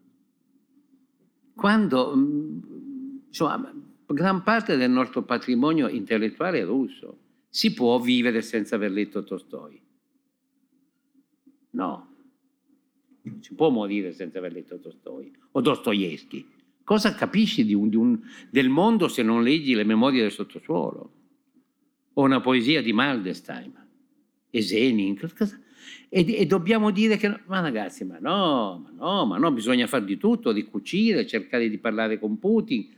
Quando, 1.54 2.16
mm, 2.16 2.60
insomma, 3.26 3.72
gran 4.06 4.42
parte 4.42 4.76
del 4.76 4.90
nostro 4.90 5.22
patrimonio 5.22 5.88
intellettuale 5.88 6.60
è 6.60 6.64
russo, 6.64 7.18
si 7.48 7.72
può 7.74 7.98
vivere 7.98 8.42
senza 8.42 8.76
aver 8.76 8.90
letto 8.90 9.22
Tolstoi? 9.22 9.80
No, 11.70 12.14
si 13.40 13.54
può 13.54 13.68
morire 13.68 14.12
senza 14.12 14.38
aver 14.38 14.52
letto 14.52 14.78
Tolstoi 14.78 15.36
o 15.52 15.60
Dostoevsky. 15.60 16.56
Cosa 16.88 17.14
capisci 17.14 17.66
di 17.66 17.74
un, 17.74 17.90
di 17.90 17.96
un, 17.96 18.18
del 18.48 18.70
mondo 18.70 19.08
se 19.08 19.22
non 19.22 19.42
leggi 19.42 19.74
le 19.74 19.84
memorie 19.84 20.22
del 20.22 20.32
sottosuolo? 20.32 21.12
o 22.14 22.22
una 22.22 22.40
poesia 22.40 22.82
di 22.82 22.92
Maldestein 22.92 23.72
e 24.48 24.62
Zenin. 24.62 25.18
E, 26.08 26.34
e, 26.34 26.46
dobbiamo 26.46 26.90
dire 26.90 27.18
che, 27.18 27.28
ma 27.46 27.60
ragazzi, 27.60 28.04
ma 28.04 28.18
no, 28.18 28.80
ma 28.82 28.90
no, 28.96 29.26
ma 29.26 29.36
no, 29.38 29.52
bisogna 29.52 29.86
fare 29.86 30.06
di 30.06 30.16
tutto, 30.16 30.52
di 30.52 30.64
cucire, 30.64 31.26
cercare 31.26 31.68
di 31.68 31.78
parlare 31.78 32.18
con 32.18 32.38
Putin. 32.38 32.88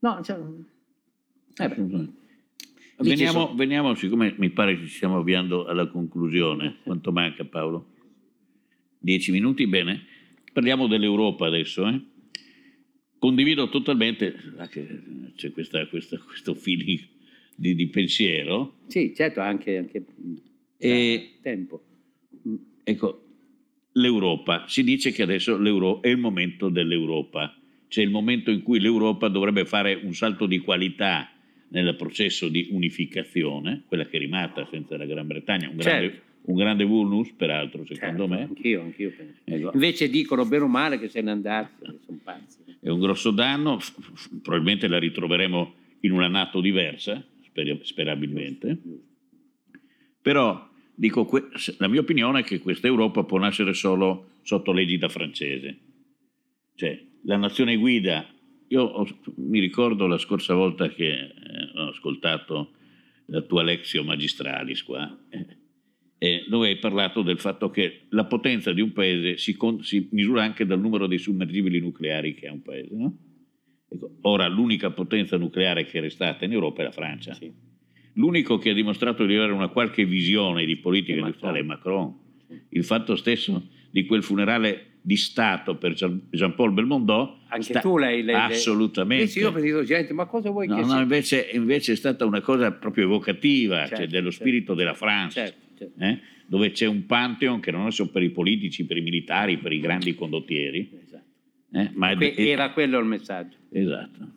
No, 0.00 0.20
cioè, 0.22 0.38
eh 1.56 1.68
veniamo, 2.98 3.54
veniamo, 3.54 3.94
siccome 3.94 4.34
mi 4.36 4.50
pare 4.50 4.76
che 4.76 4.86
ci 4.86 4.94
stiamo 4.94 5.16
avviando 5.16 5.64
alla 5.64 5.88
conclusione, 5.88 6.76
quanto 6.84 7.12
manca 7.12 7.44
Paolo? 7.44 7.86
Dieci 8.98 9.32
minuti, 9.32 9.66
bene. 9.66 10.04
Parliamo 10.52 10.86
dell'Europa 10.86 11.46
adesso. 11.46 11.88
Eh? 11.88 12.00
Condivido 13.18 13.68
totalmente, 13.68 14.34
c'è 15.34 15.52
questa, 15.52 15.86
questa, 15.88 16.18
questo 16.18 16.54
feeling 16.54 17.00
di, 17.54 17.74
di 17.74 17.88
pensiero. 17.88 18.76
Sì, 18.86 19.12
certo, 19.14 19.40
anche, 19.40 19.76
anche 19.76 20.04
e, 20.76 21.30
tempo. 21.42 21.82
Ecco, 22.84 23.24
l'Europa, 23.92 24.64
si 24.68 24.84
dice 24.84 25.10
che 25.10 25.22
adesso 25.22 25.56
è 26.02 26.08
il 26.08 26.16
momento 26.16 26.68
dell'Europa, 26.68 27.56
cioè 27.88 28.04
il 28.04 28.10
momento 28.10 28.50
in 28.50 28.62
cui 28.62 28.78
l'Europa 28.78 29.28
dovrebbe 29.28 29.64
fare 29.64 29.94
un 29.94 30.14
salto 30.14 30.46
di 30.46 30.58
qualità 30.58 31.32
nel 31.70 31.96
processo 31.96 32.48
di 32.48 32.68
unificazione, 32.70 33.82
quella 33.86 34.06
che 34.06 34.16
è 34.16 34.20
rimasta 34.20 34.66
senza 34.70 34.96
la 34.96 35.04
Gran 35.04 35.26
Bretagna, 35.26 35.68
un 35.68 35.76
grande, 35.76 36.10
certo. 36.10 36.26
Un 36.48 36.56
grande 36.56 36.84
vulnus 36.84 37.30
peraltro 37.32 37.84
secondo 37.84 38.26
certo, 38.26 38.28
me. 38.28 38.42
Anch'io, 38.42 38.80
anch'io 38.80 39.12
penso. 39.14 39.40
Ecco. 39.44 39.70
Invece 39.74 40.08
dicono 40.08 40.46
bene 40.46 40.64
o 40.64 40.68
male 40.68 40.98
che 40.98 41.08
se 41.08 41.20
ne 41.20 41.30
andasse, 41.30 42.00
sono 42.04 42.18
pazzi. 42.22 42.58
È 42.80 42.88
un 42.88 43.00
grosso 43.00 43.30
danno, 43.30 43.78
probabilmente 44.42 44.88
la 44.88 44.98
ritroveremo 44.98 45.74
in 46.00 46.12
una 46.12 46.28
Nato 46.28 46.60
diversa, 46.60 47.22
sperabilmente. 47.82 48.78
Però 50.22 50.68
dico, 50.94 51.28
la 51.78 51.88
mia 51.88 52.00
opinione 52.00 52.40
è 52.40 52.44
che 52.44 52.60
questa 52.60 52.86
Europa 52.86 53.24
può 53.24 53.38
nascere 53.38 53.74
solo 53.74 54.36
sotto 54.42 54.72
l'egida 54.72 55.08
francese. 55.08 55.78
Cioè, 56.74 56.98
la 57.24 57.36
nazione 57.36 57.76
guida, 57.76 58.26
io 58.68 58.82
ho, 58.82 59.06
mi 59.36 59.60
ricordo 59.60 60.06
la 60.06 60.18
scorsa 60.18 60.54
volta 60.54 60.88
che 60.88 61.10
eh, 61.10 61.32
ho 61.74 61.88
ascoltato 61.88 62.72
la 63.26 63.42
tua 63.42 63.62
Lexio 63.62 64.04
Magistralis 64.04 64.82
qua, 64.82 65.18
eh, 65.28 65.57
eh, 66.18 66.44
dove 66.48 66.68
hai 66.68 66.78
parlato 66.78 67.22
del 67.22 67.38
fatto 67.38 67.70
che 67.70 68.06
la 68.10 68.24
potenza 68.24 68.72
di 68.72 68.80
un 68.80 68.92
paese 68.92 69.36
si, 69.36 69.54
con, 69.56 69.82
si, 69.82 70.08
misura 70.12 70.42
anche 70.42 70.66
dal 70.66 70.80
numero 70.80 71.06
dei 71.06 71.18
sommergibili 71.18 71.78
nucleari 71.80 72.34
che 72.34 72.48
ha 72.48 72.52
un 72.52 72.62
paese, 72.62 72.94
no? 72.96 73.16
Ecco, 73.88 74.16
ora 74.22 74.46
l'unica 74.48 74.90
potenza 74.90 75.36
nucleare 75.36 75.84
che 75.84 75.98
è 75.98 76.00
restata 76.00 76.44
in 76.44 76.52
Europa 76.52 76.82
è 76.82 76.84
la 76.84 76.92
Francia. 76.92 77.32
Sì. 77.34 77.50
L'unico 78.14 78.58
che 78.58 78.70
ha 78.70 78.74
dimostrato 78.74 79.24
di 79.24 79.34
avere 79.36 79.52
una 79.52 79.68
qualche 79.68 80.04
visione 80.04 80.66
di 80.66 80.76
politica 80.76 81.18
industriale 81.18 81.60
è 81.60 81.62
Macron. 81.62 82.26
Il 82.70 82.84
fatto 82.84 83.14
stesso 83.14 83.68
di 83.90 84.04
quel 84.04 84.22
funerale 84.22 84.98
di 85.00 85.16
Stato 85.16 85.76
per 85.76 85.94
Jean-Paul 85.94 86.72
Belmondo. 86.72 87.38
Anche 87.48 87.64
sta... 87.64 87.80
tu 87.80 87.96
lei, 87.96 88.22
lei 88.22 88.34
Assolutamente. 88.34 89.28
Sì, 89.28 89.38
io 89.38 89.48
ho 89.48 89.52
sentito 89.52 89.82
gente, 89.84 90.12
ma 90.12 90.26
cosa 90.26 90.50
vuoi 90.50 90.66
no, 90.66 90.76
che 90.76 90.84
no? 90.84 91.00
Invece, 91.00 91.48
invece, 91.52 91.92
è 91.92 91.96
stata 91.96 92.26
una 92.26 92.40
cosa 92.40 92.72
proprio 92.72 93.04
evocativa, 93.04 93.76
cioè 93.76 93.86
certo, 93.86 93.96
cioè 93.96 94.06
dello 94.08 94.30
certo. 94.30 94.44
spirito 94.44 94.74
della 94.74 94.94
Francia, 94.94 95.44
certo, 95.44 95.67
certo. 95.78 96.02
Eh? 96.02 96.18
dove 96.48 96.70
c'è 96.70 96.86
un 96.86 97.04
pantheon 97.04 97.60
che 97.60 97.70
non 97.70 97.86
è 97.86 97.90
solo 97.90 98.10
per 98.10 98.22
i 98.22 98.30
politici, 98.30 98.86
per 98.86 98.96
i 98.96 99.02
militari, 99.02 99.58
per 99.58 99.72
i 99.72 99.80
grandi 99.80 100.14
condottieri, 100.14 100.90
esatto. 101.04 101.26
Eh, 101.72 101.90
ma 101.92 102.16
que- 102.16 102.34
era 102.34 102.72
quello 102.72 102.98
il 102.98 103.04
messaggio. 103.04 103.58
Esatto. 103.70 104.32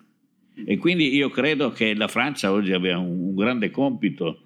E 0.66 0.78
quindi 0.78 1.16
io 1.16 1.30
credo 1.30 1.72
che 1.72 1.94
la 1.94 2.10
Francia 2.10 2.52
oggi 2.52 2.74
abbia 2.74 2.98
un, 2.98 3.30
un 3.30 3.36
grande 3.36 3.72
compito, 3.72 4.42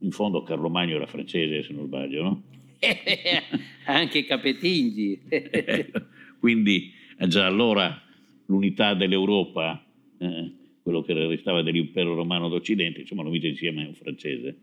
in 0.00 0.10
fondo 0.10 0.42
Carlo 0.42 0.70
Magno 0.70 0.96
era 0.96 1.06
francese 1.06 1.62
se 1.62 1.72
non 1.74 1.84
sbaglio, 1.84 2.22
no? 2.22 2.42
Anche 3.86 4.24
Capetingi. 4.24 5.20
quindi 6.40 6.92
eh, 7.18 7.28
già 7.28 7.44
allora 7.44 8.02
l'unità 8.46 8.94
dell'Europa, 8.94 9.84
eh, 10.18 10.52
quello 10.82 11.02
che 11.02 11.12
restava 11.12 11.62
dell'impero 11.62 12.14
romano 12.14 12.48
d'Occidente, 12.48 13.00
insomma 13.00 13.22
lo 13.22 13.30
mise 13.30 13.48
insieme 13.48 13.84
a 13.84 13.88
un 13.88 13.94
francese. 13.94 14.56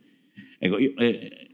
Ecco, 0.60 0.78
io, 0.78 0.93
eh, 0.97 1.49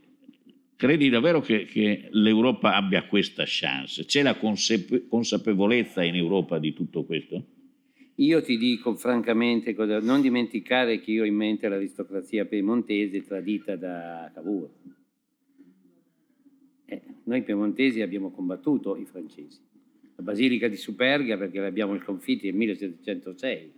Credi 0.78 1.08
davvero 1.08 1.40
che, 1.40 1.64
che 1.66 2.10
l'Europa 2.12 2.76
abbia 2.76 3.08
questa 3.08 3.44
chance? 3.46 4.04
C'è 4.04 4.22
la 4.22 4.36
consape- 4.36 5.08
consapevolezza 5.08 6.04
in 6.04 6.16
Europa 6.16 6.60
di 6.60 6.74
tutto 6.74 7.06
questo? 7.06 7.46
Io 8.16 8.42
ti 8.42 8.58
dico 8.58 8.94
francamente, 8.96 9.74
non 10.02 10.22
dimenticare 10.22 11.00
che 11.00 11.12
io 11.12 11.24
ho 11.24 11.26
in 11.26 11.36
mente 11.36 11.70
l'aristocrazia 11.70 12.44
piemontese 12.46 13.24
tradita 13.24 13.78
da 13.78 14.30
Cavour. 14.34 14.70
Eh, 16.86 17.02
noi 17.24 17.42
piemontesi 17.44 18.02
abbiamo 18.02 18.32
combattuto 18.32 18.98
i 18.98 19.06
francesi. 19.06 19.60
La 20.18 20.24
Basilica 20.24 20.68
di 20.68 20.78
Superga 20.78 21.38
perché 21.38 21.60
l'abbiamo 21.60 21.98
sconfitta 22.00 22.48
nel 22.48 22.56
1706. 22.56 23.72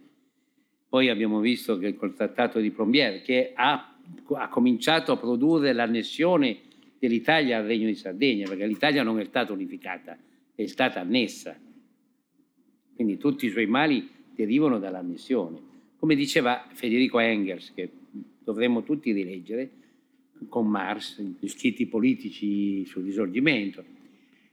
Poi 0.90 1.10
abbiamo 1.10 1.40
visto 1.40 1.78
che 1.78 1.96
col 1.96 2.16
trattato 2.16 2.60
di 2.60 2.72
Plombières, 2.72 3.24
che 3.24 3.52
ha, 3.54 3.97
ha 4.36 4.48
cominciato 4.50 5.12
a 5.12 5.18
produrre 5.18 5.74
l'annessione 5.74 6.60
dell'Italia 7.00 7.58
al 7.58 7.66
Regno 7.66 7.88
di 7.88 7.96
Sardegna, 7.96 8.48
perché 8.48 8.66
l'Italia 8.66 9.04
non 9.04 9.20
è 9.20 9.26
stata 9.26 9.54
unificata, 9.54 10.18
è 10.56 10.66
stata 10.66 11.00
annessa. 11.00 11.58
Quindi 12.96 13.18
tutti 13.18 13.46
i 13.46 13.50
suoi 13.50 13.68
mali 13.68 14.10
derivano 14.34 14.80
dall'annessione. 14.80 15.60
Come 16.00 16.16
diceva 16.16 16.68
Federico 16.74 17.20
Engels, 17.20 17.74
che 17.74 17.90
dovremmo 18.44 18.84
tutti 18.84 19.12
rileggere, 19.12 19.70
con 20.50 20.68
Marx, 20.68 21.20
gli 21.40 21.48
scritti 21.48 21.88
politici 21.88 22.86
sul 22.86 23.04
risorgimento. 23.04 23.84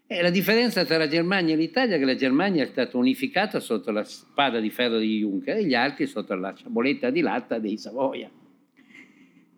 E 0.06 0.22
la 0.22 0.30
differenza 0.30 0.84
tra 0.84 0.98
la 0.98 1.08
Germania 1.08 1.54
e 1.54 1.56
l'Italia 1.56 1.96
è 1.96 1.98
che 1.98 2.04
la 2.04 2.14
Germania 2.14 2.62
è 2.62 2.66
stata 2.66 2.96
unificata 2.96 3.60
sotto 3.60 3.90
la 3.90 4.04
spada 4.04 4.60
di 4.60 4.70
ferro 4.70 4.98
di 4.98 5.18
Juncker 5.18 5.56
e 5.56 5.64
gli 5.64 5.74
altri 5.74 6.06
sotto 6.06 6.34
la 6.34 6.54
sciaboletta 6.54 7.10
di 7.10 7.20
latta 7.20 7.58
dei 7.58 7.78
Savoia. 7.78 8.30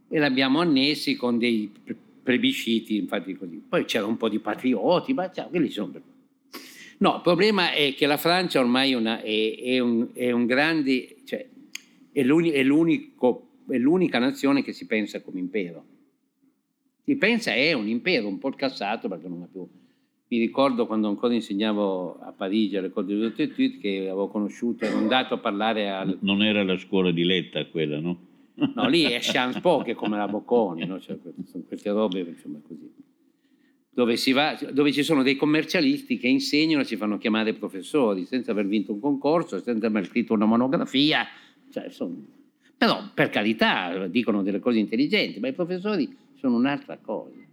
E 0.09 0.18
l'abbiamo 0.18 0.61
annessi 0.61 1.16
con 1.16 1.38
dei 1.38 1.70
plebisciti, 2.22 2.96
infatti 2.96 3.34
così. 3.34 3.62
Poi 3.68 3.84
c'era 3.84 4.07
un 4.07 4.16
po' 4.16 4.28
di 4.28 4.38
patrioti, 4.38 5.12
ma 5.14 5.30
cioè, 5.30 5.48
quelli 5.48 5.70
sono... 5.70 5.92
No, 6.98 7.16
il 7.16 7.20
problema 7.22 7.72
è 7.72 7.94
che 7.94 8.07
la 8.07 8.16
Francia 8.16 8.61
ormai 8.61 8.94
una, 8.94 9.20
è, 9.20 9.54
è, 9.59 9.78
un, 9.78 10.09
è, 10.14 10.30
un, 10.30 10.46
grande, 10.46 11.16
cioè, 11.24 11.46
è, 12.11 12.22
l'unico, 12.22 13.48
è 13.68 13.76
l'unica 13.76 14.18
nazione 14.18 14.62
che 14.62 14.72
si 14.72 14.86
pensa 14.86 15.20
come 15.20 15.40
impero. 15.40 15.84
Si 17.04 17.16
pensa 17.16 17.52
è 17.52 17.72
un 17.72 17.86
impero, 17.88 18.28
un 18.28 18.38
po' 18.38 18.50
cassato 18.50 19.09
perché 19.09 19.28
non 19.28 19.42
ha 19.42 19.48
più 19.50 19.68
mi 20.28 20.38
ricordo 20.38 20.86
quando 20.86 21.09
ancora 21.09 21.34
insegnavo 21.34 22.18
a 22.18 22.32
Parigi 22.32 22.76
alle 22.76 22.90
cose 22.90 23.14
di 23.14 23.22
Autoritude 23.22 23.78
che 23.78 23.98
avevo 24.00 24.26
conosciuto, 24.26 24.84
ero 24.84 24.96
andato 24.96 25.34
a 25.34 25.38
parlare 25.38 25.88
al... 25.88 26.18
Non 26.20 26.42
era 26.42 26.64
la 26.64 26.76
scuola 26.78 27.12
di 27.12 27.22
Letta 27.22 27.64
quella, 27.66 28.00
no? 28.00 28.25
No, 28.74 28.88
lì 28.88 29.04
è 29.04 29.20
che 29.82 29.92
è 29.92 29.94
come 29.94 30.16
la 30.16 30.28
Bocconi, 30.28 30.86
no? 30.86 30.98
cioè, 31.00 31.18
sono 31.44 31.64
queste 31.66 31.90
robe 31.90 32.20
insomma 32.20 32.61
così. 32.66 32.90
Dove, 33.90 34.16
va, 34.32 34.59
dove, 34.72 34.92
ci 34.92 35.02
sono 35.02 35.22
dei 35.22 35.36
commercialisti 35.36 36.18
che 36.18 36.28
insegnano 36.28 36.82
e 36.82 36.84
si 36.84 36.96
fanno 36.96 37.16
chiamare 37.16 37.54
professori 37.54 38.26
senza 38.26 38.50
aver 38.50 38.66
vinto 38.66 38.92
un 38.92 39.00
concorso, 39.00 39.61
senza 39.61 39.86
aver 39.86 40.04
scritto 40.04 40.34
una 40.34 40.44
monografia. 40.44 41.26
Cioè, 41.70 41.88
sono... 41.88 42.14
Però 42.76 43.11
per 43.14 43.30
carità 43.30 44.07
dicono 44.07 44.42
delle 44.42 44.59
cose 44.59 44.78
intelligenti, 44.78 45.40
ma 45.40 45.48
i 45.48 45.54
professori 45.54 46.14
sono 46.34 46.57
un'altra 46.57 46.98
cosa 46.98 47.44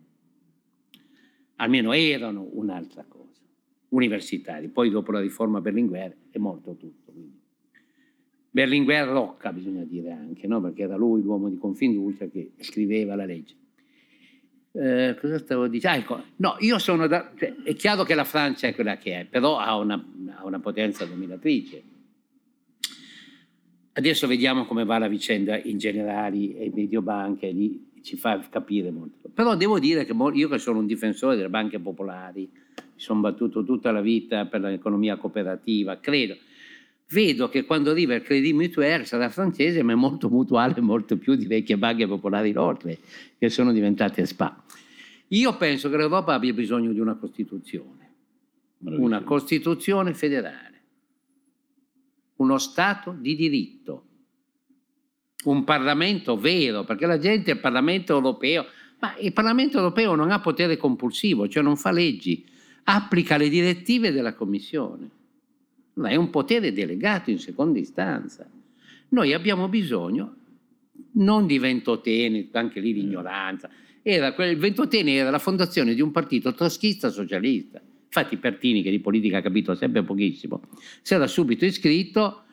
almeno 1.64 1.94
erano 1.94 2.48
un'altra 2.52 3.06
cosa, 3.08 3.42
universitari. 3.90 4.70
Poi 4.70 4.90
dopo 4.90 5.12
la 5.12 5.20
riforma 5.20 5.62
Berlinguer 5.62 6.16
è 6.30 6.38
morto 6.38 6.76
tutto. 6.76 7.12
Quindi. 7.12 7.42
Berlinguer 8.54 9.08
Rocca 9.08 9.52
bisogna 9.52 9.84
dire 9.84 10.12
anche, 10.12 10.46
no? 10.46 10.62
perché 10.62 10.84
era 10.84 10.96
lui 10.96 11.24
l'uomo 11.24 11.50
di 11.50 11.58
Confindustria 11.58 12.30
che 12.30 12.52
scriveva 12.60 13.16
la 13.16 13.26
legge. 13.26 13.56
Eh, 14.74 15.18
cosa 15.20 15.40
stavo 15.40 15.68
dicendo? 15.68 15.98
Ah, 15.98 16.00
ecco, 16.00 16.24
no, 16.36 16.58
io 16.60 16.78
sono 16.78 17.08
da, 17.08 17.32
cioè, 17.36 17.56
è 17.64 17.74
chiaro 17.74 18.04
che 18.04 18.14
la 18.14 18.24
Francia 18.24 18.68
è 18.68 18.76
quella 18.76 18.98
che 18.98 19.22
è, 19.22 19.26
però 19.26 19.58
ha 19.58 19.76
una, 19.76 19.96
ha 20.36 20.46
una 20.46 20.60
potenza 20.60 21.04
dominatrice. 21.06 21.82
Adesso 23.94 24.28
vediamo 24.28 24.66
come 24.66 24.86
va 24.86 25.00
la 25.00 25.08
vicenda 25.08 25.60
in 25.60 25.80
generali 25.80 26.56
e 26.56 26.72
Mediobanca, 26.72 27.48
lì 27.48 27.90
ci 28.04 28.18
fa 28.18 28.38
capire 28.52 28.92
molto. 28.92 29.30
Però 29.34 29.56
devo 29.56 29.80
dire 29.80 30.06
che 30.06 30.14
io 30.34 30.48
che 30.48 30.60
sono 30.60 30.78
un 30.78 30.86
difensore 30.86 31.36
delle 31.36 31.50
banche 31.50 31.80
popolari, 31.80 32.48
mi 32.52 33.00
sono 33.00 33.20
battuto 33.20 33.64
tutta 33.64 33.92
la 33.92 34.02
vita 34.02 34.46
per 34.46 34.62
l'economia 34.62 35.18
cooperativa, 35.18 36.00
credo, 36.00 36.36
vedo 37.14 37.48
che 37.48 37.64
quando 37.64 37.92
arriva 37.92 38.16
il 38.16 38.24
Credit 38.24 38.54
Mutuel 38.54 39.06
sarà 39.06 39.30
francese, 39.30 39.84
ma 39.84 39.92
è 39.92 39.96
molto 39.96 40.30
mutuale, 40.30 40.82
molto 40.82 41.18
più 41.18 41.36
di 41.36 41.46
vecchie 41.46 41.78
banche 41.78 42.08
popolari 42.08 42.52
nostre, 42.52 42.98
che 43.38 43.50
sono 43.50 43.72
diventate 43.72 44.26
SPA. 44.26 44.64
Io 45.28 45.56
penso 45.56 45.90
che 45.90 45.98
l'Europa 45.98 46.34
abbia 46.34 46.54
bisogno 46.54 46.92
di 46.92 47.00
una 47.00 47.16
Costituzione, 47.16 48.12
una 48.80 49.22
Costituzione 49.22 50.14
federale, 50.14 50.82
uno 52.38 52.58
Stato 52.58 53.16
di 53.18 53.36
diritto. 53.36 54.08
Un 55.44 55.66
Parlamento 55.66 56.38
vero, 56.38 56.86
perché 56.86 57.06
la 57.06 57.20
gente 57.20 57.52
il 57.52 57.60
Parlamento 57.60 58.14
europeo, 58.14 58.66
ma 59.00 59.14
il 59.18 59.34
Parlamento 59.34 59.78
europeo 59.78 60.16
non 60.16 60.32
ha 60.32 60.40
potere 60.40 60.78
compulsivo, 60.78 61.50
cioè 61.50 61.62
non 61.62 61.76
fa 61.76 61.92
leggi, 61.92 62.46
applica 62.86 63.36
le 63.36 63.50
direttive 63.50 64.14
della 64.14 64.36
Commissione, 64.36 65.10
ma 65.96 66.10
è 66.10 66.16
un 66.16 66.30
potere 66.30 66.74
delegato 66.74 67.30
in 67.30 67.40
seconda 67.40 67.80
istanza. 67.80 68.50
Noi 69.10 69.34
abbiamo 69.34 69.68
bisogno 69.68 70.36
non 71.14 71.46
di 71.46 71.60
Ventotene, 71.60 72.48
anche 72.52 72.80
lì 72.80 72.94
l'ignoranza, 72.94 73.70
era, 74.02 74.36
il 74.46 74.58
Ventotene 74.58 75.14
era 75.14 75.30
la 75.30 75.40
fondazione 75.40 75.94
di 75.94 76.02
un 76.02 76.12
partito 76.12 76.54
troschista 76.54 77.10
socialista. 77.10 77.82
Infatti 78.06 78.38
Pertini, 78.38 78.84
che 78.84 78.92
di 78.92 79.00
politica 79.00 79.38
ha 79.38 79.42
capito 79.42 79.74
sempre 79.76 80.04
pochissimo, 80.04 80.62
si 81.02 81.14
era 81.14 81.26
subito 81.26 81.66
iscritto 81.66 82.44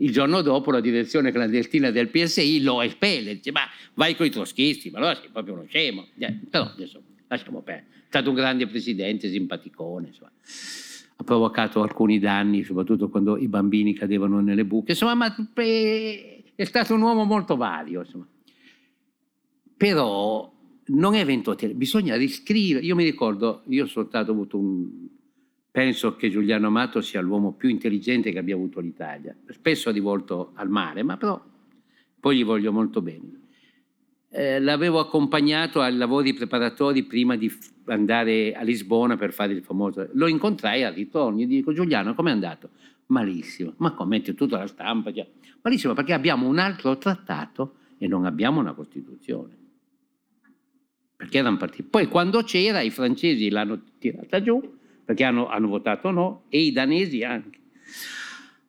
il 0.00 0.12
giorno 0.12 0.42
dopo 0.42 0.70
la 0.70 0.80
direzione 0.80 1.32
clandestina 1.32 1.90
del 1.90 2.08
PSI 2.08 2.62
lo 2.62 2.82
espelle, 2.82 3.34
dice 3.34 3.50
ma 3.50 3.62
vai 3.94 4.14
con 4.14 4.26
i 4.26 4.30
troschisti, 4.30 4.90
ma 4.90 4.98
allora 4.98 5.16
sei 5.16 5.28
proprio 5.32 5.54
uno 5.54 5.64
scemo. 5.66 6.06
Eh, 6.18 6.38
però 6.48 6.64
adesso 6.64 7.02
lasciamo 7.26 7.62
perdere. 7.62 7.86
È 8.02 8.06
stato 8.08 8.28
un 8.28 8.36
grande 8.36 8.66
presidente, 8.66 9.28
simpaticone, 9.28 10.08
insomma. 10.08 10.30
Ha 11.20 11.24
provocato 11.24 11.82
alcuni 11.82 12.18
danni, 12.18 12.62
soprattutto 12.62 13.08
quando 13.08 13.36
i 13.36 13.48
bambini 13.48 13.92
cadevano 13.92 14.40
nelle 14.40 14.64
buche, 14.64 14.92
insomma, 14.92 15.14
ma 15.14 15.34
è 15.54 16.64
stato 16.64 16.94
un 16.94 17.02
uomo 17.02 17.24
molto 17.24 17.56
vario, 17.56 18.00
insomma. 18.00 18.26
Però 19.76 20.52
non 20.86 21.14
è 21.14 21.24
ventotene, 21.24 21.74
bisogna 21.74 22.16
riscrivere. 22.16 22.84
Io 22.84 22.94
mi 22.94 23.04
ricordo, 23.04 23.62
io 23.66 23.86
sono 23.86 24.06
stato 24.06 24.30
avuto 24.30 24.58
un 24.58 25.08
Penso 25.70 26.16
che 26.16 26.28
Giuliano 26.28 26.66
Amato 26.66 27.00
sia 27.00 27.20
l'uomo 27.20 27.52
più 27.52 27.68
intelligente 27.68 28.32
che 28.32 28.38
abbia 28.38 28.56
avuto 28.56 28.80
l'Italia, 28.80 29.36
spesso 29.48 29.92
rivolto 29.92 30.50
al 30.54 30.68
mare, 30.68 31.04
ma 31.04 31.16
però 31.16 31.40
poi 32.18 32.36
gli 32.36 32.44
voglio 32.44 32.72
molto 32.72 33.00
bene. 33.00 33.47
Eh, 34.30 34.60
l'avevo 34.60 34.98
accompagnato 34.98 35.80
ai 35.80 35.96
lavori 35.96 36.34
preparatori 36.34 37.04
prima 37.04 37.36
di 37.36 37.50
andare 37.86 38.52
a 38.52 38.62
Lisbona 38.62 39.16
per 39.16 39.32
fare 39.32 39.52
il 39.52 39.62
famoso... 39.62 40.08
Lo 40.12 40.26
incontrai 40.26 40.84
al 40.84 40.94
ritorno, 40.94 41.38
gli 41.38 41.46
dico 41.46 41.72
Giuliano 41.72 42.14
com'è 42.14 42.30
andato? 42.30 42.70
Malissimo, 43.06 43.74
ma 43.78 43.92
commenti 43.92 44.34
tutta 44.34 44.58
la 44.58 44.66
stampa? 44.66 45.12
Cioè, 45.12 45.26
malissimo 45.62 45.94
perché 45.94 46.12
abbiamo 46.12 46.46
un 46.46 46.58
altro 46.58 46.98
trattato 46.98 47.76
e 47.96 48.06
non 48.06 48.26
abbiamo 48.26 48.60
una 48.60 48.74
Costituzione. 48.74 49.56
Perché 51.16 51.38
erano 51.38 51.56
partiti. 51.56 51.88
Poi 51.88 52.06
quando 52.06 52.42
c'era 52.42 52.80
i 52.80 52.90
francesi 52.90 53.48
l'hanno 53.48 53.80
tirata 53.98 54.40
giù 54.42 54.76
perché 55.08 55.24
hanno, 55.24 55.48
hanno 55.48 55.68
votato 55.68 56.10
no, 56.10 56.42
e 56.50 56.60
i 56.60 56.70
danesi 56.70 57.24
anche. 57.24 57.58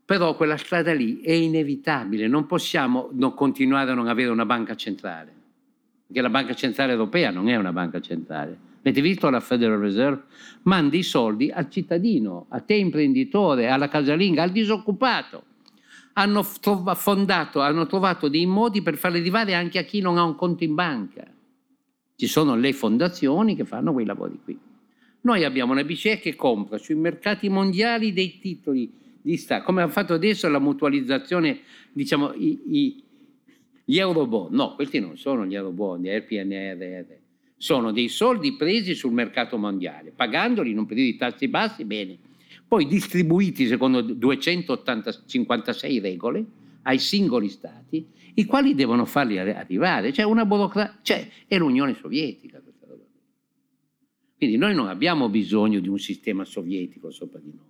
Però 0.06 0.38
quella 0.38 0.56
strada 0.56 0.94
lì 0.94 1.20
è 1.20 1.34
inevitabile, 1.34 2.30
non 2.30 2.46
possiamo 2.46 3.10
non 3.12 3.34
continuare 3.34 3.92
a 3.92 3.94
non 3.94 4.08
avere 4.08 4.30
una 4.30 4.46
banca 4.46 4.74
centrale, 4.76 5.34
perché 6.10 6.22
la 6.22 6.30
banca 6.32 6.56
centrale 6.56 6.94
europea 6.94 7.30
non 7.30 7.50
è 7.50 7.56
una 7.56 7.72
banca 7.72 8.02
centrale. 8.02 8.58
Avete 8.80 9.00
visto 9.00 9.30
la 9.30 9.40
Federal 9.40 9.78
Reserve? 9.78 10.24
Manda 10.64 10.98
i 10.98 11.04
soldi 11.04 11.52
al 11.52 11.70
cittadino, 11.70 12.48
a 12.50 12.62
te 12.62 12.74
imprenditore, 12.74 13.70
alla 13.70 13.90
casalinga, 13.90 14.42
al 14.42 14.50
disoccupato. 14.50 15.44
Hanno, 16.14 16.42
fondato, 16.42 17.62
hanno 17.62 17.86
trovato 17.86 18.28
dei 18.28 18.48
modi 18.48 18.82
per 18.82 18.98
far 18.98 19.12
arrivare 19.12 19.54
anche 19.54 19.78
a 19.78 19.84
chi 19.84 20.02
non 20.02 20.18
ha 20.18 20.24
un 20.24 20.34
conto 20.34 20.64
in 20.64 20.74
banca. 20.74 21.28
Ci 22.16 22.28
sono 22.28 22.56
le 22.56 22.74
fondazioni 22.74 23.56
che 23.56 23.64
fanno 23.64 23.94
quei 23.94 24.06
lavori 24.06 24.40
qui. 24.44 24.58
Noi 25.22 25.44
abbiamo 25.44 25.74
una 25.74 25.84
BCE 25.84 26.20
che 26.20 26.36
compra 26.36 26.80
sui 26.80 26.96
mercati 26.96 27.50
mondiali 27.50 28.14
dei 28.14 28.40
titoli 28.40 28.92
di 29.22 29.38
Stato, 29.38 29.64
come 29.64 29.84
ha 29.84 29.88
fatto 29.88 30.16
adesso 30.16 30.50
la 30.50 30.60
mutualizzazione, 30.60 31.60
diciamo, 31.92 32.34
i, 32.34 32.62
i, 32.66 33.04
gli 33.90 33.98
eurobond. 33.98 34.54
No, 34.54 34.76
questi 34.76 35.00
non 35.00 35.18
sono 35.18 35.48
gli 35.48 35.56
eurobond, 35.56 36.06
gli 36.06 36.22
PNRR. 36.22 37.18
Sono 37.58 37.92
dei 37.92 38.08
soldi 38.08 38.54
presi 38.54 38.94
sul 38.94 39.12
mercato 39.12 39.58
mondiale, 39.58 40.12
pagandoli 40.16 40.70
in 40.70 40.78
un 40.78 40.86
periodo 40.86 41.10
di 41.10 41.18
tassi 41.18 41.48
bassi, 41.48 41.86
bene. 41.86 42.16
Poi 42.68 42.86
distribuiti 42.86 43.66
secondo 43.66 44.02
256 44.02 46.00
regole 46.00 46.46
ai 46.84 47.00
singoli 47.00 47.50
stati, 47.50 48.06
i 48.36 48.46
quali 48.46 48.76
devono 48.76 49.06
farli 49.06 49.40
arrivare. 49.40 50.12
C'è 50.12 50.22
una 50.22 50.46
burocrazia, 50.46 51.00
cioè 51.02 51.28
è 51.48 51.58
l'Unione 51.58 51.96
Sovietica. 51.96 52.62
Quindi 54.38 54.56
noi 54.56 54.76
non 54.76 54.88
abbiamo 54.88 55.30
bisogno 55.30 55.80
di 55.80 55.90
un 55.90 55.98
sistema 55.98 56.46
sovietico 56.46 57.10
sopra 57.10 57.40
di 57.40 57.52
noi, 57.54 57.66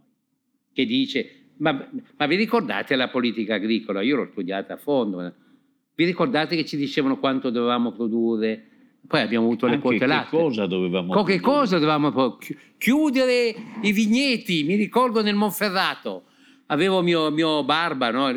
che 0.74 0.86
dice, 0.86 1.46
ma, 1.58 1.90
ma 2.18 2.28
vi 2.28 2.36
ricordate 2.36 2.96
la 2.96 3.08
politica 3.08 3.56
agricola? 3.56 4.02
Io 4.02 4.18
l'ho 4.18 4.28
studiata 4.30 4.74
a 4.74 4.78
fondo. 4.78 5.34
Vi 6.00 6.06
ricordate 6.06 6.56
che 6.56 6.64
ci 6.64 6.78
dicevano 6.78 7.20
quanto 7.20 7.50
dovevamo 7.50 7.92
produrre? 7.92 8.64
Poi 9.06 9.20
abbiamo 9.20 9.48
avuto 9.48 9.68
le 9.68 9.80
quote 9.80 10.06
latte. 10.06 10.30
Che 10.30 10.42
cosa 10.44 10.66
dovevamo 10.66 11.12
Co- 11.12 11.24
Che 11.24 11.42
cosa 11.42 11.78
dovevamo 11.78 12.38
chiudere 12.78 13.54
i 13.82 13.92
vigneti? 13.92 14.64
Mi 14.64 14.76
ricordo 14.76 15.22
nel 15.22 15.36
Monferrato, 15.36 16.24
avevo 16.68 17.02
mio, 17.02 17.30
mio 17.32 17.66
barba, 17.66 18.12
no? 18.12 18.32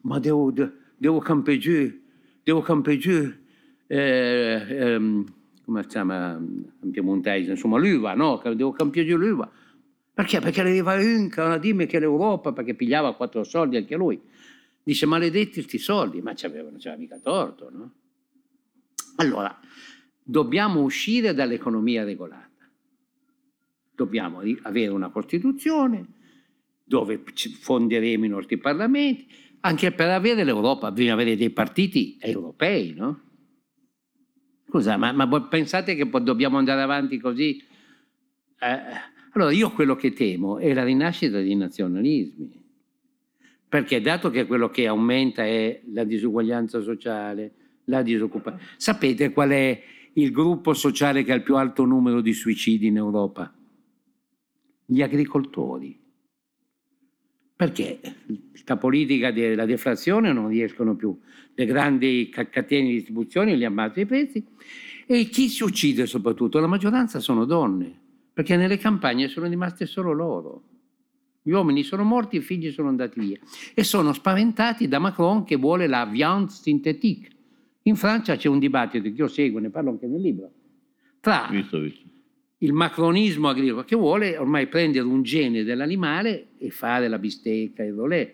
Ma 0.00 0.18
devo, 0.18 0.52
devo 0.96 1.18
campeggiare, 1.20 2.00
devo 2.42 2.62
campeggiare. 2.62 3.38
Eh, 3.86 4.66
ehm, 4.70 5.24
come 5.64 5.82
si 5.82 5.88
chiama 5.88 6.32
in 6.32 6.90
piemontese, 6.90 7.52
insomma 7.52 7.78
l'uva, 7.78 8.14
no? 8.14 8.42
Devo 8.42 8.72
cambiare 8.72 9.08
l'uva. 9.12 9.48
Perché? 10.12 10.40
Perché 10.40 10.62
arriva 10.62 11.00
Inca, 11.00 11.58
dimmi 11.58 11.86
che 11.86 12.00
l'Europa, 12.00 12.50
perché 12.52 12.74
pigliava 12.74 13.14
quattro 13.14 13.44
soldi 13.44 13.76
anche 13.76 13.94
lui. 13.94 14.20
Dice, 14.84 15.06
maledetti 15.06 15.54
questi 15.54 15.78
soldi, 15.78 16.20
ma 16.20 16.34
non 16.34 16.76
c'era 16.78 16.96
mica 16.96 17.18
torto, 17.18 17.70
no? 17.70 17.94
Allora, 19.16 19.60
dobbiamo 20.22 20.82
uscire 20.82 21.34
dall'economia 21.34 22.04
regolata. 22.04 22.50
Dobbiamo 23.94 24.42
avere 24.62 24.88
una 24.88 25.10
Costituzione 25.10 26.20
dove 26.84 27.22
fonderemo 27.60 28.24
i 28.24 28.28
nostri 28.28 28.58
parlamenti, 28.58 29.26
anche 29.60 29.92
per 29.92 30.08
avere 30.08 30.42
l'Europa 30.42 30.90
bisogna 30.90 31.12
avere 31.14 31.36
dei 31.36 31.50
partiti 31.50 32.16
europei, 32.20 32.92
no? 32.94 33.22
Scusa, 34.68 34.96
ma, 34.96 35.12
ma 35.12 35.28
pensate 35.48 35.94
che 35.94 36.08
dobbiamo 36.22 36.58
andare 36.58 36.82
avanti 36.82 37.18
così? 37.18 37.62
Eh, 38.58 38.80
allora 39.34 39.52
io 39.52 39.70
quello 39.70 39.94
che 39.94 40.12
temo 40.12 40.58
è 40.58 40.72
la 40.74 40.82
rinascita 40.82 41.38
dei 41.38 41.54
nazionalismi, 41.54 42.61
perché 43.72 44.02
dato 44.02 44.28
che 44.28 44.44
quello 44.44 44.68
che 44.68 44.86
aumenta 44.86 45.46
è 45.46 45.80
la 45.94 46.04
disuguaglianza 46.04 46.82
sociale, 46.82 47.54
la 47.84 48.02
disoccupazione, 48.02 48.66
sapete 48.76 49.32
qual 49.32 49.48
è 49.48 49.82
il 50.12 50.30
gruppo 50.30 50.74
sociale 50.74 51.24
che 51.24 51.32
ha 51.32 51.36
il 51.36 51.42
più 51.42 51.56
alto 51.56 51.86
numero 51.86 52.20
di 52.20 52.34
suicidi 52.34 52.88
in 52.88 52.98
Europa? 52.98 53.50
Gli 54.84 55.00
agricoltori 55.00 55.98
perché 57.56 57.98
la 58.66 58.76
politica 58.76 59.32
della 59.32 59.64
deflazione 59.64 60.34
non 60.34 60.48
riescono 60.48 60.94
più, 60.94 61.18
le 61.54 61.64
grandi 61.64 62.28
catene 62.28 62.88
di 62.88 62.92
distribuzione 62.96 63.56
li 63.56 63.64
ammazzano 63.64 64.02
i 64.02 64.06
prezzi 64.06 64.46
e 65.06 65.24
chi 65.30 65.48
si 65.48 65.62
uccide 65.62 66.04
soprattutto, 66.04 66.58
la 66.58 66.66
maggioranza 66.66 67.20
sono 67.20 67.46
donne, 67.46 67.98
perché 68.34 68.54
nelle 68.54 68.76
campagne 68.76 69.28
sono 69.28 69.46
rimaste 69.46 69.86
solo 69.86 70.12
loro. 70.12 70.71
Gli 71.44 71.50
uomini 71.50 71.82
sono 71.82 72.04
morti, 72.04 72.36
i 72.36 72.40
figli 72.40 72.70
sono 72.70 72.88
andati 72.88 73.18
via. 73.18 73.38
E 73.74 73.82
sono 73.82 74.12
spaventati 74.12 74.86
da 74.86 75.00
Macron 75.00 75.42
che 75.42 75.56
vuole 75.56 75.88
la 75.88 76.06
viande 76.06 76.52
synthétique. 76.52 77.30
In 77.82 77.96
Francia 77.96 78.36
c'è 78.36 78.48
un 78.48 78.60
dibattito 78.60 79.02
che 79.02 79.08
io 79.08 79.26
seguo, 79.26 79.58
ne 79.58 79.70
parlo 79.70 79.90
anche 79.90 80.06
nel 80.06 80.20
libro, 80.20 80.52
tra 81.18 81.48
visto, 81.50 81.80
visto. 81.80 82.04
il 82.58 82.72
macronismo 82.72 83.48
agricolo 83.48 83.82
che 83.82 83.96
vuole 83.96 84.36
ormai 84.36 84.68
prendere 84.68 85.04
un 85.04 85.22
gene 85.22 85.64
dell'animale 85.64 86.50
e 86.58 86.70
fare 86.70 87.08
la 87.08 87.18
bistecca, 87.18 87.82
il 87.82 87.94
rolè, 87.94 88.32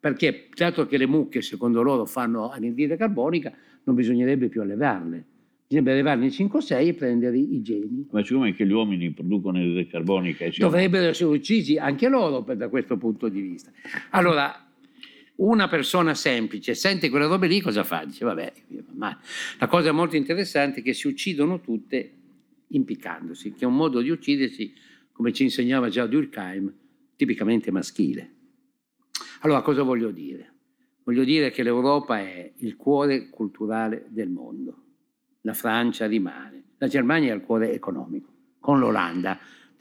perché 0.00 0.48
dato 0.54 0.86
che 0.86 0.96
le 0.96 1.06
mucche 1.06 1.42
secondo 1.42 1.82
loro 1.82 2.06
fanno 2.06 2.48
anidride 2.48 2.96
carbonica 2.96 3.52
non 3.84 3.94
bisognerebbe 3.94 4.48
più 4.48 4.62
allevarle, 4.62 5.24
bisognerebbe 5.66 5.92
allevarne 5.92 6.30
5 6.30 6.58
o 6.58 6.62
6 6.62 6.88
e 6.88 6.94
prendere 6.94 7.38
i 7.38 7.60
geni. 7.62 8.06
Ma 8.10 8.24
siccome 8.24 8.54
che 8.54 8.64
gli 8.64 8.72
uomini 8.72 9.10
producono 9.10 9.58
anidride 9.58 9.88
carbonica... 9.88 10.50
Siamo... 10.50 10.70
Dovrebbero 10.70 11.08
essere 11.08 11.30
uccisi 11.30 11.76
anche 11.76 12.08
loro 12.08 12.40
da 12.54 12.68
questo 12.68 12.96
punto 12.96 13.28
di 13.28 13.40
vista. 13.40 13.72
Allora, 14.10 14.66
una 15.36 15.68
persona 15.68 16.14
semplice 16.14 16.74
sente 16.74 17.10
quelle 17.10 17.26
robe 17.26 17.48
lì, 17.48 17.60
cosa 17.60 17.82
fa? 17.82 18.04
Dice, 18.04 18.24
vabbè, 18.24 18.52
ma 18.94 19.18
la 19.58 19.66
cosa 19.66 19.90
molto 19.92 20.16
interessante 20.16 20.80
è 20.80 20.82
che 20.82 20.94
si 20.94 21.08
uccidono 21.08 21.60
tutte 21.60 22.12
impiccandosi, 22.68 23.52
che 23.52 23.64
è 23.64 23.66
un 23.66 23.76
modo 23.76 24.00
di 24.00 24.10
uccidersi, 24.10 24.72
come 25.12 25.32
ci 25.32 25.42
insegnava 25.42 25.88
già 25.88 26.06
Durkheim, 26.06 26.72
tipicamente 27.16 27.70
maschile. 27.70 28.34
Allora, 29.40 29.62
cosa 29.62 29.82
voglio 29.82 30.10
dire? 30.10 30.52
Voglio 31.04 31.24
dire 31.24 31.50
che 31.50 31.62
l'Europa 31.62 32.18
è 32.18 32.52
il 32.56 32.76
cuore 32.76 33.28
culturale 33.28 34.06
del 34.08 34.28
mondo, 34.28 34.85
la 35.46 35.54
Francia 35.54 36.06
rimane, 36.06 36.64
la 36.78 36.88
Germania 36.88 37.32
è 37.32 37.36
il 37.36 37.42
cuore 37.42 37.72
economico, 37.72 38.28
con 38.60 38.78
l'Olanda, 38.78 39.38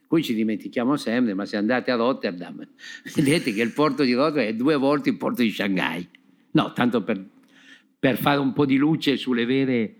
Qui 0.08 0.22
ci 0.22 0.36
dimentichiamo 0.36 0.96
sempre, 0.98 1.34
ma 1.34 1.46
se 1.46 1.58
andate 1.58 1.92
a 1.92 1.96
Rotterdam, 1.96 2.66
vedete 3.16 3.52
che 3.54 3.62
il 3.62 3.74
porto 3.74 4.04
di 4.04 4.14
Rotterdam 4.14 4.46
è 4.46 4.54
due 4.54 4.76
volte 4.76 5.10
il 5.10 5.18
porto 5.18 5.42
di 5.42 5.50
Shanghai. 5.50 6.08
No, 6.52 6.74
tanto 6.74 7.04
per, 7.04 7.22
per 7.98 8.18
fare 8.18 8.40
un 8.40 8.54
po' 8.54 8.66
di 8.66 8.78
luce 8.78 9.18
sulle 9.18 9.46
vere, 9.46 9.96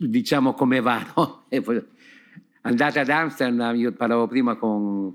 diciamo 0.00 0.54
come 0.54 0.80
va, 0.80 1.06
no? 1.14 1.46
Andate 2.62 3.00
ad 3.00 3.08
Amsterdam, 3.10 3.76
io 3.76 3.92
parlavo 3.92 4.26
prima 4.26 4.56
con, 4.56 5.14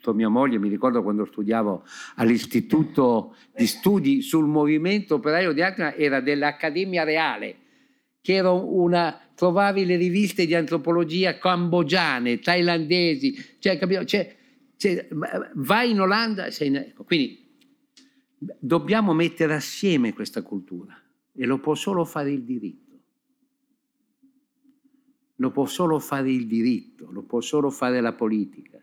con 0.00 0.14
mia 0.14 0.28
moglie, 0.28 0.58
mi 0.58 0.68
ricordo 0.68 1.02
quando 1.02 1.24
studiavo 1.24 1.84
all'Istituto 2.16 3.34
di 3.54 3.66
Studi 3.66 4.22
sul 4.22 4.46
Movimento 4.46 5.16
Operaio 5.16 5.52
di 5.52 5.62
Amsterdam, 5.62 5.94
era 5.98 6.20
dell'Accademia 6.20 7.04
Reale, 7.04 7.56
che 8.26 8.34
era 8.34 8.50
una, 8.50 9.16
trovavi 9.36 9.86
le 9.86 9.94
riviste 9.94 10.46
di 10.46 10.54
antropologia 10.56 11.38
cambogiane, 11.38 12.40
thailandesi, 12.40 13.56
cioè, 13.60 13.78
capito? 13.78 14.04
Cioè, 14.04 14.36
cioè, 14.76 15.06
vai 15.54 15.92
in 15.92 16.00
Olanda, 16.00 16.48
in, 16.58 16.74
ecco, 16.74 17.04
quindi 17.04 17.54
dobbiamo 18.36 19.14
mettere 19.14 19.54
assieme 19.54 20.12
questa 20.12 20.42
cultura 20.42 21.00
e 21.32 21.46
lo 21.46 21.60
può 21.60 21.76
solo 21.76 22.04
fare 22.04 22.32
il 22.32 22.42
diritto 22.42 22.84
lo 25.36 25.50
può 25.50 25.66
solo 25.66 25.98
fare 25.98 26.30
il 26.30 26.46
diritto, 26.46 27.12
lo 27.12 27.22
può 27.22 27.42
solo 27.42 27.68
fare 27.68 28.00
la 28.00 28.14
politica, 28.14 28.80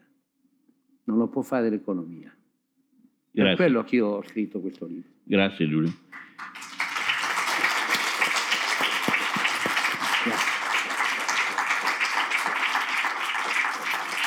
non 1.06 1.18
lo 1.18 1.28
può 1.28 1.42
fare 1.42 1.68
l'economia. 1.72 2.32
Grazie. 3.32 3.56
Per 3.56 3.56
quello 3.56 3.84
che 3.84 3.96
io 3.96 4.06
ho 4.06 4.24
scritto 4.24 4.60
questo 4.62 4.86
libro. 4.86 5.10
Grazie 5.24 5.68
Giulio. 5.68 5.92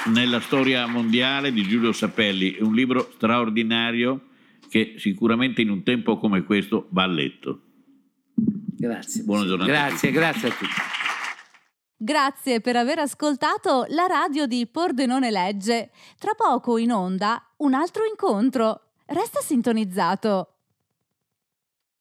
Nella 0.07 0.38
storia 0.40 0.86
mondiale 0.86 1.52
di 1.52 1.62
Giulio 1.62 1.92
Sapelli 1.92 2.54
è 2.54 2.62
un 2.62 2.74
libro 2.74 3.11
straordinario 3.14 4.28
che 4.68 4.94
sicuramente 4.98 5.62
in 5.62 5.70
un 5.70 5.82
tempo 5.82 6.16
come 6.18 6.44
questo 6.44 6.86
va 6.90 7.02
a 7.02 7.09
letto. 7.09 7.61
Grazie. 8.34 9.24
Buona 9.24 9.46
giornata. 9.46 9.68
Grazie, 9.68 10.11
grazie 10.12 10.48
a 10.48 10.50
tutti. 10.52 10.80
Grazie 11.96 12.61
per 12.61 12.76
aver 12.76 13.00
ascoltato 13.00 13.84
la 13.88 14.07
radio 14.07 14.46
di 14.46 14.66
Pordenone 14.68 15.32
Legge. 15.32 15.90
Tra 16.18 16.34
poco 16.34 16.78
in 16.78 16.92
onda 16.92 17.42
un 17.59 17.74
altro 17.74 18.04
incontro. 18.04 18.92
Resta 19.07 19.40
sintonizzato. 19.40 20.55